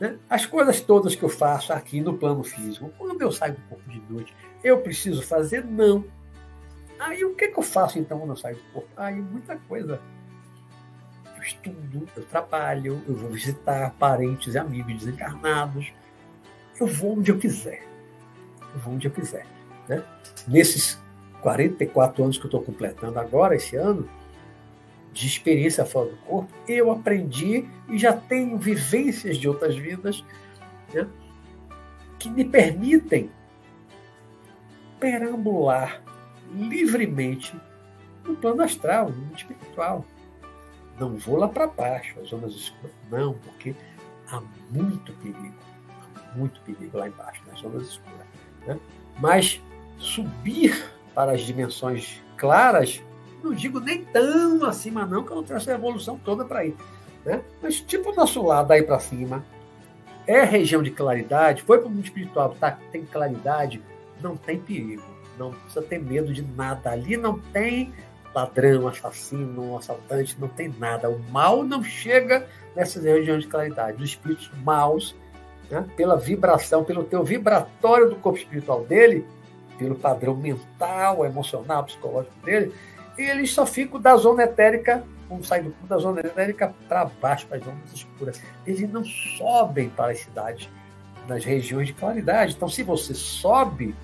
né? 0.00 0.18
As 0.28 0.46
coisas 0.46 0.80
todas 0.80 1.14
que 1.14 1.22
eu 1.22 1.28
faço 1.28 1.72
aqui 1.72 2.00
no 2.00 2.16
plano 2.16 2.42
físico, 2.42 2.90
quando 2.96 3.20
eu 3.20 3.30
saio 3.30 3.54
do 3.54 3.60
corpo 3.68 3.88
de 3.88 4.00
noite, 4.10 4.34
eu 4.64 4.80
preciso 4.80 5.22
fazer? 5.22 5.64
Não. 5.64 6.04
Aí 6.98 7.24
o 7.24 7.34
que, 7.34 7.48
que 7.48 7.58
eu 7.58 7.62
faço 7.62 7.98
então 7.98 8.18
quando 8.18 8.30
eu 8.30 8.36
saio 8.36 8.56
do 8.56 8.62
corpo? 8.72 8.88
Aí 8.96 9.14
muita 9.14 9.56
coisa. 9.56 10.00
Eu 11.40 11.42
estudo, 11.42 12.06
eu 12.14 12.22
trabalho, 12.26 13.02
eu 13.08 13.14
vou 13.14 13.30
visitar 13.30 13.94
parentes 13.98 14.54
e 14.54 14.58
amigos 14.58 15.04
desencarnados. 15.04 15.90
Eu 16.78 16.86
vou 16.86 17.18
onde 17.18 17.30
eu 17.30 17.38
quiser. 17.38 17.82
Eu 18.74 18.80
vou 18.80 18.94
onde 18.94 19.08
eu 19.08 19.10
quiser. 19.10 19.46
Né? 19.88 20.04
Nesses 20.46 21.00
44 21.40 22.22
anos 22.22 22.36
que 22.36 22.44
eu 22.44 22.48
estou 22.48 22.62
completando 22.62 23.18
agora, 23.18 23.54
esse 23.56 23.74
ano, 23.74 24.06
de 25.14 25.26
experiência 25.26 25.86
fora 25.86 26.10
do 26.10 26.16
corpo, 26.18 26.52
eu 26.68 26.92
aprendi 26.92 27.66
e 27.88 27.98
já 27.98 28.12
tenho 28.12 28.58
vivências 28.58 29.38
de 29.38 29.48
outras 29.48 29.74
vidas 29.74 30.22
né, 30.92 31.08
que 32.18 32.28
me 32.28 32.44
permitem 32.44 33.30
perambular 35.00 36.02
livremente 36.54 37.58
no 38.26 38.36
plano 38.36 38.62
astral, 38.62 39.08
no 39.08 39.34
espiritual. 39.34 40.04
Não 41.00 41.16
vou 41.16 41.36
lá 41.36 41.48
para 41.48 41.66
baixo, 41.66 42.20
as 42.20 42.28
zonas 42.28 42.52
escuras, 42.52 42.94
não, 43.10 43.32
porque 43.32 43.74
há 44.30 44.40
muito 44.70 45.12
perigo, 45.14 45.54
há 46.14 46.36
muito 46.36 46.60
perigo 46.60 46.98
lá 46.98 47.08
embaixo, 47.08 47.42
nas 47.50 47.58
zonas 47.58 47.88
escuras. 47.88 48.26
Né? 48.66 48.78
Mas 49.18 49.60
subir 49.98 50.92
para 51.14 51.32
as 51.32 51.40
dimensões 51.40 52.22
claras 52.36 53.02
não 53.42 53.54
digo 53.54 53.80
nem 53.80 54.04
tão 54.04 54.64
acima, 54.66 55.06
não, 55.06 55.24
que 55.24 55.30
eu 55.30 55.36
não 55.36 55.42
tenho 55.42 55.56
essa 55.56 55.72
evolução 55.72 56.18
toda 56.18 56.44
para 56.44 56.66
ir. 56.66 56.76
Né? 57.24 57.42
Mas, 57.62 57.80
tipo, 57.80 58.10
o 58.10 58.14
nosso 58.14 58.42
lado 58.42 58.70
aí 58.70 58.82
para 58.82 58.98
cima 58.98 59.42
é 60.26 60.44
região 60.44 60.82
de 60.82 60.90
claridade, 60.90 61.62
foi 61.62 61.78
para 61.78 61.86
o 61.86 61.90
mundo 61.90 62.04
espiritual, 62.04 62.54
tá, 62.60 62.78
tem 62.92 63.04
claridade, 63.04 63.82
não 64.20 64.36
tem 64.36 64.58
perigo. 64.58 65.02
Não 65.38 65.52
precisa 65.52 65.80
ter 65.80 65.98
medo 65.98 66.34
de 66.34 66.42
nada. 66.42 66.90
Ali 66.90 67.16
não 67.16 67.38
tem 67.38 67.94
ladrão, 68.34 68.86
assassino, 68.88 69.76
assaltante, 69.76 70.36
não 70.38 70.48
tem 70.48 70.72
nada. 70.78 71.08
O 71.10 71.18
mal 71.30 71.64
não 71.64 71.82
chega 71.82 72.46
nessas 72.74 73.04
regiões 73.04 73.42
de 73.42 73.48
claridade. 73.48 74.02
Os 74.02 74.10
espíritos 74.10 74.50
maus, 74.62 75.14
né, 75.70 75.86
pela 75.96 76.16
vibração, 76.16 76.84
pelo 76.84 77.04
teu 77.04 77.24
vibratório 77.24 78.08
do 78.08 78.16
corpo 78.16 78.38
espiritual 78.38 78.84
dele, 78.84 79.26
pelo 79.78 79.94
padrão 79.94 80.36
mental, 80.36 81.24
emocional, 81.24 81.84
psicológico 81.84 82.34
dele, 82.44 82.72
eles 83.16 83.52
só 83.52 83.66
ficam 83.66 84.00
da 84.00 84.16
zona 84.16 84.44
etérica, 84.44 85.04
vamos 85.28 85.48
sair 85.48 85.62
do 85.62 85.74
da 85.86 85.98
zona 85.98 86.20
etérica 86.20 86.74
para 86.88 87.04
baixo, 87.04 87.46
para 87.46 87.58
as 87.58 87.64
zonas 87.64 87.92
escuras. 87.92 88.42
Eles 88.66 88.90
não 88.90 89.04
sobem 89.04 89.88
para 89.90 90.12
as 90.12 90.20
cidades, 90.20 90.68
nas 91.26 91.44
regiões 91.44 91.88
de 91.88 91.94
claridade. 91.94 92.54
Então, 92.54 92.68
se 92.68 92.82
você 92.82 93.14
sobe, 93.14 93.94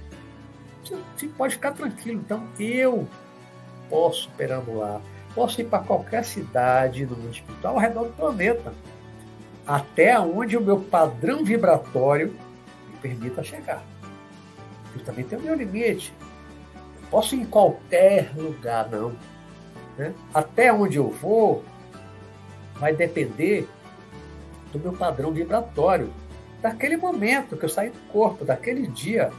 você 0.83 1.29
pode 1.29 1.55
ficar 1.55 1.73
tranquilo. 1.73 2.21
Então, 2.25 2.47
eu 2.59 3.07
posso 3.89 4.31
perambular, 4.37 5.01
posso 5.35 5.61
ir 5.61 5.65
para 5.65 5.83
qualquer 5.83 6.25
cidade 6.25 7.07
no 7.07 7.17
mundo 7.17 7.35
espiritual 7.35 7.75
ao 7.75 7.81
redor 7.81 8.05
do 8.05 8.13
planeta, 8.13 8.73
até 9.67 10.19
onde 10.19 10.57
o 10.57 10.61
meu 10.61 10.81
padrão 10.81 11.45
vibratório 11.45 12.35
me 12.89 12.97
permita 13.01 13.43
chegar. 13.43 13.83
Eu 14.95 15.03
também 15.05 15.25
tenho 15.25 15.43
meu 15.43 15.55
limite 15.55 16.13
posso 17.11 17.35
ir 17.35 17.41
em 17.41 17.45
qualquer 17.45 18.31
lugar, 18.37 18.89
não. 18.91 19.15
Né? 19.97 20.13
Até 20.33 20.73
onde 20.73 20.97
eu 20.99 21.11
vou 21.11 21.65
vai 22.75 22.95
depender 22.95 23.67
do 24.73 24.79
meu 24.79 24.93
padrão 24.93 25.33
vibratório, 25.33 26.13
daquele 26.61 26.97
momento 26.97 27.57
que 27.57 27.65
eu 27.65 27.69
saí 27.69 27.91
do 27.91 27.99
corpo, 28.13 28.45
daquele 28.45 28.87
dia, 28.87 29.31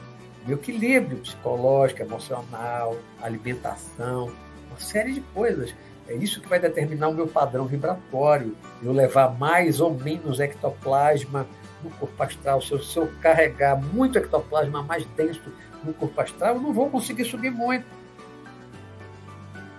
meu 0.47 0.57
equilíbrio 0.57 1.17
psicológico, 1.17 2.01
emocional, 2.01 2.97
alimentação, 3.21 4.31
uma 4.69 4.79
série 4.79 5.13
de 5.13 5.21
coisas. 5.21 5.75
É 6.07 6.15
isso 6.15 6.39
que 6.39 6.47
vai 6.47 6.57
determinar 6.57 7.09
o 7.09 7.13
meu 7.13 7.27
padrão 7.27 7.65
vibratório. 7.65 8.55
Eu 8.81 8.93
levar 8.93 9.37
mais 9.37 9.81
ou 9.81 9.93
menos 9.93 10.39
ectoplasma 10.39 11.45
no 11.83 11.89
corpo 11.91 12.23
astral. 12.23 12.61
Se 12.61 12.71
eu, 12.71 12.81
se 12.81 12.97
eu 12.97 13.11
carregar 13.21 13.75
muito 13.75 14.17
ectoplasma 14.17 14.81
mais 14.81 15.05
denso 15.17 15.51
no 15.83 15.93
corpo 15.93 16.19
astral, 16.21 16.55
eu 16.55 16.61
não 16.61 16.71
vou 16.71 16.89
conseguir 16.89 17.25
subir 17.25 17.51
muito. 17.51 17.85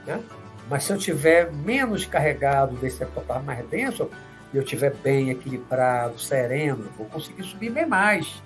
Né? 0.07 0.23
Mas 0.69 0.85
se 0.85 0.93
eu 0.93 0.99
tiver 0.99 1.51
menos 1.51 2.05
carregado 2.05 2.77
desse 2.77 3.03
ectoplasma 3.03 3.55
mais 3.55 3.67
denso, 3.69 4.11
e 4.53 4.57
eu 4.59 4.63
estiver 4.63 4.95
bem 4.97 5.31
equilibrado, 5.31 6.19
sereno, 6.19 6.85
eu 6.85 6.93
vou 6.93 7.07
conseguir 7.07 7.43
subir 7.45 7.71
bem 7.71 7.87
mais. 7.87 8.43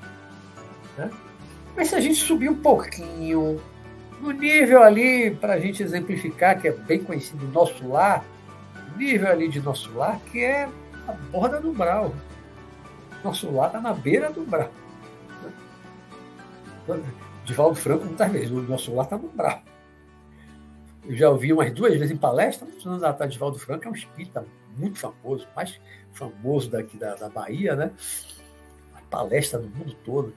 Né? 0.96 1.10
Mas 1.76 1.88
se 1.88 1.94
a 1.94 2.00
gente 2.00 2.16
subir 2.16 2.48
um 2.48 2.60
pouquinho, 2.60 3.60
no 4.20 4.30
nível 4.30 4.82
ali, 4.82 5.34
para 5.34 5.54
a 5.54 5.60
gente 5.60 5.82
exemplificar, 5.82 6.60
que 6.60 6.68
é 6.68 6.72
bem 6.72 7.02
conhecido, 7.02 7.46
nosso 7.48 7.86
lar, 7.88 8.24
nível 8.96 9.28
ali 9.28 9.48
de 9.48 9.60
nosso 9.60 9.92
lar, 9.94 10.20
que 10.30 10.44
é 10.44 10.68
a 11.08 11.12
borda 11.12 11.60
do 11.60 11.70
umbral. 11.70 12.14
Nosso 13.24 13.50
lar 13.50 13.68
está 13.68 13.80
na 13.80 13.92
beira 13.92 14.30
do 14.30 14.42
umbral. 14.42 14.70
Divaldo 17.44 17.74
Franco 17.76 18.04
muitas 18.04 18.30
vezes, 18.30 18.50
o 18.50 18.62
nosso 18.62 18.94
lar 18.94 19.04
está 19.04 19.18
no 19.18 19.28
bravo. 19.28 19.62
Eu 21.04 21.16
já 21.16 21.30
ouvi 21.30 21.52
umas 21.52 21.72
duas 21.72 21.92
vezes 21.94 22.12
em 22.12 22.16
palestra, 22.16 22.64
muitos 22.64 22.86
anos 22.86 23.02
atrás, 23.02 23.32
Divaldo 23.32 23.58
Franco 23.58 23.88
é 23.88 23.90
um 23.90 23.94
espírita 23.94 24.46
muito 24.76 24.98
famoso, 24.98 25.48
mais 25.54 25.80
famoso 26.12 26.70
daqui 26.70 26.96
da, 26.96 27.14
da 27.16 27.28
Bahia, 27.28 27.74
né? 27.74 27.90
A 28.94 29.00
palestra 29.10 29.58
no 29.58 29.68
mundo 29.68 29.94
todo. 30.04 30.32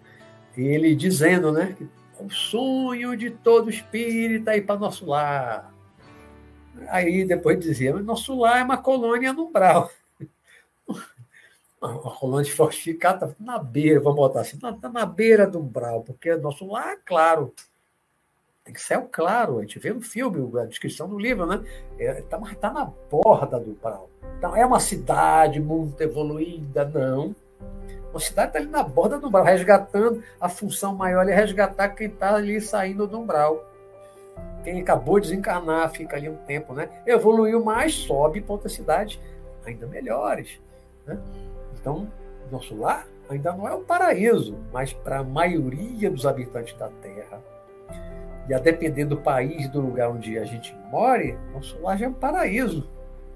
Ele 0.57 0.95
dizendo, 0.95 1.51
né, 1.51 1.75
que 1.77 1.87
o 2.19 2.29
sonho 2.29 3.15
de 3.15 3.29
todo 3.29 3.69
espírita 3.69 4.53
é 4.53 4.57
ir 4.57 4.61
para 4.61 4.79
nosso 4.79 5.05
lar. 5.05 5.73
Aí 6.87 7.25
depois 7.25 7.59
dizia, 7.59 7.93
nosso 7.93 8.37
lar 8.37 8.59
é 8.59 8.63
uma 8.63 8.77
colônia 8.77 9.31
no 9.33 9.45
umbral 9.47 9.89
a 11.81 12.09
colônia 12.09 12.51
fortificada 12.51 13.35
na 13.39 13.59
beira, 13.59 13.99
vamos 13.99 14.17
botar 14.17 14.41
assim, 14.41 14.55
está 14.55 14.73
tá 14.73 14.89
na 14.89 15.05
beira 15.05 15.45
do 15.47 15.59
umbral, 15.59 16.01
porque 16.01 16.35
nosso 16.35 16.65
lar 16.65 16.93
é 16.93 16.99
claro. 17.03 17.53
Tem 18.63 18.73
céu 18.75 19.07
claro, 19.11 19.59
a 19.59 19.61
gente 19.61 19.77
vê 19.77 19.93
no 19.93 20.01
filme, 20.01 20.59
a 20.59 20.65
descrição 20.65 21.07
do 21.07 21.19
livro, 21.19 21.45
né? 21.45 21.63
Está 21.99 22.37
é, 22.37 22.49
tá, 22.49 22.55
tá 22.59 22.73
na 22.73 22.85
borda 22.85 23.59
do 23.59 23.71
umbral. 23.71 24.09
Então, 24.39 24.55
é 24.55 24.65
uma 24.65 24.79
cidade 24.79 25.59
muito 25.59 26.01
evoluída, 26.01 26.83
não. 26.85 27.35
Uma 28.16 28.22
cidade 28.22 28.47
está 28.47 28.59
ali 28.59 28.70
na 28.70 28.82
borda 28.82 29.20
do 29.20 29.28
umbral, 29.28 29.43
resgatando, 29.43 30.24
a 30.39 30.47
função 30.47 30.95
maior 30.95 31.28
é 31.28 31.36
resgatar 31.36 31.89
quem 31.89 32.07
está 32.07 32.34
ali 32.34 32.61
saindo 32.61 33.05
do 33.05 33.20
umbral. 33.20 33.70
Quem 34.63 34.80
acabou 34.80 35.20
de 35.20 35.28
desencarnar, 35.28 35.91
fica 35.91 36.16
ali 36.16 36.30
um 36.30 36.38
tempo, 36.38 36.74
né? 36.74 36.88
Evoluiu 37.05 37.61
mais, 37.61 37.93
sobe 37.93 38.39
para 38.39 38.53
outras 38.53 38.72
cidades 38.72 39.20
ainda 39.66 39.86
melhores. 39.86 40.61
Né? 41.05 41.20
Então, 41.74 42.09
nosso 42.49 42.74
lar 42.80 43.05
ainda 43.30 43.51
não 43.51 43.68
é 43.68 43.74
o 43.74 43.82
paraíso, 43.82 44.57
mas 44.72 44.93
para 44.93 45.20
a 45.20 45.24
maioria 45.24 46.09
dos 46.09 46.26
habitantes 46.26 46.74
da 46.78 46.88
Terra, 47.01 47.41
e 48.47 48.53
a 48.53 48.59
depender 48.59 49.03
do 49.03 49.18
país, 49.18 49.68
do 49.68 49.82
lugar 49.82 50.09
onde 50.09 50.39
a 50.39 50.45
gente 50.45 50.74
more, 50.89 51.38
nosso 51.53 51.78
lar 51.82 51.97
já 51.97 52.05
é 52.05 52.09
um 52.09 52.13
paraíso. 52.13 52.89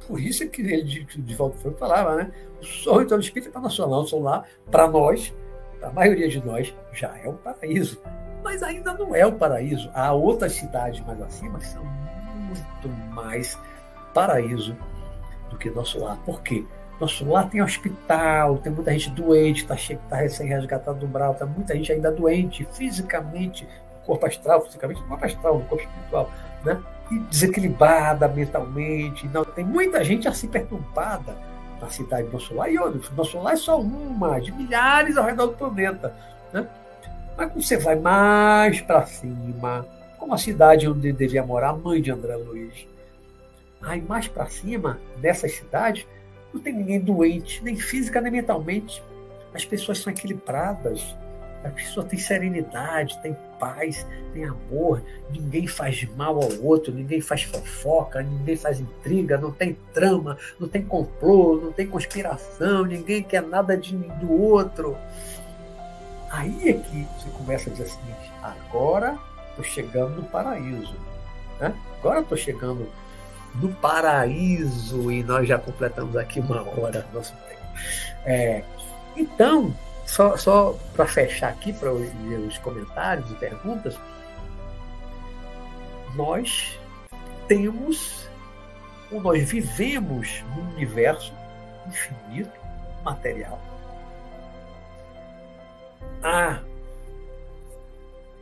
Por 0.08 0.20
isso 0.20 0.44
é 0.44 0.48
que 0.48 0.62
ele, 0.62 0.84
de 1.04 1.36
volta 1.36 1.58
foi 1.58 1.72
falava, 1.74 2.16
né? 2.16 2.32
O 2.60 3.20
espírito 3.20 3.50
é 3.50 3.52
para 3.52 3.62
nosso 3.62 3.86
lar, 3.86 4.00
o 4.00 4.20
lar, 4.20 4.46
para 4.70 4.88
nós, 4.88 5.34
para 5.80 5.90
a 5.90 5.94
maioria 5.94 6.28
de 6.28 6.44
nós, 6.46 6.74
já 6.94 7.16
é 7.24 7.30
um 7.30 7.36
paraíso. 7.36 8.02
Mas 8.44 8.64
ainda 8.64 8.94
não 8.94 9.16
é 9.16 9.26
o 9.26 9.34
paraíso. 9.34 9.90
Há 9.94 10.12
outras 10.14 10.54
cidades 10.54 11.00
mais 11.06 11.22
acima 11.22 11.60
que 11.60 11.68
são 11.68 11.84
muito 11.84 12.90
mais 13.14 13.58
paraíso 14.14 14.76
do 15.50 15.58
que 15.58 15.70
nosso 15.70 16.00
lar. 16.00 16.18
Por 16.26 16.42
quê? 16.42 16.66
Nosso 17.00 17.26
lar 17.30 17.50
tem 17.50 17.62
hospital, 17.62 18.58
tem 18.58 18.72
muita 18.72 18.92
gente 18.92 19.12
doente, 19.12 19.62
está 19.62 19.76
tá 20.10 20.18
recém-resgatado 20.18 21.00
do 21.00 21.06
umbral, 21.06 21.34
tem 21.34 21.48
muita 21.48 21.74
gente 21.76 21.92
ainda 21.94 22.12
doente, 22.12 22.68
fisicamente, 22.74 23.68
corpo 24.06 24.26
astral, 24.26 24.62
fisicamente, 24.66 25.02
corpo 25.04 25.26
astral, 25.26 25.60
corpo 25.70 25.84
espiritual, 25.84 26.30
né? 26.66 26.82
Desequilibrada 27.30 28.28
mentalmente. 28.28 29.28
Não, 29.28 29.44
tem 29.44 29.66
muita 29.66 30.04
gente 30.04 30.28
assim 30.28 30.48
perturbada 30.48 31.36
na 31.82 31.90
cidade 31.90 32.28
do 32.28 32.34
nosso 32.34 32.54
lar, 32.54 32.72
e 32.72 32.76
nosso 33.16 33.40
lar 33.40 33.54
é 33.54 33.58
só 33.58 33.80
uma, 33.80 34.40
de 34.40 34.52
milhares 34.52 35.18
ao 35.18 35.26
redor 35.26 35.48
do 35.48 35.54
planeta. 35.54 36.14
Né? 36.52 36.68
Mas 37.38 37.52
quando 37.52 37.64
você 37.64 37.78
vai 37.78 37.96
mais 37.96 38.82
para 38.82 39.06
cima, 39.06 39.88
como 40.18 40.34
a 40.34 40.38
cidade 40.38 40.88
onde 40.88 41.12
devia 41.12 41.44
morar 41.44 41.70
a 41.70 41.74
mãe 41.74 42.02
de 42.02 42.12
André 42.12 42.36
Luiz, 42.36 42.86
aí 43.82 44.02
mais 44.02 44.28
para 44.28 44.46
cima, 44.48 45.00
nessas 45.22 45.54
cidades, 45.54 46.06
não 46.54 46.60
tem 46.60 46.74
ninguém 46.74 47.00
doente, 47.00 47.64
nem 47.64 47.76
física 47.76 48.20
nem 48.20 48.32
mentalmente. 48.32 49.02
As 49.54 49.64
pessoas 49.64 50.00
são 50.00 50.12
equilibradas, 50.12 51.16
a 51.64 51.70
pessoa 51.70 52.06
tem 52.06 52.20
serenidade, 52.20 53.20
tem 53.22 53.36
paz, 53.60 54.06
tem 54.34 54.46
amor, 54.46 55.02
ninguém 55.30 55.68
faz 55.68 56.08
mal 56.16 56.36
ao 56.42 56.64
outro, 56.64 56.94
ninguém 56.94 57.22
faz 57.22 57.44
fofoca, 57.44 58.22
ninguém 58.22 58.56
faz 58.56 58.80
intriga, 58.80 59.38
não 59.38 59.52
tem 59.52 59.78
trama, 59.94 60.38
não 60.60 60.68
tem 60.68 60.82
complô, 60.82 61.60
não 61.62 61.72
tem 61.72 61.86
conspiração, 61.86 62.86
ninguém 62.86 63.22
quer 63.22 63.44
nada 63.44 63.76
de, 63.76 63.96
do 63.96 64.32
outro. 64.32 64.98
Aí 66.32 66.70
é 66.70 66.74
que 66.74 67.08
você 67.18 67.30
começa 67.32 67.70
a 67.70 67.74
dizer 67.74 67.86
assim: 67.86 68.00
agora 68.42 69.18
estou 69.50 69.64
chegando 69.64 70.16
no 70.16 70.24
paraíso. 70.24 70.96
Né? 71.60 71.74
Agora 72.00 72.22
estou 72.22 72.38
chegando 72.38 72.88
no 73.56 73.70
paraíso 73.76 75.12
e 75.12 75.24
nós 75.24 75.48
já 75.48 75.58
completamos 75.58 76.16
aqui 76.16 76.40
uma 76.40 76.62
hora 76.62 77.02
do 77.02 77.18
nosso 77.18 77.34
tempo. 77.34 77.60
É, 78.26 78.64
então, 79.18 79.74
só, 80.10 80.36
só 80.36 80.76
para 80.96 81.06
fechar 81.06 81.50
aqui, 81.50 81.72
para 81.72 81.94
os 81.94 82.58
comentários 82.58 83.30
e 83.30 83.36
perguntas, 83.36 83.96
nós 86.16 86.80
temos, 87.48 88.28
ou 89.12 89.22
nós 89.22 89.48
vivemos 89.48 90.44
num 90.56 90.74
universo 90.74 91.32
infinito, 91.88 92.60
material. 93.04 93.60
Há 96.24 96.60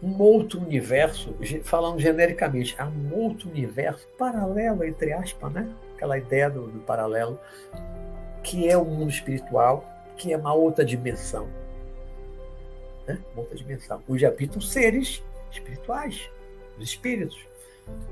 um 0.01 0.21
outro 0.21 0.61
universo, 0.61 1.35
falando 1.63 1.99
genericamente, 1.99 2.75
há 2.79 2.85
um 2.85 3.13
outro 3.13 3.49
universo 3.49 4.07
paralelo, 4.17 4.85
entre 4.85 5.11
aspas, 5.11 5.51
né? 5.51 5.69
aquela 5.95 6.17
ideia 6.17 6.49
do, 6.49 6.67
do 6.67 6.79
paralelo, 6.79 7.37
que 8.41 8.69
é 8.69 8.77
o 8.77 8.85
mundo 8.85 9.09
espiritual, 9.09 9.96
que 10.17 10.33
é 10.33 10.37
uma 10.37 10.53
outra 10.53 10.83
dimensão. 10.83 11.47
Né? 13.05 13.19
Uma 13.33 13.41
outra 13.41 13.55
dimensão, 13.55 14.01
onde 14.07 14.25
habitam 14.25 14.59
seres 14.59 15.23
espirituais, 15.51 16.29
os 16.77 16.83
espíritos. 16.83 17.37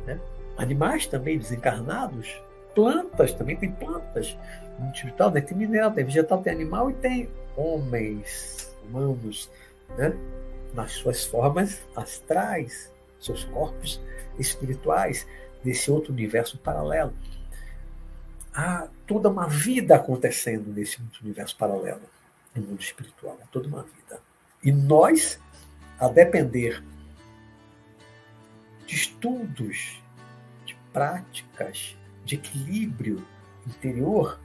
Né? 0.06 0.20
Animais 0.58 1.08
também 1.08 1.38
desencarnados, 1.38 2.42
plantas, 2.74 3.34
também 3.34 3.58
tem 3.58 3.72
plantas. 3.72 4.38
No 4.80 4.92
espiritual 4.92 5.32
né? 5.32 5.42
tem 5.42 5.58
mineral, 5.58 5.92
tem 5.92 6.06
vegetal, 6.06 6.42
tem 6.42 6.54
animal 6.54 6.90
e 6.90 6.94
tem 6.94 7.30
homens, 7.58 8.74
humanos, 8.84 9.50
né? 9.98 10.16
nas 10.74 10.92
suas 10.94 11.26
formas 11.26 11.82
astrais, 11.96 12.92
seus 13.20 13.44
corpos 13.46 14.02
espirituais, 14.38 15.26
nesse 15.64 15.90
outro 15.90 16.14
universo 16.14 16.58
paralelo 16.58 17.14
há 18.56 18.88
toda 19.06 19.30
uma 19.30 19.48
vida 19.48 19.96
acontecendo 19.96 20.72
nesse 20.72 20.98
universo 21.22 21.58
paralelo, 21.58 22.02
no 22.56 22.64
mundo 22.64 22.82
espiritual, 22.82 23.38
há 23.44 23.48
toda 23.48 23.68
uma 23.68 23.84
vida. 23.84 24.22
E 24.64 24.72
nós, 24.72 25.40
a 26.00 26.08
depender 26.08 26.82
de 28.88 28.96
estudos, 28.96 30.02
de 30.66 30.76
práticas, 30.94 31.98
de 32.24 32.36
equilíbrio 32.36 33.26
interior, 33.68 34.40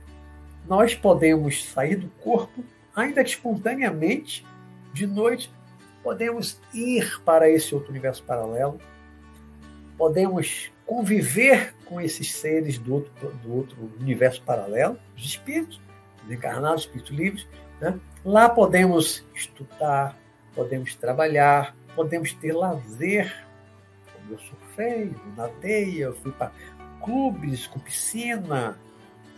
nós 0.66 0.94
podemos 0.94 1.64
sair 1.64 1.96
do 1.96 2.08
corpo, 2.22 2.64
ainda 2.94 3.22
que 3.22 3.30
espontaneamente, 3.30 4.44
de 4.92 5.06
noite, 5.06 5.50
podemos 6.02 6.60
ir 6.74 7.20
para 7.22 7.48
esse 7.48 7.74
outro 7.74 7.90
universo 7.90 8.22
paralelo, 8.24 8.80
podemos 9.96 10.70
conviver 10.90 11.72
com 11.84 12.00
esses 12.00 12.32
seres 12.32 12.76
do 12.76 12.94
outro, 12.94 13.32
do 13.44 13.54
outro 13.54 13.92
universo 14.00 14.42
paralelo, 14.42 14.98
os 15.16 15.24
espíritos, 15.24 15.80
os 16.24 16.32
encarnados, 16.32 16.82
espíritos 16.82 17.16
livres. 17.16 17.46
Né? 17.80 17.96
Lá 18.24 18.48
podemos 18.48 19.24
estudar, 19.32 20.18
podemos 20.52 20.92
trabalhar, 20.96 21.76
podemos 21.94 22.32
ter 22.32 22.50
lazer. 22.50 23.32
Como 24.12 24.32
eu 24.34 24.38
surfei, 24.40 25.14
nadei, 25.36 26.02
eu 26.02 26.12
fui 26.16 26.32
para 26.32 26.50
clubes 27.00 27.68
com 27.68 27.78
piscina 27.78 28.76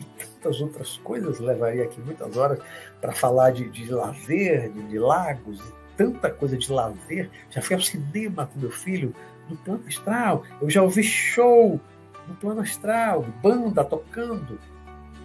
e 0.01 0.05
tantas 0.05 0.59
outras 0.59 0.97
coisas. 0.97 1.39
Levaria 1.39 1.85
aqui 1.85 2.01
muitas 2.01 2.35
horas 2.35 2.61
para 2.99 3.13
falar 3.13 3.51
de, 3.51 3.69
de 3.69 3.91
lazer, 3.93 4.73
de, 4.73 4.83
de 4.85 4.99
lagos 4.99 5.61
tanta 5.97 6.31
coisa 6.31 6.57
de 6.57 6.73
lazer. 6.73 7.31
Já 7.51 7.63
fui 7.63 7.77
ao 7.77 7.83
cinema 7.83 8.47
com 8.47 8.59
meu 8.59 8.71
filho 8.71 9.15
no 9.53 9.59
plano 9.59 9.85
astral. 9.87 10.45
Eu 10.61 10.69
já 10.69 10.83
ouvi 10.83 11.03
show 11.03 11.81
no 12.27 12.35
plano 12.35 12.61
astral, 12.61 13.25
banda 13.43 13.85
tocando 13.85 14.59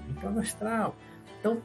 no 0.07 0.13
plano 0.15 0.39
astral. 0.39 0.95
Então, 1.39 1.61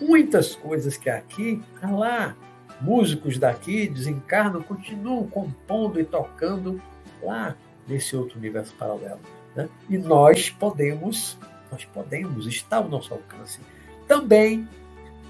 muitas 0.00 0.54
coisas 0.54 0.96
que 0.96 1.08
aqui, 1.08 1.62
lá, 1.82 2.34
músicos 2.80 3.38
daqui 3.38 3.88
desencarnam, 3.88 4.62
continuam 4.62 5.26
compondo 5.26 6.00
e 6.00 6.04
tocando 6.04 6.80
lá 7.22 7.56
nesse 7.86 8.16
outro 8.16 8.38
universo 8.38 8.74
paralelo. 8.74 9.20
Né? 9.54 9.68
E 9.88 9.96
nós 9.98 10.50
podemos, 10.50 11.38
nós 11.70 11.84
podemos, 11.84 12.46
está 12.46 12.76
ao 12.76 12.88
nosso 12.88 13.12
alcance, 13.14 13.60
também 14.06 14.68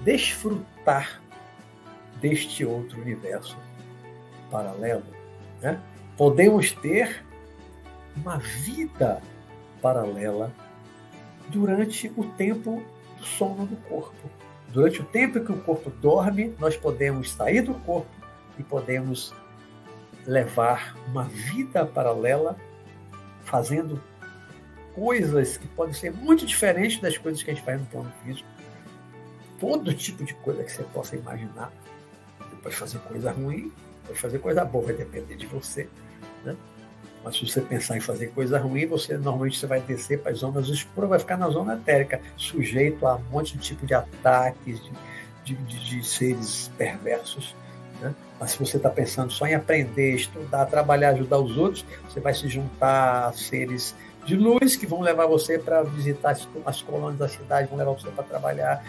desfrutar 0.03 1.21
deste 2.19 2.65
outro 2.65 3.01
universo 3.01 3.57
paralelo. 4.49 5.03
Né? 5.61 5.79
Podemos 6.17 6.71
ter 6.71 7.23
uma 8.15 8.37
vida 8.37 9.21
paralela 9.81 10.51
durante 11.49 12.11
o 12.17 12.23
tempo 12.31 12.83
do 13.17 13.23
sono 13.23 13.67
do 13.67 13.75
corpo. 13.87 14.29
Durante 14.69 15.01
o 15.01 15.05
tempo 15.05 15.39
que 15.39 15.51
o 15.51 15.61
corpo 15.61 15.91
dorme, 16.01 16.55
nós 16.59 16.75
podemos 16.75 17.31
sair 17.31 17.61
do 17.61 17.75
corpo 17.75 18.09
e 18.57 18.63
podemos 18.63 19.33
levar 20.25 20.97
uma 21.07 21.23
vida 21.23 21.85
paralela 21.85 22.57
fazendo 23.43 24.01
coisas 24.93 25.55
que 25.57 25.67
podem 25.67 25.93
ser 25.93 26.11
muito 26.11 26.45
diferentes 26.45 26.99
das 26.99 27.17
coisas 27.17 27.43
que 27.43 27.51
a 27.51 27.53
gente 27.53 27.63
faz 27.63 27.79
no 27.79 27.85
plano 27.85 28.11
físico. 28.23 28.49
Todo 29.59 29.93
tipo 29.93 30.23
de 30.23 30.33
coisa 30.33 30.63
que 30.63 30.71
você 30.71 30.83
possa 30.83 31.15
imaginar. 31.15 31.71
Você 32.39 32.55
pode 32.55 32.75
fazer 32.75 32.99
coisa 32.99 33.31
ruim, 33.31 33.71
pode 34.05 34.19
fazer 34.19 34.39
coisa 34.39 34.65
boa, 34.65 34.85
vai 34.85 34.95
depender 34.95 35.35
de 35.35 35.45
você. 35.45 35.87
Né? 36.43 36.55
Mas 37.23 37.35
se 37.35 37.45
você 37.45 37.61
pensar 37.61 37.97
em 37.97 37.99
fazer 37.99 38.27
coisa 38.27 38.57
ruim, 38.57 38.85
você 38.85 39.17
normalmente 39.17 39.57
você 39.57 39.67
vai 39.67 39.81
descer 39.81 40.19
para 40.19 40.31
as 40.31 40.39
zonas 40.39 40.67
escuras, 40.69 41.09
vai 41.09 41.19
ficar 41.19 41.37
na 41.37 41.49
zona 41.49 41.73
etérica, 41.73 42.21
sujeito 42.35 43.05
a 43.05 43.15
um 43.15 43.23
monte 43.31 43.57
de 43.57 43.59
tipo 43.59 43.85
de 43.85 43.93
ataques, 43.93 44.81
de, 44.81 44.91
de, 45.43 45.55
de, 45.55 45.89
de 45.89 46.07
seres 46.07 46.71
perversos. 46.77 47.55
Né? 48.01 48.13
Mas 48.39 48.51
se 48.51 48.59
você 48.59 48.77
está 48.77 48.89
pensando 48.89 49.31
só 49.31 49.45
em 49.45 49.55
aprender, 49.55 50.15
estudar, 50.15 50.65
trabalhar, 50.67 51.09
ajudar 51.09 51.39
os 51.39 51.57
outros, 51.57 51.83
você 52.07 52.19
vai 52.19 52.33
se 52.33 52.47
juntar 52.47 53.27
a 53.27 53.33
seres 53.33 53.95
de 54.25 54.35
luz 54.35 54.75
que 54.75 54.85
vão 54.85 55.01
levar 55.01 55.25
você 55.25 55.57
para 55.57 55.83
visitar 55.83 56.31
as, 56.31 56.47
as 56.65 56.81
colônias 56.81 57.17
da 57.17 57.27
cidade, 57.27 57.67
vão 57.67 57.77
levar 57.77 57.91
você 57.91 58.09
para 58.09 58.23
trabalhar. 58.23 58.83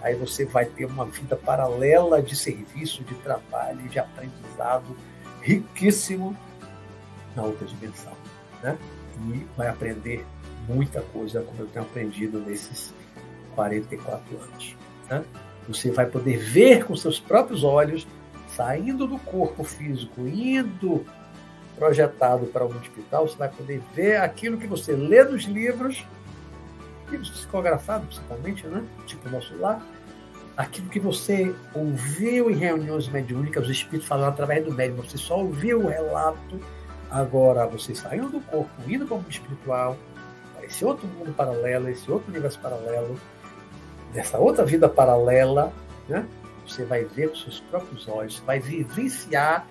Aí 0.00 0.14
você 0.14 0.44
vai 0.44 0.66
ter 0.66 0.84
uma 0.84 1.04
vida 1.04 1.36
paralela 1.36 2.22
de 2.22 2.36
serviço, 2.36 3.02
de 3.04 3.14
trabalho, 3.16 3.88
de 3.88 3.98
aprendizado 3.98 4.96
riquíssimo 5.40 6.36
na 7.34 7.42
outra 7.42 7.66
dimensão. 7.66 8.12
Né? 8.62 8.76
E 9.32 9.46
vai 9.56 9.68
aprender 9.68 10.24
muita 10.68 11.00
coisa, 11.02 11.42
como 11.42 11.60
eu 11.60 11.66
tenho 11.66 11.84
aprendido 11.84 12.40
nesses 12.40 12.94
44 13.54 14.22
anos. 14.40 14.76
Né? 15.08 15.24
Você 15.68 15.90
vai 15.90 16.06
poder 16.06 16.38
ver 16.38 16.84
com 16.84 16.96
seus 16.96 17.18
próprios 17.20 17.64
olhos, 17.64 18.06
saindo 18.48 19.06
do 19.06 19.18
corpo 19.18 19.64
físico, 19.64 20.26
indo 20.26 21.04
projetado 21.76 22.46
para 22.46 22.64
o 22.64 22.72
mundo 22.72 22.82
espiritual, 22.82 23.26
você 23.26 23.36
vai 23.36 23.48
poder 23.48 23.82
ver 23.94 24.16
aquilo 24.16 24.58
que 24.58 24.66
você 24.66 24.92
lê 24.92 25.24
nos 25.24 25.44
livros, 25.44 26.04
livros 27.10 27.30
psicografados 27.30 28.06
principalmente, 28.06 28.66
né? 28.66 28.84
tipo 29.06 29.28
o 29.28 29.32
nosso 29.32 29.56
lar, 29.58 29.84
aquilo 30.56 30.88
que 30.88 31.00
você 31.00 31.54
ouviu 31.74 32.50
em 32.50 32.54
reuniões 32.54 33.08
mediúnicas, 33.08 33.64
os 33.64 33.70
espíritos 33.70 34.06
falando 34.06 34.28
através 34.28 34.64
do 34.64 34.72
médium, 34.72 35.02
você 35.02 35.18
só 35.18 35.40
ouviu 35.40 35.80
o 35.80 35.88
relato 35.88 36.60
Agora, 37.14 37.64
você 37.64 37.94
saindo 37.94 38.28
do 38.28 38.40
corpo, 38.40 38.68
indo 38.88 39.06
para 39.06 39.14
o 39.14 39.18
mundo 39.18 39.30
espiritual, 39.30 39.96
esse 40.64 40.84
outro 40.84 41.06
mundo 41.06 41.32
paralelo, 41.32 41.88
esse 41.88 42.10
outro 42.10 42.28
universo 42.28 42.58
paralelo, 42.58 43.16
dessa 44.12 44.36
outra 44.36 44.64
vida 44.64 44.88
paralela, 44.88 45.72
né? 46.08 46.26
você 46.66 46.84
vai 46.84 47.04
ver 47.04 47.28
com 47.28 47.36
seus 47.36 47.60
próprios 47.60 48.08
olhos, 48.08 48.40
vai 48.40 48.58
vivenciar 48.58 49.64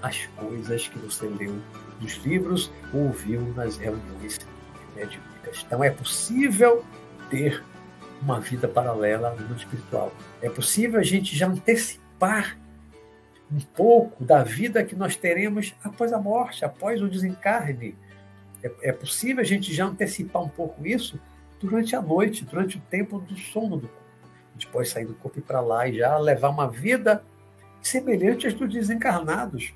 as 0.00 0.24
coisas 0.34 0.88
que 0.88 0.98
você 0.98 1.26
leu 1.26 1.60
nos 2.00 2.14
livros 2.24 2.72
ou 2.94 3.02
ouviu 3.08 3.42
nas 3.54 3.76
reuniões 3.76 4.38
mediúnicas. 4.96 5.66
Então, 5.66 5.84
é 5.84 5.90
possível 5.90 6.82
ter 7.28 7.62
uma 8.22 8.40
vida 8.40 8.66
paralela 8.66 9.34
no 9.34 9.42
mundo 9.42 9.58
espiritual. 9.58 10.10
É 10.40 10.48
possível 10.48 10.98
a 10.98 11.02
gente 11.02 11.36
já 11.36 11.48
antecipar 11.48 12.56
um 13.52 13.60
pouco 13.60 14.24
da 14.24 14.42
vida 14.42 14.82
que 14.82 14.96
nós 14.96 15.14
teremos 15.14 15.74
após 15.84 16.12
a 16.12 16.18
morte, 16.18 16.64
após 16.64 17.02
o 17.02 17.08
desencarne. 17.08 17.94
É, 18.62 18.72
é 18.82 18.92
possível 18.92 19.42
a 19.42 19.46
gente 19.46 19.72
já 19.74 19.84
antecipar 19.84 20.42
um 20.42 20.48
pouco 20.48 20.86
isso 20.86 21.20
durante 21.60 21.94
a 21.94 22.00
noite, 22.00 22.44
durante 22.44 22.78
o 22.78 22.80
tempo 22.80 23.18
do 23.18 23.36
sono 23.36 23.76
do 23.76 23.88
corpo. 23.88 24.02
A 24.22 24.52
gente 24.54 24.66
pode 24.68 24.88
sair 24.88 25.04
do 25.04 25.14
corpo 25.14 25.38
e 25.38 25.42
para 25.42 25.60
lá 25.60 25.86
e 25.86 25.98
já 25.98 26.16
levar 26.16 26.48
uma 26.48 26.68
vida 26.68 27.22
semelhante 27.80 28.46
às 28.46 28.54
dos 28.54 28.72
desencarnados. 28.72 29.74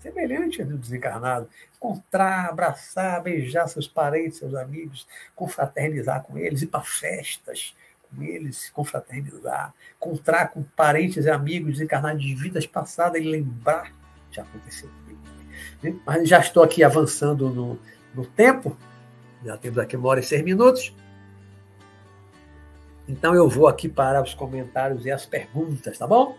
Semelhante 0.00 0.60
às 0.60 0.68
dos 0.68 0.80
desencarnados. 0.80 1.48
Encontrar, 1.76 2.48
abraçar, 2.48 3.22
beijar 3.22 3.68
seus 3.68 3.86
parentes, 3.86 4.38
seus 4.38 4.54
amigos, 4.54 5.06
confraternizar 5.36 6.22
com 6.22 6.36
eles, 6.36 6.62
ir 6.62 6.66
para 6.66 6.82
festas 6.82 7.74
com 8.14 8.22
eles, 8.22 8.70
confraternizar, 8.70 9.74
encontrar 9.96 10.48
com 10.48 10.62
parentes 10.62 11.24
e 11.24 11.30
amigos 11.30 11.72
desencarnados 11.72 12.22
de 12.22 12.34
vidas 12.34 12.66
passadas 12.66 13.20
e 13.20 13.24
lembrar. 13.24 13.92
Já 14.30 14.42
aconteceu. 14.42 14.90
Mas 16.04 16.28
já 16.28 16.40
estou 16.40 16.62
aqui 16.62 16.82
avançando 16.82 17.48
no, 17.50 17.78
no 18.14 18.24
tempo. 18.24 18.76
Já 19.44 19.56
temos 19.56 19.78
aqui 19.78 19.96
uma 19.96 20.08
hora 20.08 20.20
e 20.20 20.22
seis 20.22 20.42
minutos. 20.42 20.94
Então 23.08 23.34
eu 23.34 23.48
vou 23.48 23.66
aqui 23.66 23.88
para 23.88 24.22
os 24.22 24.34
comentários 24.34 25.06
e 25.06 25.10
as 25.10 25.24
perguntas, 25.24 25.96
tá 25.96 26.06
bom? 26.06 26.36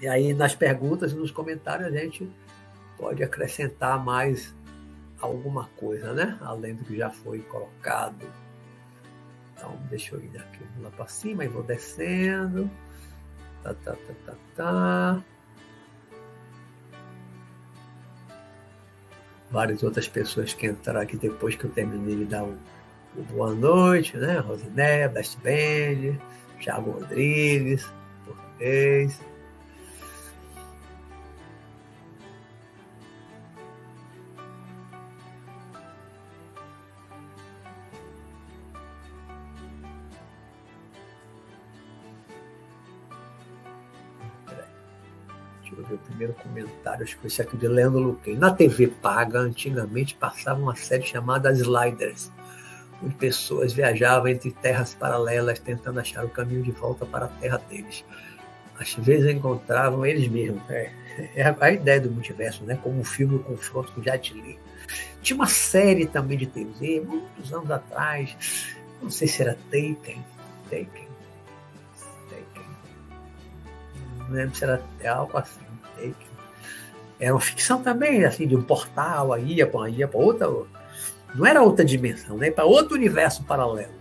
E 0.00 0.08
aí 0.08 0.32
nas 0.32 0.54
perguntas 0.54 1.12
e 1.12 1.14
nos 1.14 1.30
comentários 1.30 1.88
a 1.88 1.96
gente 1.96 2.30
pode 2.96 3.22
acrescentar 3.22 4.02
mais 4.02 4.54
alguma 5.20 5.68
coisa, 5.76 6.12
né? 6.12 6.38
Além 6.40 6.74
do 6.74 6.84
que 6.84 6.96
já 6.96 7.10
foi 7.10 7.40
colocado. 7.40 8.26
Então, 9.56 9.76
deixa 9.88 10.14
eu 10.14 10.22
ir 10.22 10.36
aqui 10.36 10.64
lá 10.80 10.90
para 10.90 11.06
cima 11.06 11.44
e 11.44 11.48
vou 11.48 11.62
descendo. 11.62 12.70
Tá, 13.62 13.74
tá, 13.74 13.92
tá, 13.92 14.14
tá, 14.26 14.34
tá. 14.56 15.24
Várias 19.50 19.82
outras 19.82 20.08
pessoas 20.08 20.52
que 20.52 20.66
entraram 20.66 21.00
aqui 21.00 21.16
depois 21.16 21.54
que 21.54 21.64
eu 21.64 21.70
terminei 21.70 22.16
de 22.16 22.24
dar 22.24 22.44
o, 22.44 22.58
o 23.16 23.22
boa 23.22 23.54
noite, 23.54 24.16
né? 24.16 24.38
Rosiné, 24.40 25.08
Best 25.08 25.38
Band, 25.38 26.18
Thiago 26.60 26.90
Rodrigues, 26.90 27.88
português. 28.24 29.20
Comentário, 46.94 47.04
acho 47.04 47.14
que 47.14 47.20
foi 47.20 47.28
esse 47.28 47.42
aqui 47.42 47.56
de 47.56 47.68
Leandro 47.68 48.00
Luquem. 48.00 48.36
Na 48.36 48.52
TV 48.52 48.88
paga, 48.88 49.38
antigamente 49.40 50.14
passava 50.14 50.60
uma 50.60 50.76
série 50.76 51.02
chamada 51.02 51.52
Sliders, 51.52 52.30
onde 53.02 53.14
pessoas 53.14 53.72
viajavam 53.72 54.28
entre 54.28 54.50
terras 54.52 54.94
paralelas 54.94 55.58
tentando 55.58 56.00
achar 56.00 56.24
o 56.24 56.28
caminho 56.28 56.62
de 56.62 56.70
volta 56.70 57.04
para 57.04 57.26
a 57.26 57.28
terra 57.28 57.60
deles. 57.68 58.04
Às 58.78 58.94
vezes 58.94 59.30
encontravam 59.30 60.04
eles 60.04 60.28
mesmos. 60.28 60.62
É, 60.70 60.90
é 61.36 61.56
a 61.60 61.70
ideia 61.70 62.00
do 62.00 62.10
multiverso, 62.10 62.64
né? 62.64 62.78
como 62.82 63.00
o 63.00 63.04
filme 63.04 63.36
O 63.36 63.40
Confronto 63.40 63.92
com 63.92 64.02
Jet 64.02 64.34
Li. 64.34 64.58
Tinha 65.22 65.36
uma 65.36 65.46
série 65.46 66.06
também 66.06 66.36
de 66.36 66.46
TV, 66.46 67.00
muitos 67.00 67.52
anos 67.52 67.70
atrás, 67.70 68.76
não 69.00 69.10
sei 69.10 69.26
se 69.26 69.40
era 69.40 69.54
Taken, 69.70 70.22
Taken, 70.64 71.08
Taken, 72.28 72.66
não 74.18 74.30
lembro 74.30 74.54
se 74.54 74.64
era 74.64 74.82
algo 75.06 75.38
assim 75.38 75.64
era 77.24 77.34
uma 77.34 77.40
ficção 77.40 77.82
também, 77.82 78.24
assim, 78.24 78.46
de 78.46 78.54
um 78.54 78.62
portal, 78.62 79.32
aí 79.32 79.54
ia 79.54 79.66
para 79.66 79.88
ia 79.88 80.10
outra. 80.12 80.46
Não 81.34 81.46
era 81.46 81.62
outra 81.62 81.84
dimensão, 81.84 82.36
né? 82.36 82.50
Para 82.50 82.64
outro 82.64 82.94
universo 82.94 83.42
paralelo. 83.44 83.94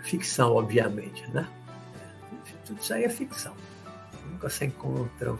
Ficção, 0.00 0.54
obviamente, 0.54 1.26
né? 1.30 1.48
Tudo 2.66 2.80
isso 2.80 2.92
aí 2.92 3.04
é 3.04 3.08
ficção. 3.08 3.54
Nunca 4.30 4.50
se 4.50 4.66
encontram. 4.66 5.38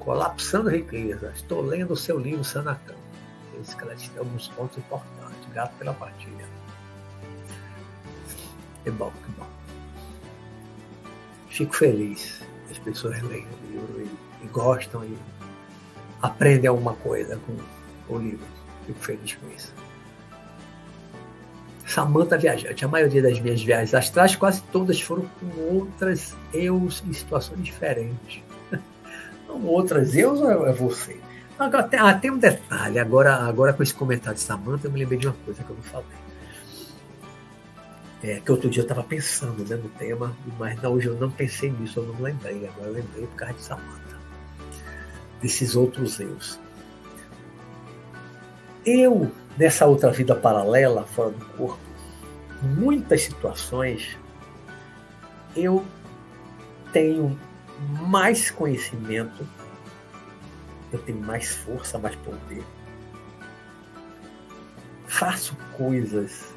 Colapsando 0.00 0.70
riqueza. 0.70 1.32
Estou 1.34 1.62
lendo 1.62 1.92
o 1.92 1.96
seu 1.96 2.18
livro 2.18 2.44
que 3.76 3.82
ela 3.84 3.94
tem 3.94 4.18
alguns 4.18 4.48
pontos 4.48 4.76
importantes. 4.76 5.48
Gato 5.52 5.74
pela 5.78 5.94
partilha. 5.94 6.63
Que 8.84 8.90
bom, 8.90 9.10
que 9.10 9.32
bom. 9.32 9.46
Fico 11.48 11.74
feliz. 11.74 12.42
As 12.70 12.78
pessoas 12.78 13.20
leem 13.22 13.46
o 13.46 13.72
livro 13.72 14.00
e, 14.02 14.44
e 14.44 14.48
gostam 14.48 15.02
e 15.04 15.16
aprendem 16.20 16.68
alguma 16.68 16.94
coisa 16.94 17.40
com 17.46 18.14
o 18.14 18.18
livro. 18.18 18.46
Fico 18.86 18.98
feliz 19.00 19.34
com 19.36 19.48
isso. 19.56 19.72
Samanta 21.86 22.36
viajante. 22.36 22.84
A 22.84 22.88
maioria 22.88 23.22
das 23.22 23.40
minhas 23.40 23.62
viagens 23.62 23.94
astrais, 23.94 24.36
quase 24.36 24.62
todas 24.64 25.00
foram 25.00 25.24
com 25.40 25.76
outras 25.76 26.36
eus 26.52 27.02
em 27.06 27.12
situações 27.12 27.62
diferentes. 27.62 28.42
Não 29.48 29.64
outras 29.64 30.14
eus 30.14 30.40
ou 30.40 30.66
é 30.66 30.72
você? 30.72 31.18
Agora, 31.58 31.84
tem, 31.84 32.00
ah, 32.00 32.12
tem 32.12 32.30
um 32.30 32.38
detalhe. 32.38 32.98
Agora, 32.98 33.36
agora 33.36 33.72
com 33.72 33.82
esse 33.82 33.94
comentário 33.94 34.36
de 34.36 34.42
Samanta, 34.42 34.88
eu 34.88 34.90
me 34.90 34.98
lembrei 34.98 35.18
de 35.18 35.28
uma 35.28 35.36
coisa 35.44 35.62
que 35.62 35.70
eu 35.70 35.76
não 35.76 35.82
falei 35.84 36.23
é, 38.24 38.40
que 38.40 38.50
outro 38.50 38.70
dia 38.70 38.80
eu 38.80 38.84
estava 38.84 39.02
pensando 39.02 39.62
né, 39.68 39.76
no 39.76 39.90
tema, 39.90 40.34
mas 40.58 40.80
não, 40.80 40.94
hoje 40.94 41.08
eu 41.08 41.14
não 41.14 41.30
pensei 41.30 41.70
nisso, 41.70 42.00
eu 42.00 42.06
não 42.06 42.22
lembrei, 42.22 42.66
agora 42.66 42.86
eu 42.86 42.92
lembrei 42.94 43.26
por 43.26 43.36
causa 43.36 43.52
de 43.52 43.60
Samantha, 43.60 44.18
desses 45.42 45.76
outros 45.76 46.18
eus. 46.18 46.58
Eu, 48.86 49.30
nessa 49.58 49.84
outra 49.84 50.10
vida 50.10 50.34
paralela, 50.34 51.04
fora 51.04 51.32
do 51.32 51.44
corpo, 51.48 51.78
muitas 52.62 53.20
situações, 53.24 54.16
eu 55.54 55.84
tenho 56.94 57.38
mais 58.08 58.50
conhecimento, 58.50 59.46
eu 60.90 60.98
tenho 61.00 61.20
mais 61.20 61.56
força, 61.56 61.98
mais 61.98 62.16
poder, 62.16 62.64
faço 65.06 65.54
coisas 65.76 66.53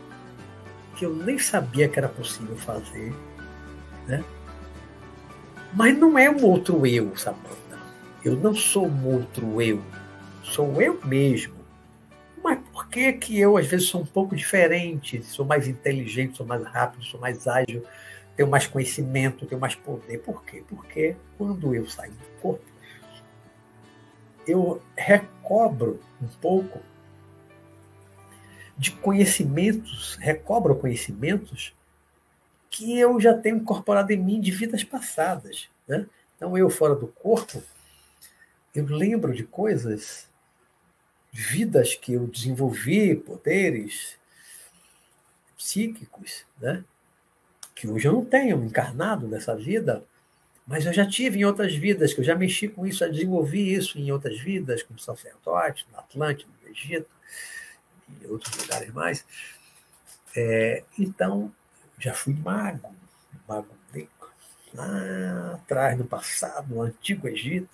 que 0.97 1.05
eu 1.05 1.15
nem 1.15 1.37
sabia 1.37 1.87
que 1.87 1.99
era 1.99 2.09
possível 2.09 2.57
fazer, 2.57 3.13
né? 4.07 4.23
Mas 5.73 5.95
não 5.95 6.17
é 6.17 6.29
um 6.29 6.43
outro 6.43 6.87
eu, 6.87 7.15
Samantha. 7.15 7.79
Eu 8.25 8.35
não 8.35 8.55
sou 8.55 8.87
um 8.87 9.15
outro 9.15 9.61
eu. 9.61 9.81
Sou 10.43 10.81
eu 10.81 10.99
mesmo. 11.05 11.55
Mas 12.43 12.59
por 12.73 12.87
que 12.87 13.13
que 13.13 13.39
eu, 13.39 13.57
às 13.57 13.67
vezes, 13.67 13.87
sou 13.87 14.01
um 14.01 14.05
pouco 14.05 14.35
diferente? 14.35 15.21
Sou 15.23 15.45
mais 15.45 15.67
inteligente, 15.67 16.37
sou 16.37 16.45
mais 16.45 16.63
rápido, 16.63 17.03
sou 17.03 17.19
mais 17.19 17.47
ágil, 17.47 17.83
tenho 18.35 18.49
mais 18.49 18.65
conhecimento, 18.65 19.45
tenho 19.45 19.61
mais 19.61 19.75
poder. 19.75 20.17
Por 20.19 20.43
quê? 20.43 20.63
Porque 20.67 21.15
quando 21.37 21.75
eu 21.75 21.87
saio 21.87 22.11
do 22.11 22.41
corpo, 22.41 22.65
eu 24.47 24.81
recobro 24.95 25.99
um 26.21 26.27
pouco 26.41 26.79
de 28.77 28.91
conhecimentos, 28.91 30.15
recobro 30.21 30.75
conhecimentos 30.75 31.73
que 32.69 32.97
eu 32.99 33.19
já 33.19 33.33
tenho 33.35 33.57
incorporado 33.57 34.13
em 34.13 34.17
mim 34.17 34.39
de 34.39 34.51
vidas 34.51 34.83
passadas. 34.83 35.67
Né? 35.87 36.05
Então, 36.35 36.55
eu 36.55 36.69
fora 36.69 36.93
do 36.93 37.07
corpo, 37.07 37.63
eu 38.75 38.85
lembro 38.85 39.33
de 39.33 39.43
coisas, 39.43 40.27
vidas 41.31 41.95
que 41.95 42.13
eu 42.13 42.27
desenvolvi, 42.27 43.15
poderes 43.15 44.15
psíquicos, 45.57 46.45
né? 46.61 46.83
que 47.73 47.87
hoje 47.87 48.07
eu 48.07 48.13
não 48.13 48.25
tenho 48.25 48.63
encarnado 48.63 49.27
nessa 49.27 49.55
vida, 49.55 50.03
mas 50.67 50.85
eu 50.85 50.93
já 50.93 51.05
tive 51.07 51.39
em 51.39 51.45
outras 51.45 51.73
vidas, 51.73 52.13
que 52.13 52.19
eu 52.19 52.25
já 52.25 52.35
mexi 52.35 52.67
com 52.67 52.85
isso, 52.85 52.99
já 52.99 53.07
desenvolvi 53.07 53.73
isso 53.73 53.97
em 53.97 54.11
outras 54.11 54.39
vidas, 54.39 54.83
como 54.83 54.99
sacerdote, 54.99 55.87
no 55.91 55.97
Atlântico, 55.97 56.51
no 56.61 56.69
Egito 56.69 57.09
e 58.21 58.27
outros 58.27 58.55
lugares 58.57 58.93
mais. 58.93 59.25
É, 60.35 60.83
então, 60.97 61.51
já 61.97 62.13
fui 62.13 62.33
mago, 62.33 62.95
mago 63.47 63.67
branco, 63.91 64.31
lá 64.73 65.53
atrás, 65.55 65.97
no 65.97 66.05
passado, 66.05 66.73
no 66.73 66.81
Antigo 66.81 67.27
Egito. 67.27 67.69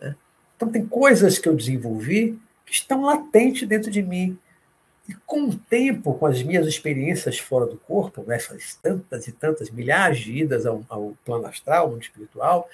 Né? 0.00 0.16
Então, 0.56 0.70
tem 0.70 0.86
coisas 0.86 1.38
que 1.38 1.48
eu 1.48 1.54
desenvolvi 1.54 2.40
que 2.64 2.72
estão 2.72 3.02
latentes 3.02 3.68
dentro 3.68 3.90
de 3.90 4.02
mim. 4.02 4.38
E 5.08 5.14
com 5.26 5.48
o 5.48 5.56
tempo, 5.56 6.14
com 6.14 6.26
as 6.26 6.40
minhas 6.42 6.66
experiências 6.66 7.38
fora 7.38 7.66
do 7.66 7.76
corpo, 7.76 8.22
nessas 8.26 8.76
tantas 8.76 9.26
e 9.26 9.32
tantas 9.32 9.68
milhares 9.68 10.20
de 10.20 10.32
idas 10.38 10.64
ao, 10.64 10.84
ao 10.88 11.16
plano 11.24 11.46
astral, 11.46 11.90
mundo 11.90 12.02
espiritual, 12.02 12.68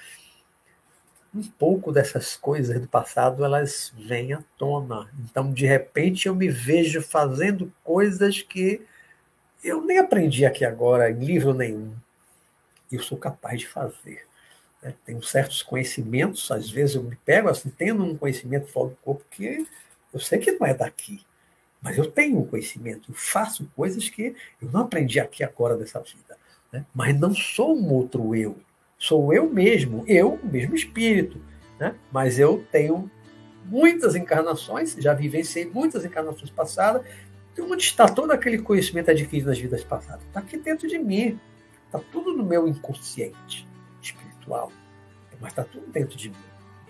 um 1.37 1.43
pouco 1.43 1.93
dessas 1.93 2.37
coisas 2.37 2.81
do 2.81 2.89
passado 2.89 3.45
elas 3.45 3.93
vêm 3.97 4.33
à 4.33 4.43
tona. 4.57 5.09
Então, 5.25 5.53
de 5.53 5.67
repente, 5.67 6.27
eu 6.27 6.35
me 6.35 6.49
vejo 6.49 7.03
fazendo 7.03 7.73
coisas 7.85 8.43
que 8.43 8.85
eu 9.63 9.83
nem 9.83 9.99
aprendi 9.99 10.45
aqui 10.45 10.65
agora 10.65 11.11
em 11.11 11.25
livro 11.25 11.53
nenhum. 11.53 11.95
Eu 12.91 13.03
sou 13.03 13.19
capaz 13.19 13.61
de 13.61 13.69
fazer. 13.69 14.27
Né? 14.83 14.95
Tenho 15.05 15.23
certos 15.23 15.63
conhecimentos, 15.63 16.51
às 16.51 16.71
vezes 16.71 16.95
eu 16.95 17.03
me 17.03 17.17
pego 17.17 17.49
assim, 17.49 17.71
tendo 17.71 18.05
um 18.05 18.17
conhecimento 18.17 18.69
fora 18.69 18.91
do 18.91 18.97
corpo 18.97 19.25
que 19.31 19.67
eu 20.13 20.21
sei 20.21 20.39
que 20.39 20.53
não 20.53 20.67
é 20.67 20.73
daqui. 20.73 21.25
Mas 21.83 21.99
eu 21.99 22.11
tenho 22.11 22.39
um 22.39 22.47
conhecimento, 22.47 23.11
eu 23.11 23.15
faço 23.15 23.71
coisas 23.77 24.09
que 24.09 24.35
eu 24.61 24.71
não 24.71 24.81
aprendi 24.81 25.21
aqui 25.21 25.45
agora 25.45 25.77
dessa 25.77 26.01
vida. 26.01 26.37
Né? 26.73 26.85
Mas 26.95 27.19
não 27.19 27.35
sou 27.35 27.77
um 27.77 27.93
outro 27.93 28.35
eu. 28.35 28.57
Sou 28.99 29.33
eu 29.33 29.49
mesmo, 29.49 30.05
eu, 30.07 30.35
o 30.35 30.47
mesmo 30.47 30.75
espírito. 30.75 31.41
Né? 31.79 31.95
Mas 32.11 32.39
eu 32.39 32.65
tenho 32.73 33.11
muitas 33.65 34.15
encarnações, 34.15 34.95
já 34.99 35.13
vivenciei 35.13 35.67
muitas 35.67 36.05
encarnações 36.05 36.51
passadas. 36.51 37.03
Onde 37.59 37.83
está 37.83 38.07
todo 38.07 38.31
aquele 38.33 38.59
conhecimento 38.59 39.11
adquirido 39.11 39.47
nas 39.47 39.59
vidas 39.59 39.83
passadas? 39.83 40.23
Está 40.27 40.41
aqui 40.41 40.59
dentro 40.59 40.87
de 40.87 40.99
mim. 40.99 41.39
Está 41.87 41.99
tudo 42.13 42.33
no 42.35 42.45
meu 42.45 42.69
inconsciente 42.69 43.67
espiritual. 44.01 44.71
Mas 45.41 45.53
está 45.53 45.65
tudo 45.65 45.87
dentro 45.89 46.17
de 46.17 46.31
mim. 46.31 46.37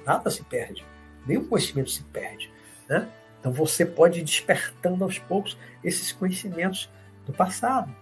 Nada 0.04 0.30
se 0.30 0.42
perde. 0.44 0.84
Nenhum 1.26 1.44
conhecimento 1.44 1.90
se 1.90 2.02
perde. 2.04 2.50
Né? 2.88 3.08
Então 3.40 3.52
você 3.52 3.84
pode 3.84 4.20
ir 4.20 4.24
despertando 4.24 5.04
aos 5.04 5.18
poucos 5.18 5.56
esses 5.82 6.12
conhecimentos 6.12 6.90
do 7.24 7.32
passado. 7.32 7.94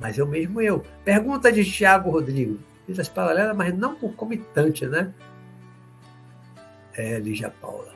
Mas 0.00 0.18
eu 0.18 0.26
mesmo 0.26 0.60
eu. 0.60 0.84
Pergunta 1.04 1.50
de 1.50 1.64
Tiago 1.64 2.10
Rodrigo 2.10 2.58
vidas 2.88 3.08
paralelas, 3.08 3.54
mas 3.54 3.76
não 3.76 3.94
concomitante, 3.94 4.86
né? 4.86 5.12
É, 6.96 7.18
Lígia 7.18 7.52
Paula. 7.60 7.92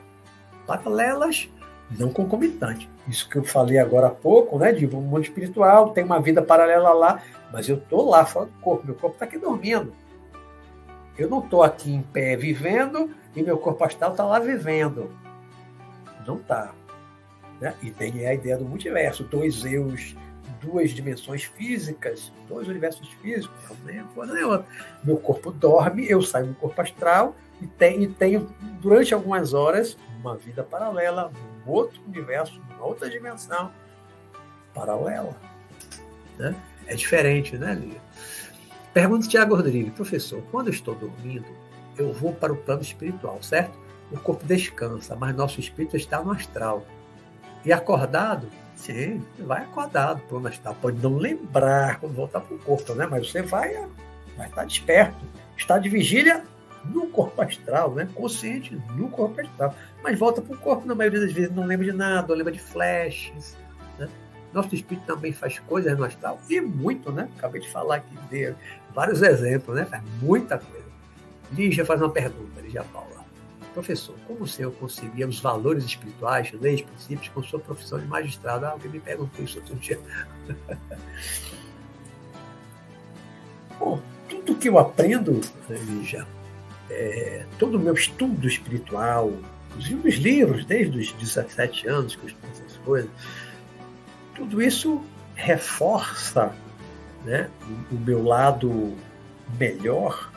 Paralelas, 0.67 1.49
não 1.97 2.13
concomitante. 2.13 2.87
Isso 3.07 3.27
que 3.27 3.37
eu 3.37 3.43
falei 3.43 3.79
agora 3.79 4.07
há 4.07 4.11
pouco, 4.11 4.59
né? 4.59 4.71
De 4.71 4.85
um 4.85 5.01
mundo 5.01 5.23
espiritual, 5.23 5.89
tem 5.89 6.03
uma 6.03 6.21
vida 6.21 6.41
paralela 6.43 6.93
lá, 6.93 7.21
mas 7.51 7.67
eu 7.67 7.77
estou 7.77 8.07
lá 8.07 8.23
fora 8.23 8.45
do 8.45 8.59
corpo. 8.61 8.85
Meu 8.85 8.95
corpo 8.95 9.15
está 9.15 9.25
aqui 9.25 9.39
dormindo. 9.39 9.91
Eu 11.17 11.27
não 11.27 11.39
estou 11.39 11.63
aqui 11.63 11.91
em 11.91 12.01
pé 12.01 12.35
vivendo 12.35 13.09
e 13.35 13.41
meu 13.41 13.57
corpo 13.57 13.83
astral 13.83 14.11
está 14.11 14.23
lá 14.23 14.39
vivendo. 14.39 15.11
Não 16.25 16.37
está. 16.37 16.71
Né? 17.59 17.73
E 17.81 17.91
tem 17.91 18.25
a 18.25 18.33
ideia 18.33 18.57
do 18.57 18.65
multiverso, 18.65 19.23
dois 19.23 19.65
eus 19.65 20.15
duas 20.63 20.91
dimensões 20.91 21.43
físicas, 21.43 22.31
dois 22.47 22.67
universos 22.67 23.07
físicos, 23.21 23.55
nem 23.85 24.03
coisa 24.07 24.33
nem 24.33 24.43
outra. 24.43 24.65
Meu 25.03 25.17
corpo 25.17 25.51
dorme, 25.51 26.09
eu 26.09 26.21
saio 26.21 26.47
do 26.47 26.55
corpo 26.55 26.81
astral 26.81 27.35
e 27.61 27.67
tenho, 27.67 28.47
durante 28.81 29.13
algumas 29.13 29.53
horas, 29.53 29.97
uma 30.19 30.35
vida 30.37 30.63
paralela, 30.63 31.31
um 31.65 31.69
outro 31.69 32.01
universo, 32.07 32.61
uma 32.75 32.85
outra 32.85 33.09
dimensão 33.09 33.71
paralela. 34.73 35.35
Né? 36.37 36.55
É 36.87 36.95
diferente, 36.95 37.57
né, 37.57 37.73
Lia? 37.75 38.01
Pergunta 38.93 39.27
Tiago 39.27 39.55
Rodrigues, 39.55 39.93
professor, 39.93 40.41
quando 40.51 40.69
estou 40.69 40.95
dormindo, 40.95 41.45
eu 41.97 42.13
vou 42.13 42.33
para 42.33 42.53
o 42.53 42.57
plano 42.57 42.81
espiritual, 42.81 43.41
certo? 43.41 43.77
O 44.11 44.19
corpo 44.19 44.45
descansa, 44.45 45.15
mas 45.15 45.35
nosso 45.35 45.59
espírito 45.59 45.97
está 45.97 46.21
no 46.23 46.31
astral. 46.31 46.85
E 47.65 47.71
acordado, 47.71 48.47
Sim, 48.83 49.25
vai 49.39 49.61
acordado 49.61 50.19
para 50.23 50.37
o 50.37 50.45
astral. 50.45 50.75
Pode 50.81 51.01
não 51.01 51.17
lembrar 51.17 52.01
quando 52.01 52.13
voltar 52.13 52.41
para 52.41 52.53
o 52.53 52.59
corpo, 52.59 52.93
né? 52.93 53.07
Mas 53.09 53.31
você 53.31 53.41
vai, 53.41 53.73
vai 54.35 54.49
estar 54.49 54.65
desperto. 54.65 55.25
Está 55.55 55.79
de 55.79 55.87
vigília 55.87 56.43
no 56.83 57.07
corpo 57.07 57.41
astral, 57.41 57.95
né? 57.95 58.09
Consciente 58.13 58.77
no 58.97 59.07
corpo 59.07 59.39
astral. 59.39 59.73
Mas 60.03 60.19
volta 60.19 60.41
para 60.41 60.53
o 60.53 60.57
corpo, 60.57 60.85
na 60.85 60.93
maioria 60.93 61.21
das 61.21 61.31
vezes, 61.31 61.55
não 61.55 61.65
lembra 61.65 61.85
de 61.85 61.93
nada, 61.93 62.27
não 62.27 62.35
lembra 62.35 62.51
de 62.51 62.59
flashes. 62.59 63.57
Né? 63.97 64.09
Nosso 64.51 64.75
espírito 64.75 65.05
também 65.05 65.31
faz 65.31 65.59
coisas 65.59 65.97
no 65.97 66.03
astral, 66.03 66.37
e 66.49 66.59
muito, 66.59 67.09
né? 67.09 67.29
Acabei 67.37 67.61
de 67.61 67.71
falar 67.71 67.95
aqui 67.95 68.17
de 68.29 68.53
vários 68.93 69.21
exemplos, 69.21 69.77
né? 69.77 69.85
Faz 69.85 70.03
muita 70.21 70.57
coisa. 70.57 70.83
Lígia 71.53 71.85
faz 71.85 72.01
uma 72.01 72.09
pergunta, 72.09 72.59
Lígia 72.59 72.83
Paula. 72.91 73.12
Professor, 73.73 74.15
como 74.27 74.43
o 74.43 74.47
senhor 74.47 74.71
conseguia 74.73 75.27
os 75.27 75.39
valores 75.39 75.83
espirituais, 75.83 76.51
leis, 76.61 76.81
princípios, 76.81 77.29
com 77.29 77.41
sua 77.41 77.59
profissão 77.59 77.99
de 77.99 78.05
magistrado? 78.05 78.65
Ah, 78.65 78.69
alguém 78.69 78.91
me 78.91 78.99
perguntou 78.99 79.43
isso 79.43 79.57
outro 79.59 79.75
dia. 79.75 79.99
Bom, 83.79 83.99
tudo 84.29 84.55
que 84.55 84.69
eu 84.69 84.77
aprendo, 84.77 85.41
Lígia, 85.69 86.27
é, 86.89 87.45
todo 87.57 87.77
o 87.77 87.79
meu 87.79 87.93
estudo 87.93 88.47
espiritual, 88.47 89.33
inclusive 89.69 90.07
os 90.07 90.15
livros, 90.15 90.65
desde 90.65 90.99
os 90.99 91.11
17 91.13 91.87
anos 91.87 92.15
que 92.15 92.23
eu 92.23 92.27
estudo 92.27 92.51
essas 92.51 92.77
coisas, 92.77 93.09
tudo 94.35 94.61
isso 94.61 95.01
reforça 95.35 96.55
né, 97.25 97.49
o 97.91 97.95
meu 97.95 98.23
lado 98.23 98.95
melhor 99.57 100.31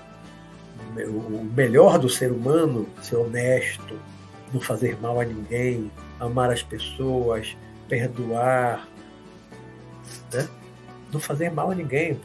o 1.09 1.45
melhor 1.55 1.99
do 1.99 2.09
ser 2.09 2.33
humano, 2.33 2.89
ser 3.03 3.17
honesto, 3.17 3.99
não 4.53 4.61
fazer 4.61 4.99
mal 5.01 5.21
a 5.21 5.25
ninguém, 5.25 5.91
amar 6.19 6.51
as 6.51 6.63
pessoas, 6.63 7.57
perdoar, 7.89 8.89
né? 10.33 10.49
não 11.13 11.21
fazer 11.21 11.51
mal 11.51 11.71
a 11.71 11.75
ninguém. 11.75 12.19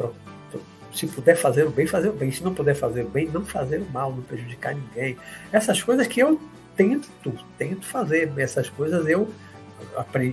Se 0.93 1.07
puder 1.07 1.35
fazer 1.35 1.65
o 1.65 1.69
bem, 1.69 1.87
fazer 1.87 2.09
o 2.09 2.13
bem. 2.13 2.31
Se 2.31 2.43
não 2.43 2.53
puder 2.53 2.75
fazer 2.75 3.03
o 3.03 3.09
bem, 3.09 3.27
não 3.27 3.45
fazer 3.45 3.77
o 3.77 3.89
mal, 3.91 4.11
não 4.11 4.21
prejudicar 4.23 4.75
ninguém. 4.75 5.17
Essas 5.51 5.81
coisas 5.81 6.05
que 6.07 6.19
eu 6.19 6.39
tento, 6.75 7.09
tento 7.57 7.85
fazer. 7.85 8.31
Essas 8.37 8.69
coisas 8.69 9.07
eu 9.07 9.29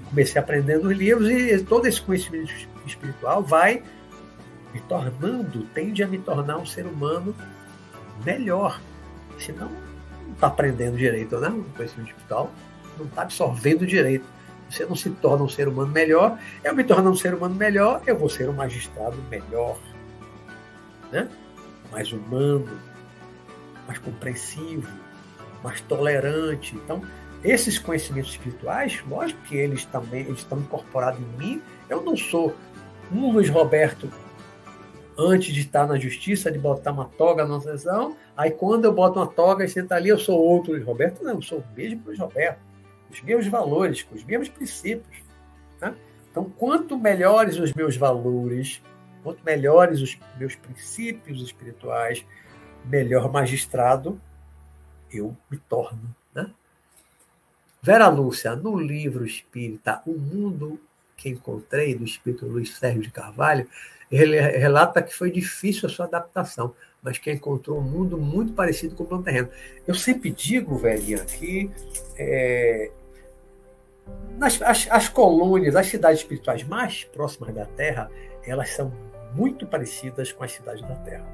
comecei 0.09 0.41
aprendendo 0.41 0.85
nos 0.85 0.97
livros 0.97 1.31
e 1.31 1.63
todo 1.65 1.87
esse 1.87 2.01
conhecimento 2.01 2.53
espiritual 2.87 3.43
vai 3.43 3.83
me 4.73 4.81
tornando, 4.81 5.65
tende 5.75 6.03
a 6.03 6.07
me 6.07 6.19
tornar 6.19 6.59
um 6.59 6.67
ser 6.67 6.87
humano 6.87 7.35
melhor. 8.25 8.81
Senão, 9.39 9.71
não 10.27 10.33
está 10.35 10.49
aprendendo 10.49 10.97
direito, 10.97 11.39
né? 11.39 11.49
O 11.49 11.65
conhecimento 11.77 12.15
digital 12.15 12.51
não 12.99 13.07
está 13.07 13.23
absorvendo 13.23 13.87
direito. 13.87 14.25
Você 14.69 14.85
não 14.85 14.95
se 14.95 15.11
torna 15.11 15.45
um 15.45 15.49
ser 15.49 15.69
humano 15.69 15.91
melhor. 15.91 16.39
Eu 16.63 16.75
me 16.75 16.85
tornando 16.85 17.11
um 17.11 17.17
ser 17.17 17.35
humano 17.35 17.55
melhor, 17.55 18.03
eu 18.07 18.17
vou 18.19 18.29
ser 18.29 18.49
um 18.49 18.53
magistrado 18.53 19.17
melhor. 19.31 19.79
Né? 21.11 21.29
Mais 21.91 22.13
humano, 22.13 22.69
mais 23.87 23.99
compreensivo, 23.99 24.89
mais 25.63 25.81
tolerante. 25.81 26.77
Então, 26.77 27.03
esses 27.43 27.79
conhecimentos 27.79 28.33
espirituais, 28.33 29.03
lógico 29.09 29.41
que 29.43 29.57
eles 29.57 29.85
também 29.87 30.23
eles 30.23 30.41
estão 30.41 30.59
incorporados 30.59 31.21
em 31.21 31.39
mim. 31.39 31.63
Eu 31.89 32.03
não 32.03 32.17
sou 32.17 32.55
um 33.11 33.33
Luiz 33.33 33.49
Roberto 33.49 34.11
antes 35.19 35.53
de 35.53 35.61
estar 35.61 35.87
na 35.87 35.99
justiça, 35.99 36.51
de 36.51 36.59
botar 36.59 36.93
uma 36.93 37.07
toga 37.07 37.45
na 37.45 37.61
sessão. 37.61 38.17
Aí 38.37 38.53
quando 38.53 38.85
eu 38.85 38.93
boto 38.93 39.19
uma 39.19 39.27
toga 39.27 39.65
e 39.65 39.69
senta 39.69 39.97
ali, 39.97 40.09
eu 40.09 40.19
sou 40.19 40.41
outro 40.41 40.73
Luiz 40.73 40.85
Roberto. 40.85 41.25
Não, 41.25 41.35
eu 41.35 41.43
sou 41.43 41.59
o 41.59 41.65
mesmo 41.77 42.03
Luiz 42.07 42.19
Roberto. 42.19 42.61
Os 43.11 43.21
mesmos 43.23 43.49
valores, 43.49 44.03
com 44.03 44.15
os 44.15 44.23
mesmos 44.23 44.49
princípios. 44.49 45.25
Né? 45.81 45.95
Então, 46.31 46.45
quanto 46.45 46.97
melhores 46.97 47.59
os 47.59 47.73
meus 47.73 47.97
valores, 47.97 48.81
quanto 49.25 49.43
melhores 49.45 50.01
os 50.01 50.17
meus 50.39 50.55
princípios 50.55 51.43
espirituais, 51.43 52.25
melhor 52.85 53.33
magistrado 53.33 54.21
eu 55.11 55.37
me 55.51 55.59
torno. 55.59 56.15
Né? 56.33 56.49
Vera 57.83 58.09
Lúcia, 58.09 58.55
no 58.55 58.79
livro 58.79 59.25
Espírita 59.25 60.01
O 60.07 60.13
Mundo 60.13 60.79
que 61.19 61.29
Encontrei, 61.29 61.95
do 61.95 62.05
Espírito 62.05 62.47
Luiz 62.47 62.77
Sérgio 62.77 63.03
de 63.03 63.11
Carvalho, 63.11 63.69
ele 64.11 64.41
relata 64.41 65.03
que 65.03 65.15
foi 65.15 65.31
difícil 65.31 65.89
a 65.89 65.93
sua 65.93 66.07
adaptação, 66.07 66.75
mas 67.03 67.19
que 67.19 67.31
encontrou 67.31 67.79
um 67.79 67.83
mundo 67.83 68.17
muito 68.17 68.53
parecido 68.53 68.95
com 68.95 69.03
o 69.03 69.07
plano 69.07 69.25
terreno. 69.25 69.51
Eu 69.87 69.95
sempre 69.95 70.31
digo, 70.31 70.79
velhinha, 70.79 71.19
que 71.25 71.71
é, 72.17 72.91
as, 74.41 74.89
as 74.91 75.09
colônias, 75.09 75.77
as 75.77 75.89
cidades 75.89 76.21
espirituais 76.21 76.63
mais 76.63 77.05
próximas 77.05 77.55
da 77.55 77.67
Terra, 77.67 78.11
elas 78.45 78.71
são 78.71 78.93
muito 79.35 79.67
parecidas 79.67 80.33
com 80.33 80.45
as 80.45 80.53
cidades 80.53 80.83
da 80.83 80.95
Terra. 80.95 81.27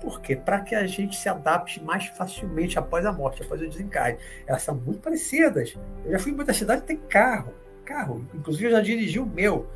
Por 0.00 0.20
quê? 0.20 0.36
Para 0.36 0.60
que 0.60 0.74
a 0.74 0.86
gente 0.86 1.16
se 1.16 1.28
adapte 1.28 1.82
mais 1.82 2.06
facilmente 2.06 2.78
após 2.78 3.04
a 3.06 3.12
morte, 3.12 3.42
após 3.42 3.60
o 3.60 3.66
desencarne. 3.66 4.18
Elas 4.46 4.62
são 4.62 4.74
muito 4.74 5.00
parecidas. 5.00 5.74
Eu 6.04 6.12
já 6.12 6.18
fui 6.18 6.32
em 6.32 6.34
muitas 6.34 6.56
cidades 6.56 6.82
que 6.82 6.88
tem 6.88 6.96
carro. 6.96 7.54
Carro. 7.84 8.24
Inclusive, 8.34 8.66
eu 8.66 8.70
já 8.72 8.80
dirigi 8.80 9.18
o 9.18 9.26
meu 9.26 9.66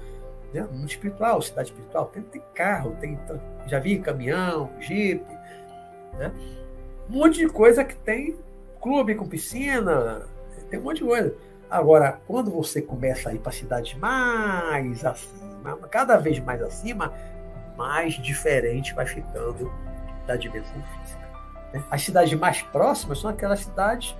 né? 0.52 0.66
mundo 0.70 0.88
espiritual, 0.88 1.42
cidade 1.42 1.68
espiritual, 1.68 2.06
tem, 2.06 2.42
carro, 2.54 2.96
tem, 3.00 3.18
já 3.66 3.78
vi 3.78 3.98
caminhão, 3.98 4.70
jipe, 4.80 5.32
né? 6.18 6.32
um 7.08 7.18
monte 7.18 7.38
de 7.38 7.48
coisa 7.48 7.84
que 7.84 7.94
tem 7.96 8.36
clube 8.80 9.14
com 9.14 9.28
piscina, 9.28 10.22
tem 10.70 10.78
um 10.78 10.84
monte 10.84 10.98
de 10.98 11.04
coisa. 11.04 11.34
Agora, 11.70 12.18
quando 12.26 12.50
você 12.50 12.80
começa 12.80 13.28
a 13.28 13.34
ir 13.34 13.38
para 13.38 13.52
cidades 13.52 13.94
mais 13.94 15.04
acima, 15.04 15.76
cada 15.90 16.16
vez 16.16 16.38
mais 16.38 16.62
acima, 16.62 17.12
mais 17.76 18.14
diferente 18.14 18.94
vai 18.94 19.06
ficando 19.06 19.70
da 20.26 20.36
dimensão 20.36 20.82
física. 21.00 21.28
Né? 21.72 21.82
As 21.90 22.02
cidades 22.02 22.32
mais 22.38 22.62
próximas 22.62 23.20
são 23.20 23.30
aquelas 23.30 23.60
cidades, 23.60 24.16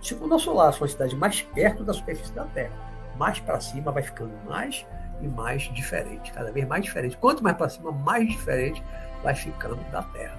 tipo 0.00 0.24
o 0.24 0.28
nosso 0.28 0.52
lar, 0.54 0.72
são 0.72 0.84
as 0.84 0.92
cidades 0.92 1.14
mais 1.14 1.42
perto 1.42 1.84
da 1.84 1.92
superfície 1.92 2.32
da 2.32 2.44
Terra. 2.46 2.89
Mais 3.20 3.38
para 3.38 3.60
cima 3.60 3.92
vai 3.92 4.02
ficando 4.02 4.32
mais 4.48 4.86
e 5.20 5.28
mais 5.28 5.64
diferente, 5.74 6.32
cada 6.32 6.50
vez 6.50 6.66
mais 6.66 6.82
diferente. 6.82 7.18
Quanto 7.18 7.44
mais 7.44 7.54
para 7.54 7.68
cima, 7.68 7.92
mais 7.92 8.26
diferente 8.26 8.82
vai 9.22 9.34
ficando 9.34 9.76
da 9.92 10.02
Terra. 10.04 10.38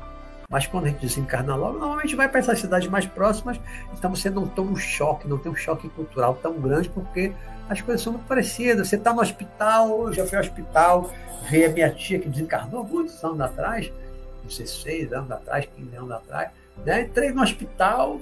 Mas 0.50 0.66
quando 0.66 0.86
a 0.86 0.88
gente 0.90 1.00
desencarna 1.00 1.56
logo, 1.56 1.78
normalmente 1.78 2.16
vai 2.16 2.28
para 2.28 2.40
essas 2.40 2.58
cidades 2.58 2.90
mais 2.90 3.06
próximas, 3.06 3.60
então 3.94 4.14
você 4.14 4.32
não 4.32 4.48
toma 4.48 4.72
um 4.72 4.76
choque, 4.76 5.28
não 5.28 5.38
tem 5.38 5.52
um 5.52 5.56
choque 5.56 5.88
cultural 5.90 6.34
tão 6.42 6.60
grande, 6.60 6.90
porque 6.90 7.32
as 7.70 7.80
coisas 7.82 8.02
são 8.02 8.14
muito 8.14 8.26
parecidas. 8.26 8.88
Você 8.88 8.96
está 8.96 9.14
no 9.14 9.22
hospital, 9.22 10.08
eu 10.08 10.14
já 10.14 10.26
fui 10.26 10.40
ao 10.40 10.44
hospital, 10.44 11.12
ver 11.52 11.66
a 11.66 11.70
minha 11.70 11.92
tia 11.92 12.20
que 12.20 12.28
desencarnou 12.28 12.84
muitos 12.84 13.24
anos 13.24 13.42
atrás, 13.42 13.94
não 14.42 14.50
sei, 14.50 14.66
seis 14.66 15.14
anos 15.14 15.30
atrás, 15.30 15.70
15 15.78 15.96
anos 15.96 16.12
atrás. 16.12 16.50
Né? 16.84 17.04
Entrei 17.04 17.32
no 17.32 17.44
hospital, 17.44 18.20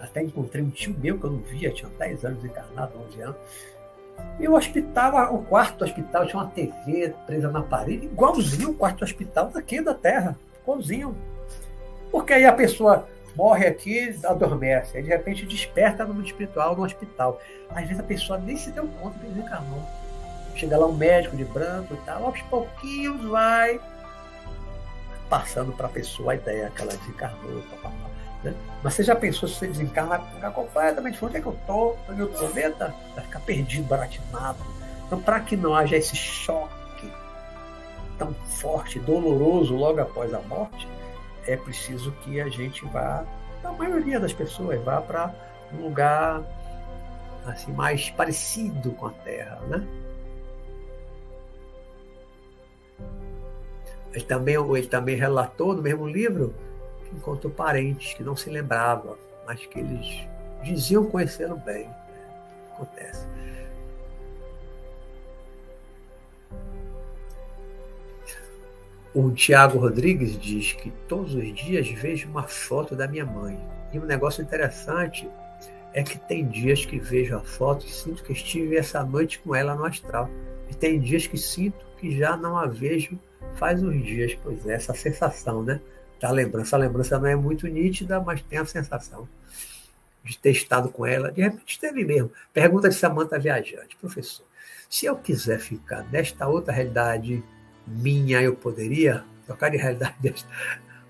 até 0.00 0.22
encontrei 0.22 0.62
um 0.62 0.70
tio 0.70 0.94
meu 0.98 1.18
que 1.18 1.24
eu 1.24 1.30
não 1.30 1.38
via, 1.40 1.70
tinha 1.70 1.90
10 1.98 2.24
anos 2.24 2.42
desencarnado, 2.42 2.92
11 3.08 3.20
anos. 3.22 3.36
E 4.38 4.48
o 4.48 4.54
hospital, 4.54 5.34
o 5.34 5.42
quarto 5.44 5.78
do 5.78 5.84
hospital 5.84 6.26
tinha 6.26 6.42
uma 6.42 6.50
TV 6.50 7.14
presa 7.26 7.50
na 7.50 7.62
parede, 7.62 8.06
igualzinho 8.06 8.70
o 8.70 8.74
quarto 8.74 8.98
do 8.98 9.04
hospital 9.04 9.50
daqui 9.50 9.80
da 9.80 9.94
Terra, 9.94 10.36
igualzinho. 10.62 11.16
Porque 12.10 12.32
aí 12.32 12.44
a 12.44 12.52
pessoa 12.52 13.06
morre 13.34 13.66
aqui, 13.66 14.18
adormece, 14.24 14.96
aí 14.96 15.02
de 15.02 15.10
repente 15.10 15.44
desperta 15.44 16.04
no 16.04 16.14
mundo 16.14 16.26
espiritual, 16.26 16.76
no 16.76 16.84
hospital. 16.84 17.40
Às 17.70 17.82
vezes 17.82 18.00
a 18.00 18.02
pessoa 18.02 18.38
nem 18.38 18.56
se 18.56 18.70
deu 18.70 18.86
conta 19.00 19.18
que 19.18 19.26
desencarnou. 19.26 19.82
Chega 20.54 20.78
lá 20.78 20.86
um 20.86 20.96
médico 20.96 21.36
de 21.36 21.44
branco 21.44 21.94
e 21.94 21.98
tal, 21.98 22.24
aos 22.24 22.40
pouquinhos 22.42 23.22
vai 23.24 23.78
passando 25.28 25.72
para 25.72 25.86
a 25.86 25.90
pessoa 25.90 26.32
a 26.32 26.36
ideia 26.36 26.70
que 26.74 26.80
ela 26.80 26.92
desencarnou. 26.92 27.62
Papapá, 27.70 28.15
né? 28.46 28.54
Mas 28.82 28.94
você 28.94 29.02
já 29.02 29.16
pensou 29.16 29.48
se 29.48 29.56
você 29.56 29.66
desencarna, 29.66 30.18
vai 30.18 30.34
ficar 30.34 30.50
completamente 30.50 31.24
onde 31.24 31.36
é 31.36 31.40
que 31.40 31.46
eu 31.46 31.52
estou? 31.52 31.98
Onde 32.08 32.20
eu 32.20 32.30
estou? 32.30 32.48
Vai 32.48 33.24
ficar 33.24 33.40
perdido, 33.40 33.86
baratinado. 33.88 34.58
Então, 35.06 35.20
para 35.20 35.40
que 35.40 35.56
não 35.56 35.74
haja 35.74 35.96
esse 35.96 36.16
choque 36.16 37.10
tão 38.18 38.32
forte, 38.32 38.98
doloroso 38.98 39.74
logo 39.74 40.00
após 40.00 40.32
a 40.32 40.40
morte, 40.40 40.88
é 41.46 41.56
preciso 41.56 42.12
que 42.22 42.40
a 42.40 42.48
gente 42.48 42.84
vá, 42.86 43.24
a 43.62 43.72
maioria 43.72 44.18
das 44.18 44.32
pessoas, 44.32 44.82
vá 44.82 45.00
para 45.00 45.34
um 45.72 45.82
lugar 45.84 46.42
assim 47.46 47.72
mais 47.72 48.10
parecido 48.10 48.92
com 48.92 49.06
a 49.06 49.10
Terra, 49.10 49.60
né? 49.68 49.86
Ele 54.12 54.24
também, 54.24 54.54
ele 54.54 54.86
também 54.86 55.16
relatou 55.16 55.74
no 55.74 55.82
mesmo 55.82 56.08
livro 56.08 56.54
encontrou 57.16 57.52
parentes 57.52 58.14
que 58.14 58.22
não 58.22 58.36
se 58.36 58.50
lembravam, 58.50 59.16
mas 59.46 59.64
que 59.66 59.78
eles 59.78 60.28
diziam 60.62 61.06
conhecê-lo 61.06 61.56
bem. 61.56 61.88
Acontece. 62.72 63.26
O 69.14 69.30
Tiago 69.30 69.78
Rodrigues 69.78 70.38
diz 70.38 70.72
que 70.74 70.90
todos 71.08 71.34
os 71.34 71.54
dias 71.54 71.88
vejo 71.88 72.28
uma 72.28 72.42
foto 72.42 72.94
da 72.94 73.08
minha 73.08 73.24
mãe. 73.24 73.58
E 73.90 73.98
um 73.98 74.04
negócio 74.04 74.42
interessante 74.42 75.26
é 75.94 76.02
que 76.02 76.18
tem 76.18 76.46
dias 76.46 76.84
que 76.84 76.98
vejo 76.98 77.34
a 77.34 77.40
foto 77.40 77.86
e 77.86 77.88
sinto 77.88 78.22
que 78.22 78.34
estive 78.34 78.76
essa 78.76 79.02
noite 79.02 79.38
com 79.38 79.54
ela 79.54 79.74
no 79.74 79.86
astral. 79.86 80.28
E 80.68 80.74
tem 80.74 81.00
dias 81.00 81.26
que 81.26 81.38
sinto 81.38 81.86
que 81.98 82.14
já 82.18 82.36
não 82.36 82.58
a 82.58 82.66
vejo 82.66 83.18
faz 83.54 83.82
uns 83.82 84.04
dias, 84.04 84.36
pois 84.42 84.66
é, 84.66 84.74
essa 84.74 84.92
sensação, 84.92 85.62
né? 85.62 85.80
Da 86.20 86.30
lembrança. 86.30 86.76
A 86.76 86.78
lembrança 86.78 87.18
não 87.18 87.26
é 87.26 87.36
muito 87.36 87.66
nítida, 87.66 88.20
mas 88.20 88.42
tem 88.42 88.58
a 88.58 88.66
sensação 88.66 89.28
de 90.24 90.36
ter 90.38 90.50
estado 90.50 90.88
com 90.88 91.06
ela. 91.06 91.30
De 91.30 91.42
repente 91.42 91.72
esteve 91.72 92.04
mesmo. 92.04 92.30
Pergunta 92.52 92.88
de 92.88 92.94
Samanta 92.94 93.38
Viajante. 93.38 93.96
Professor, 93.96 94.46
se 94.88 95.06
eu 95.06 95.16
quiser 95.16 95.58
ficar 95.58 96.04
nesta 96.10 96.48
outra 96.48 96.72
realidade 96.72 97.42
minha, 97.86 98.42
eu 98.42 98.54
poderia 98.54 99.24
trocar 99.46 99.70
de 99.70 99.76
realidade 99.76 100.16
desta? 100.20 100.48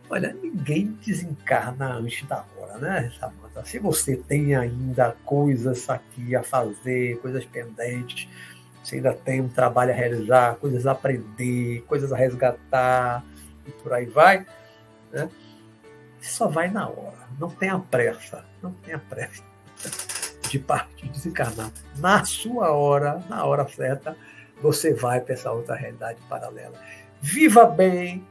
Olha, 0.09 0.37
ninguém 0.41 0.97
desencarna 1.05 1.95
antes 1.95 2.27
da 2.29 2.45
hora, 2.57 2.79
né, 2.79 3.13
Samanta? 3.19 3.65
Se 3.65 3.79
você 3.79 4.17
tem 4.17 4.55
ainda 4.55 5.17
coisas 5.25 5.89
aqui 5.91 6.37
a 6.37 6.43
fazer, 6.45 7.19
coisas 7.19 7.45
pendentes, 7.45 8.29
você 8.85 8.97
ainda 8.97 9.13
tem 9.13 9.41
um 9.41 9.49
trabalho 9.49 9.91
a 9.91 9.95
realizar, 9.95 10.57
coisas 10.57 10.87
a 10.87 10.93
aprender, 10.93 11.83
coisas 11.89 12.13
a 12.13 12.17
resgatar 12.17 13.25
e 13.67 13.71
por 13.73 13.93
aí 13.93 14.07
vai. 14.07 14.47
Né? 15.17 15.31
Só 16.21 16.47
vai 16.47 16.71
na 16.71 16.89
hora. 16.89 17.27
Não 17.39 17.49
tenha 17.49 17.79
pressa. 17.79 18.45
Não 18.63 18.73
tenha 18.73 18.99
pressa 18.99 19.43
de 20.51 20.59
partir, 20.59 21.09
desencarnar. 21.09 21.73
Na 21.97 22.25
sua 22.25 22.71
hora, 22.73 23.23
na 23.29 23.45
hora 23.45 23.67
certa, 23.67 24.17
você 24.61 24.93
vai 24.93 25.21
para 25.21 25.35
essa 25.35 25.51
outra 25.51 25.75
realidade 25.75 26.21
paralela. 26.29 26.79
Viva 27.23 27.65
bem, 27.65 28.27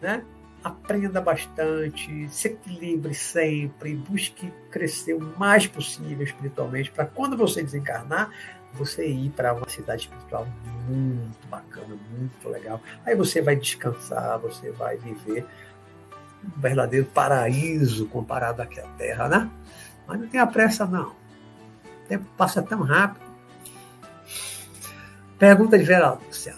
né? 0.00 0.24
aprenda 0.66 1.20
bastante, 1.20 2.28
se 2.28 2.48
equilibre 2.48 3.14
sempre, 3.14 3.94
busque 3.94 4.52
crescer 4.68 5.14
o 5.14 5.20
mais 5.38 5.64
possível 5.68 6.24
espiritualmente, 6.24 6.90
para 6.90 7.06
quando 7.06 7.36
você 7.36 7.62
desencarnar, 7.62 8.30
você 8.74 9.06
ir 9.06 9.30
para 9.30 9.54
uma 9.54 9.68
cidade 9.68 10.02
espiritual 10.02 10.44
muito 10.88 11.46
bacana, 11.48 11.96
muito 12.10 12.48
legal. 12.48 12.82
Aí 13.04 13.14
você 13.14 13.40
vai 13.40 13.54
descansar, 13.54 14.40
você 14.40 14.72
vai 14.72 14.96
viver 14.96 15.46
um 16.56 16.60
verdadeiro 16.60 17.06
paraíso 17.06 18.06
comparado 18.06 18.62
aqui 18.62 18.80
à 18.80 18.86
Terra, 18.98 19.28
né? 19.28 19.50
Mas 20.06 20.20
não 20.20 20.28
tenha 20.28 20.46
pressa, 20.46 20.86
não. 20.86 21.08
O 21.08 22.08
tempo 22.08 22.24
passa 22.36 22.62
tão 22.62 22.82
rápido. 22.82 23.26
Pergunta 25.38 25.78
de 25.78 25.84
Vera 25.84 26.12
Lúcia. 26.12 26.54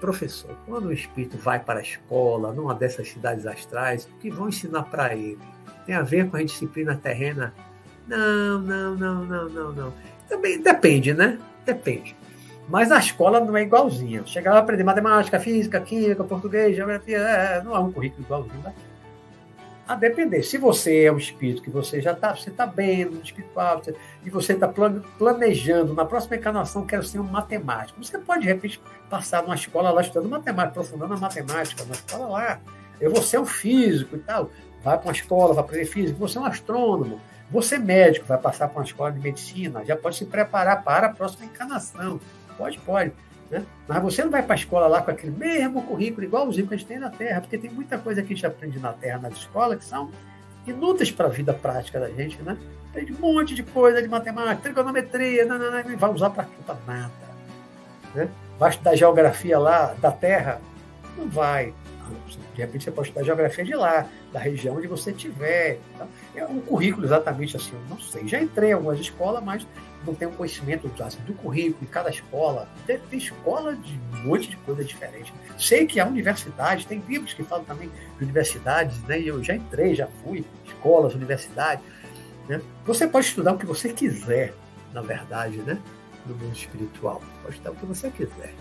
Professor, 0.00 0.56
quando 0.64 0.86
o 0.86 0.92
espírito 0.92 1.36
vai 1.38 1.58
para 1.58 1.80
a 1.80 1.82
escola, 1.82 2.52
numa 2.52 2.74
dessas 2.74 3.08
cidades 3.08 3.46
astrais, 3.46 4.04
o 4.04 4.18
que 4.18 4.30
vão 4.30 4.48
ensinar 4.48 4.84
para 4.84 5.14
ele? 5.14 5.38
Tem 5.86 5.94
a 5.94 6.02
ver 6.02 6.30
com 6.30 6.36
a 6.36 6.42
disciplina 6.42 6.94
terrena? 6.94 7.52
Não, 8.06 8.60
não, 8.60 8.94
não, 8.94 9.24
não, 9.24 9.48
não, 9.48 9.72
não. 9.72 9.94
Também 10.28 10.60
depende, 10.60 11.12
né? 11.12 11.38
Depende. 11.64 12.16
Mas 12.68 12.92
a 12.92 12.98
escola 12.98 13.40
não 13.40 13.56
é 13.56 13.62
igualzinha. 13.62 14.24
Chegar 14.26 14.52
lá 14.52 14.58
aprender 14.60 14.84
matemática, 14.84 15.40
física, 15.40 15.80
química, 15.80 16.22
português, 16.22 16.76
geografia, 16.76 17.18
é, 17.18 17.62
não 17.62 17.74
é 17.74 17.78
um 17.78 17.90
currículo 17.90 18.22
igualzinho 18.22 18.62
daqui. 18.62 18.87
A 19.88 19.94
depender. 19.94 20.42
Se 20.42 20.58
você 20.58 21.04
é 21.04 21.12
um 21.12 21.16
espírito 21.16 21.62
que 21.62 21.70
você 21.70 21.98
já 21.98 22.12
está, 22.12 22.36
você 22.36 22.50
está 22.50 22.66
bem 22.66 23.06
no 23.06 23.22
espiritual, 23.22 23.80
e 24.22 24.28
você 24.28 24.52
está 24.52 24.68
planejando, 25.18 25.94
na 25.94 26.04
próxima 26.04 26.36
encarnação, 26.36 26.84
quero 26.84 27.02
ser 27.02 27.18
um 27.18 27.24
matemático. 27.24 28.04
Você 28.04 28.18
pode, 28.18 28.42
de 28.42 28.48
repente, 28.48 28.78
passar 29.08 29.42
numa 29.42 29.54
escola 29.54 29.90
lá 29.90 30.02
estudando 30.02 30.28
matemática, 30.28 30.80
aprofundando 30.80 31.14
a 31.14 31.16
matemática, 31.16 31.84
na 31.86 31.94
escola 31.94 32.28
lá. 32.28 32.60
Eu 33.00 33.10
vou 33.10 33.22
ser 33.22 33.40
um 33.40 33.46
físico 33.46 34.16
e 34.16 34.18
tal. 34.18 34.50
Vai 34.84 34.98
para 34.98 35.06
uma 35.06 35.12
escola, 35.12 35.54
vai 35.54 35.64
aprender 35.64 35.86
física, 35.86 36.18
você 36.18 36.36
é 36.36 36.40
um 36.42 36.44
astrônomo. 36.44 37.18
Você 37.50 37.76
é 37.76 37.78
médico, 37.78 38.26
vai 38.26 38.36
passar 38.36 38.68
por 38.68 38.80
uma 38.80 38.84
escola 38.84 39.10
de 39.10 39.20
medicina, 39.20 39.82
já 39.86 39.96
pode 39.96 40.16
se 40.16 40.26
preparar 40.26 40.84
para 40.84 41.06
a 41.06 41.10
próxima 41.10 41.46
encarnação. 41.46 42.20
Pode, 42.58 42.78
pode. 42.80 43.12
Né? 43.50 43.64
Mas 43.86 44.02
você 44.02 44.22
não 44.22 44.30
vai 44.30 44.42
para 44.42 44.54
a 44.54 44.58
escola 44.58 44.86
lá 44.86 45.02
com 45.02 45.10
aquele 45.10 45.32
mesmo 45.32 45.82
currículo, 45.82 46.26
igualzinho 46.26 46.66
que 46.66 46.74
a 46.74 46.76
gente 46.76 46.86
tem 46.86 46.98
na 46.98 47.10
Terra, 47.10 47.40
porque 47.40 47.56
tem 47.56 47.70
muita 47.70 47.98
coisa 47.98 48.22
que 48.22 48.32
a 48.32 48.36
gente 48.36 48.46
aprende 48.46 48.78
na 48.78 48.92
Terra, 48.92 49.18
na 49.18 49.28
escola, 49.30 49.76
que 49.76 49.84
são 49.84 50.10
inúteis 50.66 51.10
para 51.10 51.26
a 51.26 51.30
vida 51.30 51.54
prática 51.54 51.98
da 51.98 52.10
gente, 52.10 52.40
né? 52.42 52.56
Tem 52.92 53.10
um 53.12 53.18
monte 53.20 53.54
de 53.54 53.62
coisa 53.62 54.02
de 54.02 54.08
matemática, 54.08 54.62
trigonometria, 54.62 55.44
não, 55.46 55.58
não, 55.58 55.70
não, 55.70 55.82
não 55.82 55.96
vai 55.96 56.10
usar 56.10 56.30
para 56.30 56.46
nada. 56.86 57.10
Né? 58.14 58.28
Vai 58.58 58.70
estudar 58.70 58.96
geografia 58.96 59.58
lá 59.58 59.94
da 60.00 60.10
Terra? 60.10 60.60
Não 61.16 61.28
vai. 61.28 61.74
De 62.54 62.60
repente 62.60 62.84
você 62.84 62.90
pode 62.90 63.08
estudar 63.08 63.24
geografia 63.24 63.64
de 63.64 63.74
lá, 63.74 64.06
da 64.32 64.38
região 64.38 64.76
onde 64.76 64.86
você 64.86 65.10
estiver. 65.10 65.78
Tá? 65.96 66.06
É 66.34 66.44
um 66.44 66.60
currículo 66.60 67.06
exatamente 67.06 67.56
assim, 67.56 67.72
eu 67.72 67.80
não 67.88 68.00
sei. 68.00 68.26
Já 68.26 68.40
entrei 68.40 68.70
em 68.70 68.72
algumas 68.74 68.98
escolas, 68.98 69.42
mas 69.42 69.66
não 70.06 70.14
tenho 70.14 70.30
conhecimento 70.32 70.90
assim, 71.02 71.20
do 71.22 71.34
currículo 71.34 71.80
de 71.80 71.86
cada 71.86 72.10
escola. 72.10 72.68
Tem, 72.86 72.98
tem, 72.98 73.18
escola 73.18 73.74
de 73.74 73.98
um 74.14 74.28
monte 74.28 74.48
de 74.48 74.56
coisa 74.58 74.84
diferente. 74.84 75.32
Sei 75.58 75.86
que 75.86 75.98
há 75.98 76.06
universidade, 76.06 76.86
tem 76.86 77.02
livros 77.08 77.34
que 77.34 77.42
falam 77.42 77.64
também 77.64 77.90
de 78.18 78.24
universidades, 78.24 79.00
né? 79.04 79.20
eu 79.20 79.42
já 79.42 79.54
entrei, 79.54 79.94
já 79.94 80.06
fui, 80.22 80.44
escolas, 80.66 81.14
universidades. 81.14 81.84
Né? 82.48 82.60
Você 82.84 83.06
pode 83.06 83.26
estudar 83.26 83.52
o 83.52 83.58
que 83.58 83.66
você 83.66 83.92
quiser, 83.92 84.54
na 84.92 85.02
verdade, 85.02 85.58
né? 85.58 85.78
no 86.26 86.34
mundo 86.34 86.54
espiritual. 86.54 87.22
Pode 87.42 87.54
estudar 87.54 87.72
o 87.72 87.76
que 87.76 87.86
você 87.86 88.10
quiser. 88.10 88.54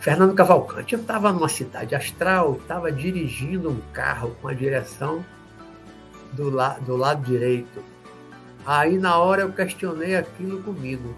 Fernando 0.00 0.34
Cavalcante. 0.34 0.94
Eu 0.94 1.00
estava 1.00 1.30
numa 1.30 1.48
cidade 1.48 1.94
astral, 1.94 2.56
estava 2.56 2.90
dirigindo 2.90 3.70
um 3.70 3.80
carro 3.92 4.34
com 4.40 4.48
a 4.48 4.54
direção 4.54 5.24
do, 6.32 6.48
la 6.48 6.78
do 6.78 6.96
lado 6.96 7.22
direito. 7.22 7.84
Aí 8.64 8.98
na 8.98 9.18
hora 9.18 9.42
eu 9.42 9.52
questionei 9.52 10.16
aquilo 10.16 10.62
comigo 10.62 11.14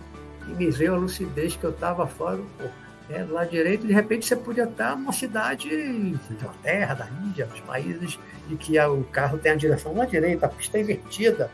e 0.48 0.50
me 0.50 0.68
veio 0.70 0.94
a 0.94 0.98
lucidez 0.98 1.54
que 1.54 1.64
eu 1.64 1.70
estava 1.70 2.06
fora 2.06 2.36
do 2.36 2.42
corpo. 2.58 2.74
é, 3.08 3.22
do 3.22 3.32
lado 3.32 3.50
direito, 3.50 3.86
de 3.86 3.92
repente 3.92 4.26
você 4.26 4.34
podia 4.34 4.64
estar 4.64 4.96
numa 4.96 5.12
cidade 5.12 5.68
da 5.68 6.34
Inglaterra, 6.34 6.94
da 6.94 7.08
Índia, 7.24 7.46
dos 7.46 7.60
países 7.60 8.18
em 8.50 8.56
que 8.56 8.78
o 8.80 9.04
carro 9.04 9.38
tem 9.38 9.52
a 9.52 9.56
direção 9.56 9.94
lá 9.94 10.04
direita, 10.06 10.46
a 10.46 10.48
pista 10.48 10.78
é 10.78 10.80
invertida, 10.80 11.50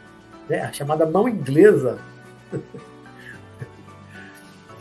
né? 0.48 0.62
a 0.62 0.72
chamada 0.72 1.04
mão 1.04 1.28
inglesa. 1.28 1.98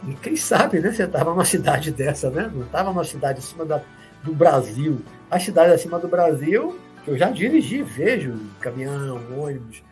E 0.08 0.16
quem 0.16 0.38
sabe, 0.38 0.80
né? 0.80 0.92
Você 0.92 1.04
estava 1.04 1.32
numa 1.32 1.44
cidade 1.44 1.92
dessa, 1.92 2.30
né? 2.30 2.50
Não 2.54 2.64
estava 2.64 2.90
numa 2.92 3.04
cidade 3.04 3.40
acima 3.40 3.66
da, 3.66 3.84
do 4.24 4.34
Brasil. 4.34 5.02
A 5.30 5.38
cidade 5.38 5.74
acima 5.74 6.00
do 6.00 6.08
Brasil, 6.08 6.80
que 7.04 7.12
eu 7.12 7.18
já 7.18 7.30
dirigi, 7.30 7.84
vejo 7.84 8.40
caminhão, 8.62 9.22
ônibus, 9.38 9.84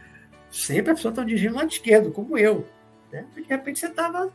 sempre 0.50 0.92
a 0.92 0.96
pessoa 0.96 1.12
está 1.12 1.24
dirigindo 1.24 1.56
lado 1.56 1.70
esquerdo, 1.70 2.12
como 2.12 2.38
eu. 2.38 2.66
Né? 3.12 3.26
De 3.36 3.42
repente 3.44 3.80
você 3.80 3.88
estava 3.88 4.32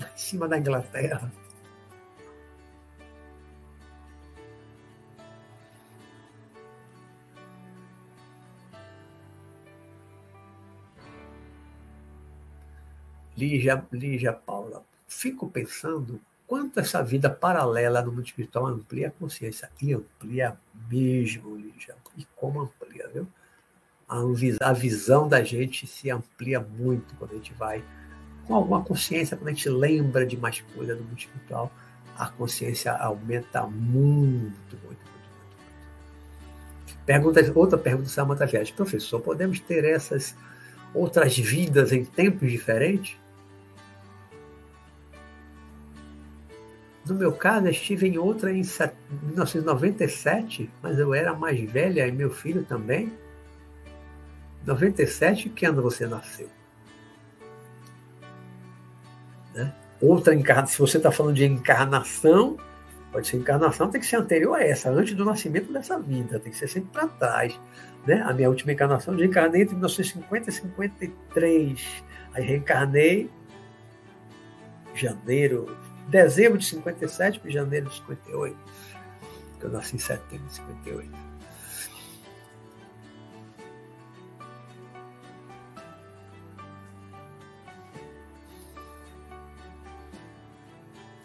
em 0.00 0.18
cima 0.18 0.48
da 0.48 0.58
Inglaterra. 0.58 1.30
Lígia, 13.40 13.82
Lígia 13.90 14.34
Paula, 14.34 14.84
fico 15.08 15.48
pensando 15.48 16.20
quanto 16.46 16.78
essa 16.78 17.02
vida 17.02 17.30
paralela 17.30 18.02
no 18.02 18.12
mundo 18.12 18.26
espiritual 18.26 18.66
amplia 18.66 19.08
a 19.08 19.10
consciência. 19.10 19.70
E 19.80 19.94
amplia 19.94 20.58
mesmo, 20.90 21.56
Lígia. 21.56 21.94
E 22.18 22.26
como 22.36 22.60
amplia, 22.60 23.08
viu? 23.08 23.26
A 24.60 24.72
visão 24.72 25.26
da 25.26 25.42
gente 25.42 25.86
se 25.86 26.10
amplia 26.10 26.60
muito 26.60 27.14
quando 27.14 27.30
a 27.32 27.36
gente 27.36 27.54
vai 27.54 27.82
com 28.46 28.56
alguma 28.56 28.82
consciência, 28.82 29.36
quando 29.36 29.48
a 29.48 29.52
gente 29.52 29.68
lembra 29.68 30.26
de 30.26 30.36
mais 30.36 30.60
coisas 30.74 30.98
do 30.98 31.04
mundo 31.04 31.18
espiritual, 31.18 31.72
a 32.18 32.26
consciência 32.26 32.92
aumenta 32.92 33.62
muito, 33.62 34.76
muito, 34.76 34.84
muito. 34.84 35.00
muito. 36.84 37.04
Pergunta, 37.06 37.40
outra 37.54 37.78
pergunta 37.78 38.04
do 38.04 38.10
Samanta 38.10 38.44
Viagem. 38.44 38.74
Professor, 38.74 39.20
podemos 39.20 39.60
ter 39.60 39.84
essas 39.84 40.34
outras 40.92 41.38
vidas 41.38 41.92
em 41.92 42.04
tempos 42.04 42.50
diferentes? 42.50 43.16
No 47.10 47.16
meu 47.16 47.32
caso, 47.32 47.66
eu 47.66 47.72
estive 47.72 48.06
em 48.06 48.18
outra 48.18 48.52
em 48.52 48.62
1997, 48.62 50.70
mas 50.80 50.96
eu 50.96 51.12
era 51.12 51.34
mais 51.34 51.60
velha 51.68 52.06
e 52.06 52.12
meu 52.12 52.30
filho 52.30 52.62
também. 52.62 53.12
97, 54.64 55.48
que 55.48 55.66
ano 55.66 55.82
você 55.82 56.06
nasceu? 56.06 56.48
Né? 59.52 59.74
Outra 60.00 60.36
encarnação, 60.36 60.68
se 60.68 60.78
você 60.78 60.98
está 60.98 61.10
falando 61.10 61.34
de 61.34 61.44
encarnação, 61.44 62.56
pode 63.10 63.26
ser 63.26 63.38
encarnação, 63.38 63.90
tem 63.90 64.00
que 64.00 64.06
ser 64.06 64.14
anterior 64.16 64.54
a 64.54 64.62
essa, 64.62 64.88
antes 64.88 65.14
do 65.14 65.24
nascimento 65.24 65.72
dessa 65.72 65.98
vida, 65.98 66.38
tem 66.38 66.52
que 66.52 66.58
ser 66.58 66.68
sempre 66.68 66.90
para 66.92 67.08
trás. 67.08 67.60
Né? 68.06 68.22
A 68.22 68.32
minha 68.32 68.48
última 68.48 68.70
encarnação, 68.70 69.14
eu 69.14 69.18
reencarnei 69.18 69.62
entre 69.62 69.74
1950 69.74 70.48
e 70.48 70.52
53. 70.52 72.04
Aí 72.34 72.44
reencarnei 72.44 73.28
janeiro, 74.94 75.76
dezembro 76.10 76.58
de 76.58 76.66
57 76.66 77.40
para 77.40 77.50
janeiro 77.50 77.88
de 77.88 77.96
58. 77.96 78.56
Que 79.58 79.64
eu 79.64 79.70
nasci 79.70 79.96
em 79.96 79.98
setembro 79.98 80.46
de 80.46 80.54
58. 80.54 81.30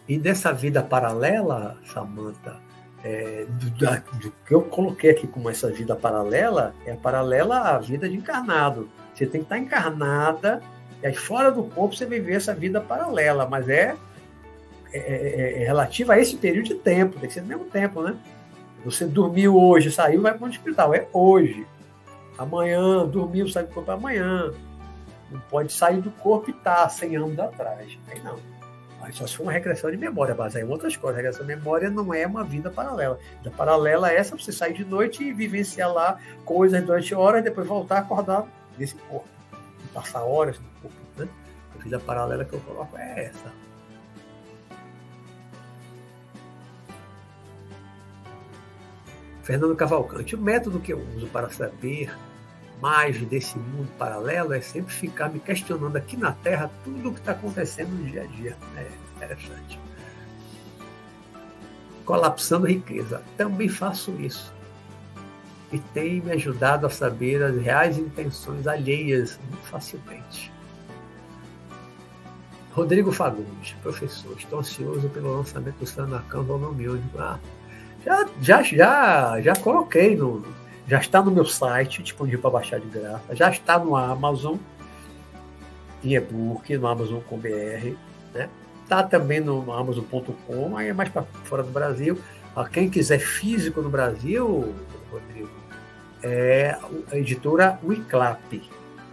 E 0.08 0.16
dessa 0.16 0.52
vida 0.52 0.84
paralela, 0.84 1.76
Samantha, 1.92 2.60
é, 3.02 3.44
do, 3.48 3.70
do, 3.70 4.30
que 4.46 4.54
eu 4.54 4.62
coloquei 4.62 5.10
aqui 5.10 5.26
como 5.26 5.50
essa 5.50 5.68
vida 5.70 5.96
paralela, 5.96 6.74
é 6.84 6.94
paralela 6.94 7.58
à 7.58 7.78
vida 7.78 8.08
de 8.08 8.14
encarnado. 8.14 8.88
Você 9.12 9.26
tem 9.26 9.40
que 9.40 9.46
estar 9.46 9.58
encarnada, 9.58 10.62
e 11.02 11.06
aí 11.06 11.14
fora 11.14 11.50
do 11.50 11.64
corpo 11.64 11.96
você 11.96 12.06
viver 12.06 12.34
essa 12.34 12.54
vida 12.54 12.80
paralela, 12.80 13.48
mas 13.48 13.68
é, 13.68 13.96
é, 14.92 14.98
é, 14.98 15.62
é 15.62 15.66
relativa 15.66 16.14
a 16.14 16.18
esse 16.18 16.36
período 16.36 16.66
de 16.66 16.74
tempo, 16.74 17.18
tem 17.18 17.28
que 17.28 17.34
ser 17.34 17.42
no 17.42 17.48
mesmo 17.48 17.64
tempo, 17.64 18.02
né? 18.02 18.16
Você 18.84 19.04
dormiu 19.04 19.56
hoje, 19.56 19.90
saiu, 19.90 20.22
vai 20.22 20.32
para 20.32 20.46
o 20.46 20.48
hospital, 20.48 20.94
é 20.94 21.08
hoje. 21.12 21.66
Amanhã, 22.38 23.04
dormiu, 23.06 23.48
saiu 23.48 23.66
do 23.66 23.74
corpo 23.74 23.90
amanhã. 23.90 24.52
Não 25.30 25.40
pode 25.40 25.72
sair 25.72 26.00
do 26.00 26.10
corpo 26.10 26.50
e 26.50 26.52
estar 26.52 26.82
tá 26.82 26.88
100 26.88 27.16
anos 27.16 27.38
atrás. 27.38 27.98
Aí 28.08 28.22
não. 28.22 28.38
Mas 29.00 29.16
só 29.16 29.26
se 29.26 29.36
for 29.36 29.42
uma 29.44 29.52
regressão 29.52 29.90
de 29.90 29.96
memória, 29.96 30.34
baseada 30.34 30.66
em 30.66 30.70
outras 30.70 30.96
coisas. 30.96 31.18
A 31.18 31.22
regressão 31.22 31.46
de 31.46 31.56
memória 31.56 31.90
não 31.90 32.14
é 32.14 32.26
uma 32.26 32.44
vida 32.44 32.70
paralela. 32.70 33.18
A 33.34 33.36
vida 33.38 33.50
paralela 33.56 34.12
é 34.12 34.16
essa, 34.16 34.36
você 34.36 34.52
sair 34.52 34.74
de 34.74 34.84
noite 34.84 35.24
e 35.24 35.32
vivenciar 35.32 35.92
lá 35.92 36.18
coisas 36.44 36.80
durante 36.84 37.14
horas, 37.14 37.40
e 37.40 37.44
depois 37.44 37.66
voltar 37.66 37.96
a 37.96 37.98
acordar 38.00 38.46
nesse 38.78 38.94
corpo. 38.94 39.28
E 39.84 39.88
passar 39.88 40.22
horas 40.22 40.58
no 40.58 40.66
corpo. 40.82 40.96
Né? 41.16 41.28
A 41.74 41.82
vida 41.82 41.98
paralela 41.98 42.44
que 42.44 42.52
eu 42.52 42.60
coloco 42.60 42.96
é 42.96 43.24
essa. 43.24 43.65
Fernando 49.46 49.76
Cavalcante, 49.76 50.34
o 50.34 50.40
método 50.40 50.80
que 50.80 50.92
eu 50.92 51.00
uso 51.14 51.28
para 51.28 51.48
saber 51.48 52.12
mais 52.82 53.16
desse 53.26 53.56
mundo 53.56 53.88
paralelo 53.96 54.52
é 54.52 54.60
sempre 54.60 54.92
ficar 54.92 55.28
me 55.28 55.38
questionando 55.38 55.94
aqui 55.94 56.16
na 56.16 56.32
Terra 56.32 56.68
tudo 56.82 57.10
o 57.10 57.12
que 57.12 57.20
está 57.20 57.30
acontecendo 57.30 57.90
no 57.90 58.10
dia 58.10 58.24
a 58.24 58.26
dia. 58.26 58.56
É 58.76 58.88
interessante. 59.14 59.78
Colapsando 62.04 62.66
riqueza. 62.66 63.22
Também 63.36 63.68
faço 63.68 64.10
isso. 64.18 64.52
E 65.70 65.78
tem 65.78 66.20
me 66.20 66.32
ajudado 66.32 66.84
a 66.84 66.90
saber 66.90 67.40
as 67.44 67.56
reais 67.56 67.98
intenções 67.98 68.66
alheias 68.66 69.38
muito 69.48 69.62
facilmente. 69.62 70.52
Rodrigo 72.72 73.12
Fagundes, 73.12 73.76
professor, 73.80 74.36
estou 74.36 74.58
ansioso 74.58 75.08
pelo 75.10 75.36
lançamento 75.36 75.76
do 75.76 75.86
Sanacan 75.86 76.42
Volume 76.42 76.88
Único. 76.88 77.18
Ah, 77.20 77.38
já, 78.06 78.28
já, 78.40 78.62
já, 78.62 79.40
já 79.40 79.56
coloquei 79.56 80.14
no, 80.14 80.46
já 80.86 80.98
está 80.98 81.20
no 81.20 81.32
meu 81.32 81.44
site, 81.44 82.04
disponível 82.04 82.40
para 82.40 82.50
baixar 82.50 82.78
de 82.78 82.86
graça, 82.86 83.34
já 83.34 83.50
está 83.50 83.78
no 83.78 83.96
Amazon, 83.96 84.56
em 86.04 86.14
e-book, 86.14 86.76
no 86.78 86.86
Amazon 86.86 87.18
com 87.28 87.36
BR, 87.36 87.96
né? 88.32 88.48
Está 88.84 89.02
também 89.02 89.40
no 89.40 89.72
Amazon.com, 89.72 90.76
aí 90.76 90.88
é 90.88 90.92
mais 90.92 91.08
para 91.08 91.24
fora 91.42 91.64
do 91.64 91.72
Brasil. 91.72 92.16
Quem 92.70 92.88
quiser 92.88 93.18
físico 93.18 93.82
no 93.82 93.90
Brasil, 93.90 94.72
Rodrigo, 95.10 95.50
é 96.22 96.78
a 97.10 97.16
editora 97.16 97.80
Wiclap. 97.82 98.62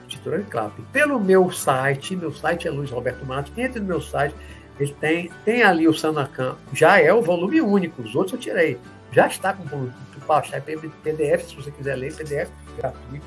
Editora 0.05 0.37
Wiclap. 0.37 0.79
Pelo 0.91 1.19
meu 1.19 1.51
site, 1.51 2.15
meu 2.15 2.31
site 2.31 2.67
é 2.67 2.71
Luiz 2.71 2.91
Roberto 2.91 3.25
Matos, 3.25 3.51
entre 3.57 3.79
no 3.79 3.87
meu 3.87 3.99
site, 3.99 4.35
ele 4.79 4.93
tem, 4.99 5.31
tem 5.45 5.63
ali 5.63 5.87
o 5.87 5.93
Sanacan, 5.93 6.55
já 6.73 6.99
é 6.99 7.13
o 7.13 7.21
volume 7.21 7.61
único, 7.61 8.01
os 8.01 8.15
outros 8.15 8.33
eu 8.33 8.39
tirei. 8.39 8.79
Já 9.11 9.27
está 9.27 9.53
com 9.53 9.89
baixar 10.25 10.61
PDF, 10.61 11.49
se 11.49 11.55
você 11.55 11.69
quiser 11.71 11.95
ler, 11.95 12.15
PDF 12.15 12.49
gratuito. 12.77 13.25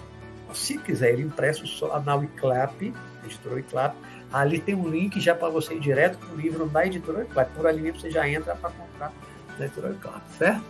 Se 0.53 0.79
quiser 0.79 1.13
ele 1.13 1.23
impresso 1.23 1.67
só 1.67 2.01
na 2.01 2.15
Wiclap, 2.15 2.95
editora 3.25 3.57
Wiclap, 3.57 3.95
ali 4.33 4.59
tem 4.59 4.75
um 4.75 4.89
link 4.89 5.21
já 5.21 5.35
para 5.35 5.49
você 5.49 5.75
ir 5.75 5.81
direto 5.81 6.19
para 6.19 6.35
o 6.35 6.37
livro 6.37 6.67
da 6.67 6.87
editora 6.87 7.21
Wiclap. 7.21 7.53
Por 7.55 7.67
ali 7.67 7.91
você 7.91 8.11
já 8.11 8.29
entra 8.29 8.57
para 8.57 8.71
comprar 8.71 9.13
na 9.59 9.67
editora 9.67 9.89
Wiclap, 9.89 10.23
certo? 10.39 10.65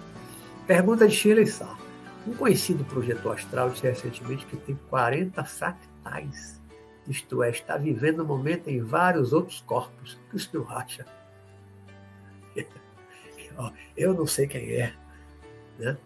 Pergunta 0.66 1.06
de 1.06 1.14
Sheila 1.14 1.46
Sá. 1.46 1.76
Um 2.26 2.34
conhecido 2.34 2.84
projeto 2.84 3.30
astral 3.30 3.70
disse 3.70 3.86
recentemente 3.86 4.44
que 4.46 4.56
tem 4.56 4.76
40 4.90 5.44
fractais. 5.44 6.60
Isto 7.08 7.42
é, 7.42 7.50
está 7.50 7.76
vivendo 7.76 8.22
um 8.22 8.26
momento 8.26 8.68
em 8.68 8.80
vários 8.80 9.32
outros 9.32 9.60
corpos. 9.60 10.14
O 10.14 10.30
que 10.30 10.36
o 10.36 10.38
senhor 10.38 10.72
acha? 10.72 11.06
Eu 13.96 14.12
não 14.12 14.26
sei 14.26 14.46
quem 14.46 14.72
é, 14.72 14.94
né? 15.78 15.96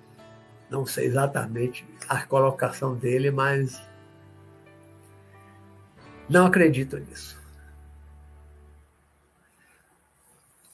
Não 0.69 0.87
sei 0.87 1.07
exatamente 1.07 1.85
a 2.09 2.25
colocação 2.25 2.95
dele, 2.95 3.31
mas 3.31 3.83
não 6.29 6.47
acredito 6.47 6.97
nisso. 6.97 7.41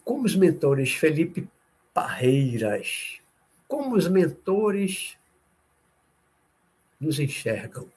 Como 0.05 0.24
os 0.24 0.36
mentores 0.36 0.93
Felipe 0.93 1.48
Parreiras, 1.94 3.20
como 3.66 3.97
os 3.97 4.07
mentores 4.07 5.16
nos 7.01 7.19
enxergam. 7.19 7.89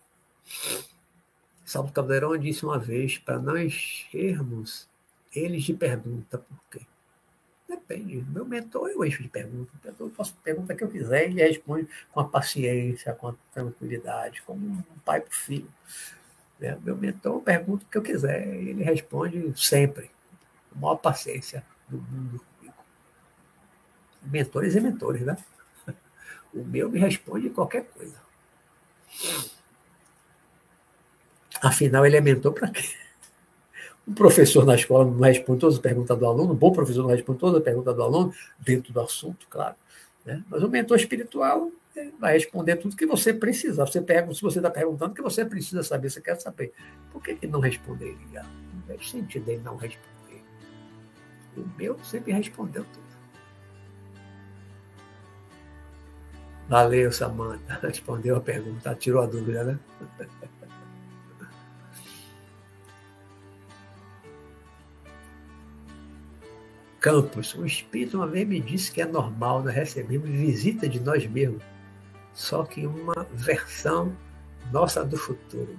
Salvo 1.70 1.92
Caldeirão 1.92 2.36
disse 2.36 2.66
uma 2.66 2.80
vez, 2.80 3.20
para 3.20 3.38
não 3.38 3.56
enchermos, 3.56 4.90
eles 5.36 5.64
de 5.64 5.76
pergunta 5.76 6.40
por 6.40 6.58
quê. 6.72 6.82
Depende. 7.68 8.26
Meu 8.28 8.44
mentor 8.44 8.90
eu 8.90 9.06
encho 9.06 9.22
de 9.22 9.30
perguntas. 9.30 9.76
Eu 10.00 10.10
faço 10.10 10.36
pergunta 10.44 10.74
que 10.74 10.84
eu 10.84 10.90
quiser 10.90 11.28
e 11.28 11.34
ele 11.34 11.44
responde 11.44 11.88
com 12.12 12.22
a 12.22 12.28
paciência, 12.28 13.14
com 13.14 13.28
a 13.28 13.36
tranquilidade, 13.54 14.42
como 14.42 14.66
um 14.66 15.00
pai 15.06 15.22
para 15.22 15.30
o 15.30 15.36
filho. 15.36 15.72
Né? 16.60 16.76
Meu 16.82 16.98
mentor 16.98 17.40
pergunta 17.40 17.86
o 17.86 17.88
que 17.88 18.00
eu 18.00 18.02
quiser 18.02 18.48
e 18.48 18.70
ele 18.70 18.84
responde 18.84 19.54
sempre. 19.56 20.10
maior 20.74 20.96
paciência 20.96 21.64
do 21.88 21.98
mundo 21.98 22.44
comigo. 22.58 22.78
Mentores 24.24 24.74
e 24.76 24.82
mentores, 24.82 25.22
né? 25.22 25.38
O 26.52 26.64
meu 26.64 26.90
me 26.90 26.98
responde 26.98 27.48
qualquer 27.52 27.86
coisa. 27.92 28.20
Afinal, 31.62 32.06
ele 32.06 32.18
é 32.18 32.22
mentor 32.22 32.54
para 32.54 32.70
quê? 32.70 32.84
Um 34.08 34.14
professor 34.14 34.66
na 34.66 34.76
escola 34.76 35.06
não 35.06 35.20
responde 35.20 35.60
todas 35.60 35.76
as 35.76 35.82
perguntas 35.82 36.18
do 36.18 36.26
aluno, 36.26 36.54
um 36.54 36.56
bom 36.56 36.72
professor 36.72 37.04
não 37.04 37.10
responde 37.10 37.40
todas 37.40 37.58
as 37.58 37.64
perguntas 37.64 37.96
do 37.96 38.02
aluno, 38.02 38.34
dentro 38.60 38.92
do 38.92 39.00
assunto, 39.02 39.46
claro. 39.50 39.76
Né? 40.26 40.44
Mas 40.50 40.64
o 40.64 40.70
mentor 40.70 40.98
espiritual 40.98 41.72
vai 42.20 42.34
responder 42.34 42.78
tudo 42.78 42.96
que 42.96 43.06
você 43.06 43.34
precisa. 43.34 43.86
Você 43.86 44.02
pergunta, 44.02 44.36
se 44.36 44.42
você 44.42 44.60
está 44.60 44.70
perguntando, 44.70 45.12
o 45.12 45.16
que 45.16 45.22
você 45.22 45.46
precisa 45.46 45.84
saber, 45.84 46.10
você 46.10 46.22
quer 46.22 46.40
saber. 46.40 46.74
Por 47.12 47.22
que, 47.22 47.36
que 47.36 47.48
não 47.48 47.60
responderia? 47.60 48.44
Não 48.74 48.82
faz 48.88 49.10
sentido 49.10 49.50
ele 49.50 49.62
não 49.62 49.76
responder. 49.76 50.44
O 51.58 51.68
meu 51.78 52.00
sempre 52.04 52.32
respondeu 52.32 52.86
tudo. 52.86 53.10
Valeu, 56.68 57.12
Samanta. 57.12 57.80
Respondeu 57.82 58.36
a 58.36 58.40
pergunta, 58.40 58.94
tirou 58.94 59.24
a 59.24 59.26
dúvida, 59.26 59.64
né? 59.64 59.80
Campos, 67.00 67.56
o 67.56 67.66
Espírito 67.66 68.18
uma 68.18 68.28
vez 68.28 68.48
me 68.48 68.60
disse 68.60 68.92
que 68.92 69.02
é 69.02 69.06
normal 69.06 69.64
nós 69.64 69.74
recebemos 69.74 70.30
visita 70.30 70.88
de 70.88 71.00
nós 71.00 71.26
mesmos, 71.26 71.64
só 72.34 72.64
que 72.64 72.86
uma 72.86 73.26
versão 73.32 74.16
nossa 74.72 75.04
do 75.06 75.18
futuro. 75.18 75.78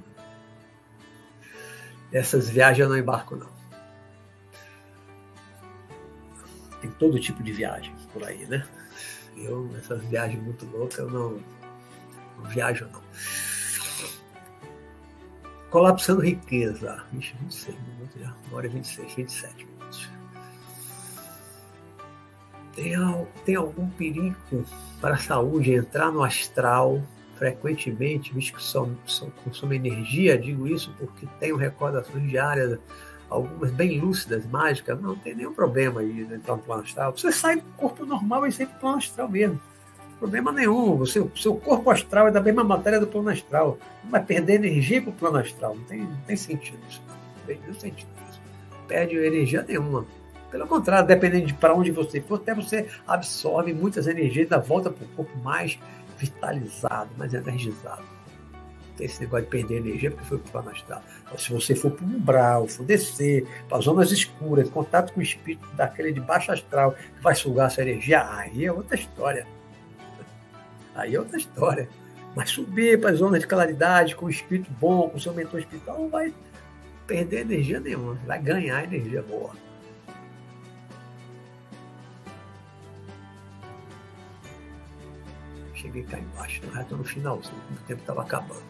Essas 2.13 2.49
viagens 2.49 2.81
eu 2.81 2.89
não 2.89 2.99
embarco, 2.99 3.37
não. 3.37 3.49
Tem 6.81 6.91
todo 6.93 7.21
tipo 7.21 7.43
de 7.43 7.53
viagem 7.53 7.95
por 8.13 8.25
aí, 8.25 8.47
né? 8.47 8.67
Eu, 9.37 9.71
essas 9.77 10.03
viagens 10.05 10.43
muito 10.43 10.67
loucas, 10.67 10.99
eu 10.99 11.11
não, 11.11 11.41
não 12.39 12.51
viajo, 12.51 12.89
não. 12.91 13.03
Colapsando 15.71 16.23
riqueza. 16.23 17.05
Ixi, 17.13 17.37
26 17.43 17.77
minutos 17.79 18.21
já. 18.21 18.35
Uma 18.49 18.57
hora 18.57 18.67
e 18.67 18.71
26, 18.71 19.15
27 19.15 19.65
minutos. 19.67 19.80
Tem, 22.75 22.93
tem 23.45 23.57
algum 23.57 23.89
perigo 23.91 24.37
para 25.01 25.15
a 25.15 25.19
saúde 25.19 25.73
entrar 25.73 26.11
no 26.13 26.23
astral 26.23 27.03
frequentemente, 27.41 28.35
visto 28.35 28.57
que 28.57 28.63
só, 28.63 28.87
só 29.07 29.27
consome 29.43 29.77
energia? 29.77 30.37
Digo 30.39 30.69
isso 30.69 30.95
porque 30.99 31.27
tenho 31.41 31.57
recordações 31.57 32.29
diárias, 32.29 32.79
algumas 33.31 33.71
bem 33.71 33.99
lúcidas, 33.99 34.45
mágicas. 34.47 35.01
Não 35.01 35.17
tem 35.17 35.35
nenhum 35.35 35.55
problema 35.55 36.01
aí 36.01 36.21
entrar 36.21 36.57
no 36.57 36.63
plano 36.63 36.83
astral. 36.83 37.17
Você 37.17 37.33
sai 37.33 37.57
do 37.57 37.73
corpo 37.79 38.05
normal 38.05 38.47
e 38.47 38.53
sempre 38.53 38.79
plano 38.79 38.99
astral 38.99 39.29
mesmo. 39.29 39.59
Problema 40.19 40.53
nenhum. 40.53 41.01
O 41.01 41.07
seu, 41.07 41.33
seu 41.35 41.57
corpo 41.57 41.91
astral 41.91 42.29
é 42.29 42.31
da 42.31 42.43
mesma 42.43 42.63
matéria 42.63 43.01
do 43.01 43.07
plano 43.07 43.31
astral. 43.31 43.79
Não 44.05 44.11
vai 44.11 44.23
perder 44.23 44.57
energia 44.57 45.01
para 45.01 45.11
o 45.11 45.15
plano 45.15 45.39
astral. 45.39 45.75
Não 45.75 45.85
tem, 45.85 46.01
não 46.01 46.21
tem 46.27 46.37
sentido 46.37 46.79
isso. 46.91 47.01
Não 47.09 47.47
tem 47.47 47.59
nenhum 47.59 47.75
sentido 47.75 48.11
isso. 48.29 48.41
Perde 48.87 49.17
energia 49.17 49.65
nenhuma. 49.67 50.05
Pelo 50.51 50.67
contrário, 50.67 51.07
dependendo 51.07 51.47
de 51.47 51.55
para 51.55 51.75
onde 51.75 51.91
você 51.93 52.21
for, 52.21 52.37
até 52.37 52.55
você 52.55 52.89
absorve 53.07 53.73
muitas 53.73 54.07
energias 54.07 54.49
dá 54.49 54.59
volta 54.59 54.91
para 54.91 55.05
o 55.05 55.09
corpo 55.11 55.39
mais 55.39 55.79
vitalizado, 56.19 57.11
mais 57.17 57.33
energizado. 57.33 58.03
Tem 58.97 59.07
esse 59.07 59.21
negócio 59.21 59.45
de 59.45 59.51
perder 59.51 59.77
energia 59.77 60.11
porque 60.11 60.27
foi 60.27 60.39
para 60.39 60.49
o 60.49 60.53
plano 60.53 60.71
astral. 60.71 61.03
se 61.39 61.53
você 61.53 61.75
for 61.75 61.93
para 61.93 62.05
o 62.05 62.09
umbral, 62.09 62.67
for 62.67 62.85
descer 62.85 63.47
para 63.69 63.81
zonas 63.81 64.11
escuras, 64.11 64.69
contato 64.69 65.13
com 65.13 65.21
o 65.21 65.23
espírito 65.23 65.67
daquele 65.75 66.13
de 66.13 66.21
baixo 66.21 66.51
astral, 66.53 66.93
que 66.93 67.23
vai 67.23 67.35
sugar 67.35 67.67
a 67.67 67.71
sua 67.71 67.85
energia, 67.85 68.29
aí 68.29 68.67
é 68.67 68.73
outra 68.73 68.97
história. 68.97 69.47
Aí 70.95 71.15
é 71.15 71.19
outra 71.19 71.39
história. 71.39 71.89
Mas 72.35 72.51
subir 72.51 73.01
para 73.01 73.11
as 73.11 73.19
zonas 73.19 73.41
de 73.41 73.47
claridade, 73.47 74.17
com 74.17 74.27
o 74.27 74.31
espírito 74.31 74.71
bom, 74.81 75.09
com 75.09 75.17
o 75.17 75.21
seu 75.21 75.33
mentor 75.33 75.61
espiritual, 75.61 75.99
não 75.99 76.09
vai 76.11 76.35
perder 77.07 77.41
energia 77.41 77.81
nenhuma, 77.81 78.15
vai 78.27 78.41
ganhar 78.41 78.85
energia 78.85 79.23
boa. 79.23 79.51
Cheguei 85.81 86.03
cá 86.03 86.19
embaixo, 86.19 86.61
já 86.73 86.83
estou 86.83 86.99
no 86.99 87.05
finalzinho, 87.05 87.57
o 87.71 87.87
tempo 87.87 88.01
estava 88.01 88.23
acabando. 88.23 88.63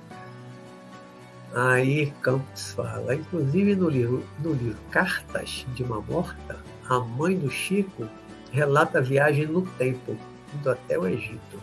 Aí 1.55 2.13
Campos 2.23 2.73
fala, 2.73 3.15
inclusive 3.15 3.75
no 3.75 3.89
livro, 3.89 4.25
no 4.39 4.53
livro 4.53 4.79
Cartas 4.91 5.67
de 5.75 5.83
uma 5.83 6.01
Morta, 6.01 6.59
a 6.89 7.01
mãe 7.01 7.37
do 7.37 7.51
Chico 7.51 8.09
relata 8.53 8.99
a 8.99 9.03
viagem 9.03 9.47
no 9.47 9.63
tempo, 9.63 10.17
indo 10.55 10.71
até 10.71 10.99
o 10.99 11.07
Egito. 11.07 11.61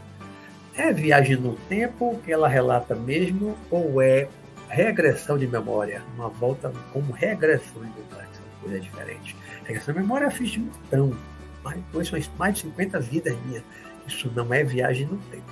É 0.76 0.92
viagem 0.92 1.38
no 1.38 1.56
tempo 1.70 2.20
que 2.24 2.32
ela 2.32 2.48
relata 2.48 2.96
mesmo 2.96 3.58
ou 3.72 4.02
é 4.02 4.28
regressão 4.70 5.38
de 5.38 5.48
memória? 5.48 6.04
Uma 6.16 6.30
volta 6.30 6.72
como 6.92 7.14
regressão 7.14 7.82
de 7.82 7.90
memória, 7.90 8.28
são 8.34 8.46
coisas 8.62 8.84
diferentes. 8.84 9.36
Regressão 9.64 9.94
de 9.94 10.02
memória 10.02 10.26
eu 10.26 10.32
fiz 10.32 10.50
de 10.50 10.60
montão, 10.60 11.18
mais, 11.64 12.30
mais 12.38 12.54
de 12.56 12.62
50 12.62 13.00
vidas 13.00 13.38
minhas. 13.46 13.64
Isso 14.08 14.32
não 14.34 14.54
é 14.54 14.64
viagem 14.64 15.06
no 15.06 15.18
tempo. 15.18 15.52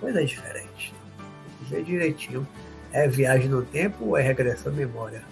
Coisa 0.00 0.24
diferente. 0.24 0.94
Ver 1.68 1.84
direitinho. 1.84 2.46
É 2.92 3.06
viagem 3.06 3.48
no 3.48 3.62
tempo 3.62 4.06
ou 4.06 4.16
é 4.16 4.22
regressão 4.22 4.72
à 4.72 4.74
memória? 4.74 5.22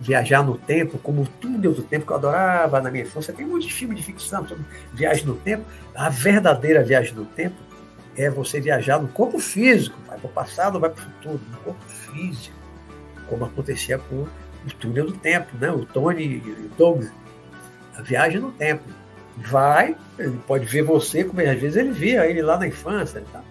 Viajar 0.00 0.42
no 0.42 0.58
tempo, 0.58 0.98
como 0.98 1.22
o 1.22 1.26
túnel 1.26 1.72
do 1.72 1.82
tempo 1.82 2.04
que 2.04 2.12
eu 2.12 2.16
adorava 2.16 2.80
na 2.80 2.90
minha 2.90 3.04
infância. 3.04 3.32
Tem 3.32 3.46
muitos 3.46 3.70
filmes 3.70 3.98
de 3.98 4.04
ficção 4.04 4.46
sobre 4.46 4.64
viagem 4.92 5.24
no 5.24 5.36
tempo. 5.36 5.64
A 5.94 6.10
verdadeira 6.10 6.82
viagem 6.82 7.14
no 7.14 7.24
tempo 7.24 7.56
é 8.16 8.28
você 8.28 8.60
viajar 8.60 9.00
no 9.00 9.08
corpo 9.08 9.38
físico, 9.38 9.96
vai 10.06 10.18
para 10.18 10.28
o 10.28 10.32
passado, 10.32 10.78
vai 10.78 10.90
para 10.90 11.00
o 11.00 11.04
futuro, 11.04 11.40
no 11.50 11.56
corpo 11.58 11.84
físico, 11.88 12.56
como 13.28 13.44
acontecia 13.44 13.98
com 13.98 14.16
o 14.22 14.70
túnel 14.78 15.06
do 15.06 15.12
tempo, 15.12 15.56
né? 15.56 15.70
o 15.70 15.86
Tony 15.86 16.42
e 16.44 16.66
o 16.66 16.70
Doug. 16.76 17.04
A 17.96 18.02
viagem 18.02 18.40
no 18.40 18.52
tempo 18.52 18.84
vai, 19.36 19.96
ele 20.18 20.38
pode 20.46 20.66
ver 20.66 20.82
você, 20.82 21.24
como 21.24 21.40
às 21.40 21.58
vezes 21.58 21.76
ele 21.76 21.90
via 21.90 22.26
ele 22.26 22.42
lá 22.42 22.58
na 22.58 22.66
infância. 22.66 23.22
Tá? 23.32 23.42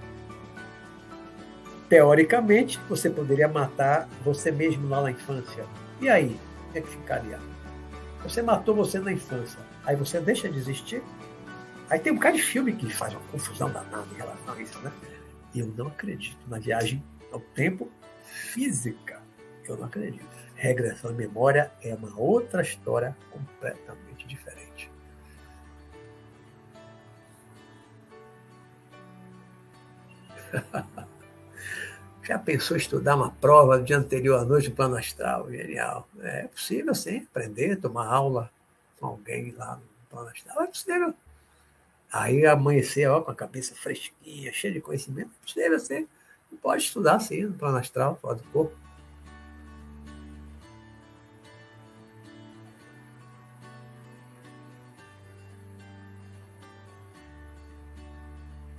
Teoricamente, 1.90 2.80
você 2.90 3.10
poderia 3.10 3.48
matar 3.48 4.08
você 4.24 4.52
mesmo 4.52 4.88
lá 4.88 5.02
na 5.02 5.12
infância. 5.12 5.66
E 6.02 6.10
aí? 6.10 6.40
O 6.70 6.72
que, 6.74 6.80
é 6.80 6.82
que 6.82 6.90
ficaria? 6.90 7.40
Você 8.24 8.42
matou 8.42 8.74
você 8.74 9.00
na 9.00 9.12
infância, 9.12 9.60
aí 9.86 9.96
você 9.96 10.20
deixa 10.20 10.50
de 10.50 10.58
existir? 10.58 11.04
Aí 11.90 12.00
tem 12.00 12.14
um 12.14 12.18
cara 12.18 12.36
de 12.36 12.42
filme 12.42 12.74
que 12.74 12.92
faz 12.92 13.14
uma 13.14 13.22
confusão 13.32 13.70
danada 13.70 14.08
em 14.14 14.18
relação 14.18 14.54
a 14.54 14.62
isso, 14.62 14.80
né? 14.80 14.92
Eu 15.54 15.68
não 15.78 15.88
acredito 15.88 16.40
na 16.48 16.58
viagem 16.58 17.04
ao 17.32 17.40
tempo 17.40 17.92
física. 18.24 19.22
Eu 19.66 19.78
não 19.78 19.86
acredito. 19.86 20.26
Regressão 20.56 21.12
à 21.12 21.14
memória 21.14 21.72
é 21.82 21.94
uma 21.94 22.18
outra 22.18 22.62
história 22.62 23.16
completamente 23.30 24.26
diferente. 24.26 24.63
Já 32.24 32.40
pensou 32.40 32.78
estudar 32.78 33.16
uma 33.16 33.32
prova 33.32 33.78
do 33.78 33.84
dia 33.84 33.98
anterior 33.98 34.40
à 34.40 34.46
noite 34.46 34.70
no 34.70 34.76
plano 34.76 34.96
astral? 34.96 35.52
Genial. 35.52 36.08
É 36.22 36.48
possível, 36.48 36.96
sim, 36.96 37.28
aprender, 37.30 37.76
tomar 37.76 38.08
aula 38.08 38.50
com 39.00 39.08
alguém 39.08 39.52
lá 39.52 39.76
no 39.76 39.84
plano 40.10 40.30
astral. 40.30 40.64
É 40.64 40.68
possível. 40.68 41.14
Aí 42.12 42.46
amanhecer 42.46 43.10
ó, 43.10 43.22
com 43.22 43.32
a 43.32 43.36
cabeça 43.36 43.76
fresquinha, 43.76 44.54
cheia 44.54 44.74
de 44.74 44.80
conhecimento. 44.80 45.32
É 45.42 45.46
possível, 45.46 45.80
sim. 45.80 46.08
Pode 46.62 46.84
estudar, 46.84 47.20
sim, 47.20 47.44
no 47.44 47.54
plano 47.54 47.78
astral, 47.78 48.18
fora 48.22 48.36
do 48.36 48.44
corpo. 48.44 48.83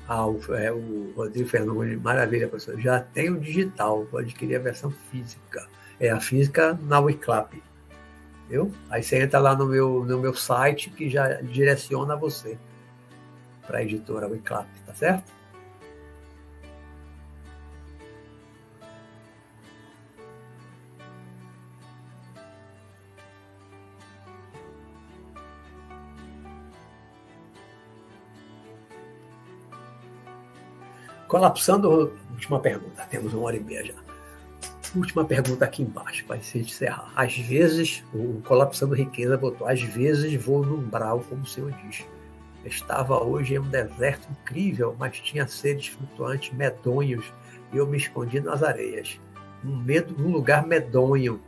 Ah, 0.06 0.26
o, 0.26 0.39
é, 0.55 0.70
o 0.70 1.12
Rodrigo 1.16 1.48
Fernandes, 1.48 2.01
maravilha, 2.01 2.48
professor. 2.48 2.78
Já 2.78 3.01
tem 3.01 3.31
o 3.31 3.40
digital, 3.40 4.05
vou 4.10 4.20
adquirir 4.20 4.56
a 4.56 4.60
versão 4.60 4.90
física. 4.90 5.66
É 5.98 6.10
a 6.10 6.20
física 6.20 6.78
na 6.82 7.01
Wiclap. 7.01 7.62
Viu? 8.48 8.70
Aí 8.90 9.02
você 9.02 9.22
entra 9.22 9.39
lá 9.39 9.56
no 9.56 9.66
meu, 9.66 10.05
no 10.05 10.18
meu 10.18 10.35
site 10.35 10.90
que 10.90 11.09
já 11.09 11.40
direciona 11.40 12.14
você 12.14 12.59
para 13.66 13.78
a 13.78 13.82
editora 13.82 14.28
Wiclap, 14.28 14.68
tá 14.85 14.93
certo? 14.93 15.32
Colapsando, 31.28 32.12
última 32.30 32.60
pergunta, 32.60 33.06
temos 33.10 33.32
uma 33.32 33.46
hora 33.46 33.56
e 33.56 33.60
meia 33.60 33.84
já. 33.84 33.94
Última 34.94 35.24
pergunta 35.24 35.64
aqui 35.64 35.82
embaixo, 35.82 36.24
para 36.24 36.40
se 36.40 36.59
encerrar. 36.59 37.10
Às 37.16 37.36
vezes, 37.36 38.05
o 38.14 38.40
Colapsando 38.44 38.94
Riqueza 38.94 39.36
botou, 39.36 39.66
às 39.66 39.82
vezes 39.82 40.32
vou 40.40 40.64
no 40.64 40.76
umbral, 40.76 41.24
como 41.28 41.42
o 41.42 41.46
Senhor 41.46 41.72
diz. 41.84 42.05
Estava 42.64 43.22
hoje 43.22 43.55
em 43.55 43.59
um 43.59 43.68
deserto 43.68 44.28
incrível, 44.30 44.94
mas 44.98 45.18
tinha 45.18 45.46
seres 45.46 45.88
flutuantes 45.88 46.55
medonhos 46.55 47.24
e 47.72 47.76
eu 47.76 47.86
me 47.86 47.96
escondi 47.96 48.40
nas 48.40 48.62
areias. 48.62 49.20
Um, 49.64 49.76
medo, 49.76 50.14
um 50.18 50.30
lugar 50.30 50.66
medonho 50.66 51.40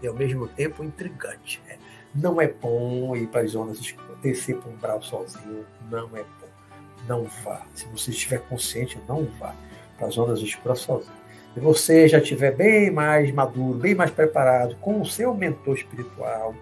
e 0.00 0.06
ao 0.06 0.14
mesmo 0.14 0.46
tempo 0.46 0.84
intrigante. 0.84 1.60
Né? 1.66 1.78
Não 2.14 2.40
é 2.40 2.46
bom 2.46 3.16
ir 3.16 3.26
para 3.26 3.40
as 3.40 3.50
zonas 3.50 3.80
descer 4.22 4.56
para 4.58 4.70
um 4.70 4.74
umbral 4.74 5.02
sozinho, 5.02 5.64
não 5.90 6.06
é 6.16 6.22
bom. 6.22 6.41
Não 7.08 7.24
vá. 7.44 7.66
Se 7.74 7.86
você 7.86 8.10
estiver 8.10 8.40
consciente, 8.40 8.98
não 9.08 9.24
vá 9.38 9.54
para 9.96 10.06
as 10.08 10.14
zonas 10.14 10.40
escuras 10.40 10.80
sozinho 10.80 11.22
e 11.56 11.60
você 11.60 12.08
já 12.08 12.18
estiver 12.18 12.54
bem 12.54 12.90
mais 12.90 13.32
maduro, 13.32 13.78
bem 13.78 13.94
mais 13.94 14.10
preparado 14.10 14.76
com 14.76 15.00
o 15.00 15.06
seu 15.06 15.34
mentor 15.34 15.76
espiritual, 15.76 16.54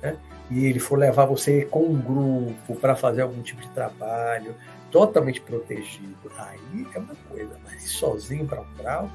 né? 0.00 0.16
e 0.50 0.66
ele 0.66 0.78
for 0.78 0.96
levar 0.96 1.24
você 1.26 1.64
com 1.64 1.84
um 1.84 2.00
grupo 2.00 2.76
para 2.76 2.94
fazer 2.94 3.22
algum 3.22 3.42
tipo 3.42 3.60
de 3.60 3.68
trabalho, 3.70 4.54
totalmente 4.90 5.40
protegido, 5.40 6.30
aí 6.38 6.86
é 6.94 6.98
uma 6.98 7.16
coisa, 7.28 7.56
mas 7.64 7.82
sozinho 7.90 8.46
para 8.46 8.60
um 8.60 8.74
grau, 8.78 9.10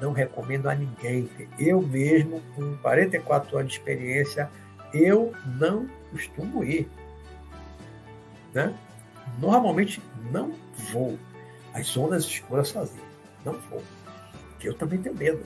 não 0.00 0.12
recomendo 0.12 0.68
a 0.68 0.74
ninguém. 0.74 1.28
Eu 1.58 1.82
mesmo, 1.82 2.40
com 2.54 2.76
44 2.78 3.58
anos 3.58 3.72
de 3.72 3.78
experiência, 3.78 4.48
eu 4.94 5.32
não 5.58 5.88
costumo 6.10 6.62
ir. 6.64 6.88
Né? 8.54 8.74
Normalmente 9.38 10.02
não 10.30 10.52
vou 10.92 11.18
às 11.72 11.86
zonas 11.86 12.24
escuras 12.24 12.68
sozinho. 12.68 13.02
Não 13.44 13.54
vou. 13.70 13.82
Eu 14.62 14.74
também 14.74 15.00
tenho 15.00 15.14
medo. 15.14 15.44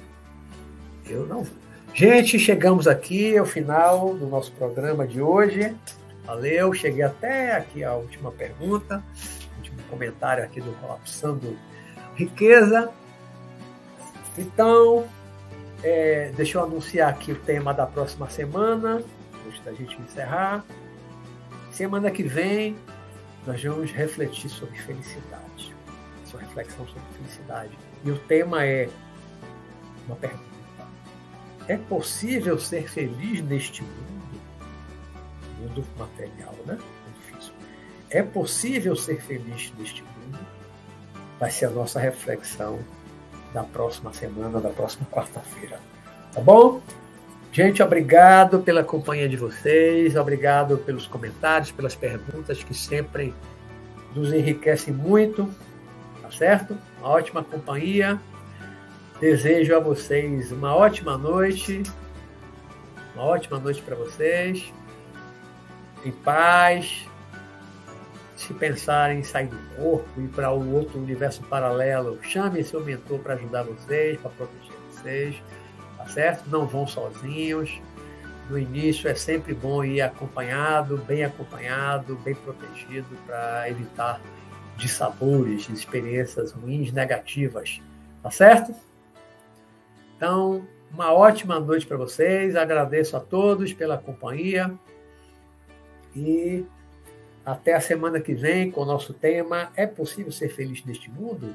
Eu 1.06 1.26
não 1.26 1.42
vou. 1.44 1.56
Gente, 1.94 2.38
chegamos 2.38 2.86
aqui 2.86 3.38
ao 3.38 3.46
final 3.46 4.14
do 4.14 4.26
nosso 4.26 4.52
programa 4.52 5.06
de 5.06 5.20
hoje. 5.20 5.74
Valeu, 6.26 6.72
cheguei 6.74 7.02
até 7.02 7.56
aqui 7.56 7.84
a 7.84 7.94
última 7.94 8.32
pergunta, 8.32 9.02
último 9.56 9.78
comentário 9.88 10.44
aqui 10.44 10.60
do 10.60 10.72
Colapsando 10.80 11.56
Riqueza. 12.16 12.90
Então, 14.36 15.06
é, 15.82 16.32
deixa 16.36 16.58
eu 16.58 16.64
anunciar 16.64 17.08
aqui 17.08 17.32
o 17.32 17.36
tema 17.36 17.72
da 17.72 17.86
próxima 17.86 18.28
semana, 18.28 19.02
antes 19.46 19.64
da 19.64 19.72
gente 19.72 19.96
encerrar. 20.02 20.64
Semana 21.70 22.10
que 22.10 22.24
vem, 22.24 22.76
nós 23.46 23.62
vamos 23.62 23.92
refletir 23.92 24.50
sobre 24.50 24.76
felicidade, 24.78 25.74
sua 26.24 26.40
reflexão 26.40 26.86
sobre 26.86 27.08
felicidade. 27.16 27.78
E 28.04 28.10
o 28.10 28.18
tema 28.18 28.64
é 28.64 28.88
uma 30.06 30.16
pergunta: 30.16 30.42
É 31.68 31.76
possível 31.76 32.58
ser 32.58 32.88
feliz 32.88 33.40
neste 33.42 33.82
mundo? 33.82 34.40
Mundo 35.60 35.84
material, 35.96 36.54
né? 36.66 36.74
Mundo 36.74 37.20
físico. 37.30 37.56
É 38.10 38.22
possível 38.22 38.96
ser 38.96 39.22
feliz 39.22 39.72
neste 39.78 40.02
mundo? 40.02 40.38
Vai 41.38 41.50
ser 41.50 41.66
a 41.66 41.70
nossa 41.70 42.00
reflexão 42.00 42.80
da 43.54 43.62
próxima 43.62 44.12
semana, 44.12 44.60
da 44.60 44.70
próxima 44.70 45.06
quarta-feira. 45.10 45.80
Tá 46.32 46.40
bom? 46.40 46.82
Gente, 47.56 47.82
obrigado 47.82 48.60
pela 48.60 48.84
companhia 48.84 49.26
de 49.26 49.36
vocês, 49.38 50.14
obrigado 50.14 50.76
pelos 50.76 51.06
comentários, 51.06 51.70
pelas 51.70 51.94
perguntas 51.94 52.62
que 52.62 52.74
sempre 52.74 53.32
nos 54.14 54.30
enriquecem 54.30 54.92
muito 54.92 55.50
tá 56.26 56.30
certo? 56.30 56.76
Uma 56.98 57.08
ótima 57.08 57.42
companhia. 57.42 58.20
Desejo 59.18 59.74
a 59.74 59.80
vocês 59.80 60.52
uma 60.52 60.74
ótima 60.76 61.16
noite. 61.16 61.82
Uma 63.14 63.24
ótima 63.24 63.58
noite 63.58 63.80
para 63.80 63.96
vocês. 63.96 64.70
Em 66.04 66.12
paz. 66.12 67.08
Se 68.36 68.52
pensarem 68.52 69.20
em 69.20 69.24
sair 69.24 69.46
do 69.46 69.56
corpo 69.76 70.20
e 70.20 70.28
para 70.28 70.52
um 70.52 70.74
outro 70.74 70.98
universo 70.98 71.42
paralelo, 71.44 72.18
chame 72.22 72.62
seu 72.62 72.84
mentor 72.84 73.18
para 73.20 73.32
ajudar 73.32 73.62
vocês, 73.62 74.20
para 74.20 74.30
proteger 74.30 74.76
vocês, 74.90 75.42
certo? 76.08 76.48
Não 76.48 76.66
vão 76.66 76.86
sozinhos. 76.86 77.80
No 78.48 78.58
início 78.58 79.08
é 79.08 79.14
sempre 79.14 79.54
bom 79.54 79.84
ir 79.84 80.00
acompanhado, 80.00 80.98
bem 80.98 81.24
acompanhado, 81.24 82.16
bem 82.16 82.34
protegido 82.34 83.08
para 83.26 83.68
evitar 83.68 84.20
de 84.76 84.88
sabores, 84.88 85.66
de 85.66 85.72
experiências 85.72 86.52
ruins, 86.52 86.92
negativas. 86.92 87.80
Tá 88.22 88.30
certo? 88.30 88.74
Então, 90.16 90.66
uma 90.92 91.12
ótima 91.12 91.58
noite 91.58 91.86
para 91.86 91.96
vocês. 91.96 92.54
Agradeço 92.54 93.16
a 93.16 93.20
todos 93.20 93.72
pela 93.72 93.98
companhia. 93.98 94.72
E 96.14 96.64
até 97.44 97.74
a 97.74 97.80
semana 97.80 98.20
que 98.20 98.34
vem 98.34 98.70
com 98.70 98.82
o 98.82 98.84
nosso 98.84 99.12
tema: 99.12 99.70
É 99.76 99.86
possível 99.86 100.32
ser 100.32 100.48
feliz 100.48 100.84
neste 100.84 101.10
mundo? 101.10 101.54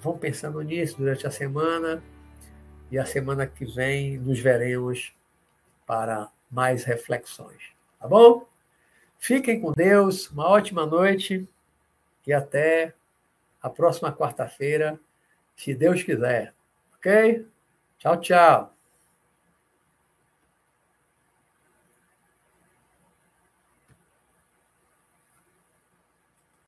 Vão 0.00 0.16
pensando 0.16 0.60
nisso 0.62 0.98
durante 0.98 1.26
a 1.26 1.30
semana. 1.30 2.02
E 2.90 2.98
a 2.98 3.04
semana 3.04 3.46
que 3.46 3.64
vem 3.64 4.18
nos 4.18 4.38
veremos 4.38 5.14
para 5.86 6.30
mais 6.50 6.84
reflexões. 6.84 7.72
Tá 7.98 8.06
bom? 8.06 8.46
Fiquem 9.18 9.60
com 9.60 9.72
Deus. 9.72 10.30
Uma 10.30 10.48
ótima 10.48 10.86
noite 10.86 11.48
e 12.26 12.32
até 12.32 12.94
a 13.62 13.70
próxima 13.70 14.12
quarta-feira, 14.12 14.98
se 15.56 15.74
Deus 15.74 16.02
quiser. 16.02 16.54
Ok? 16.96 17.46
Tchau, 17.98 18.20
tchau. 18.20 18.75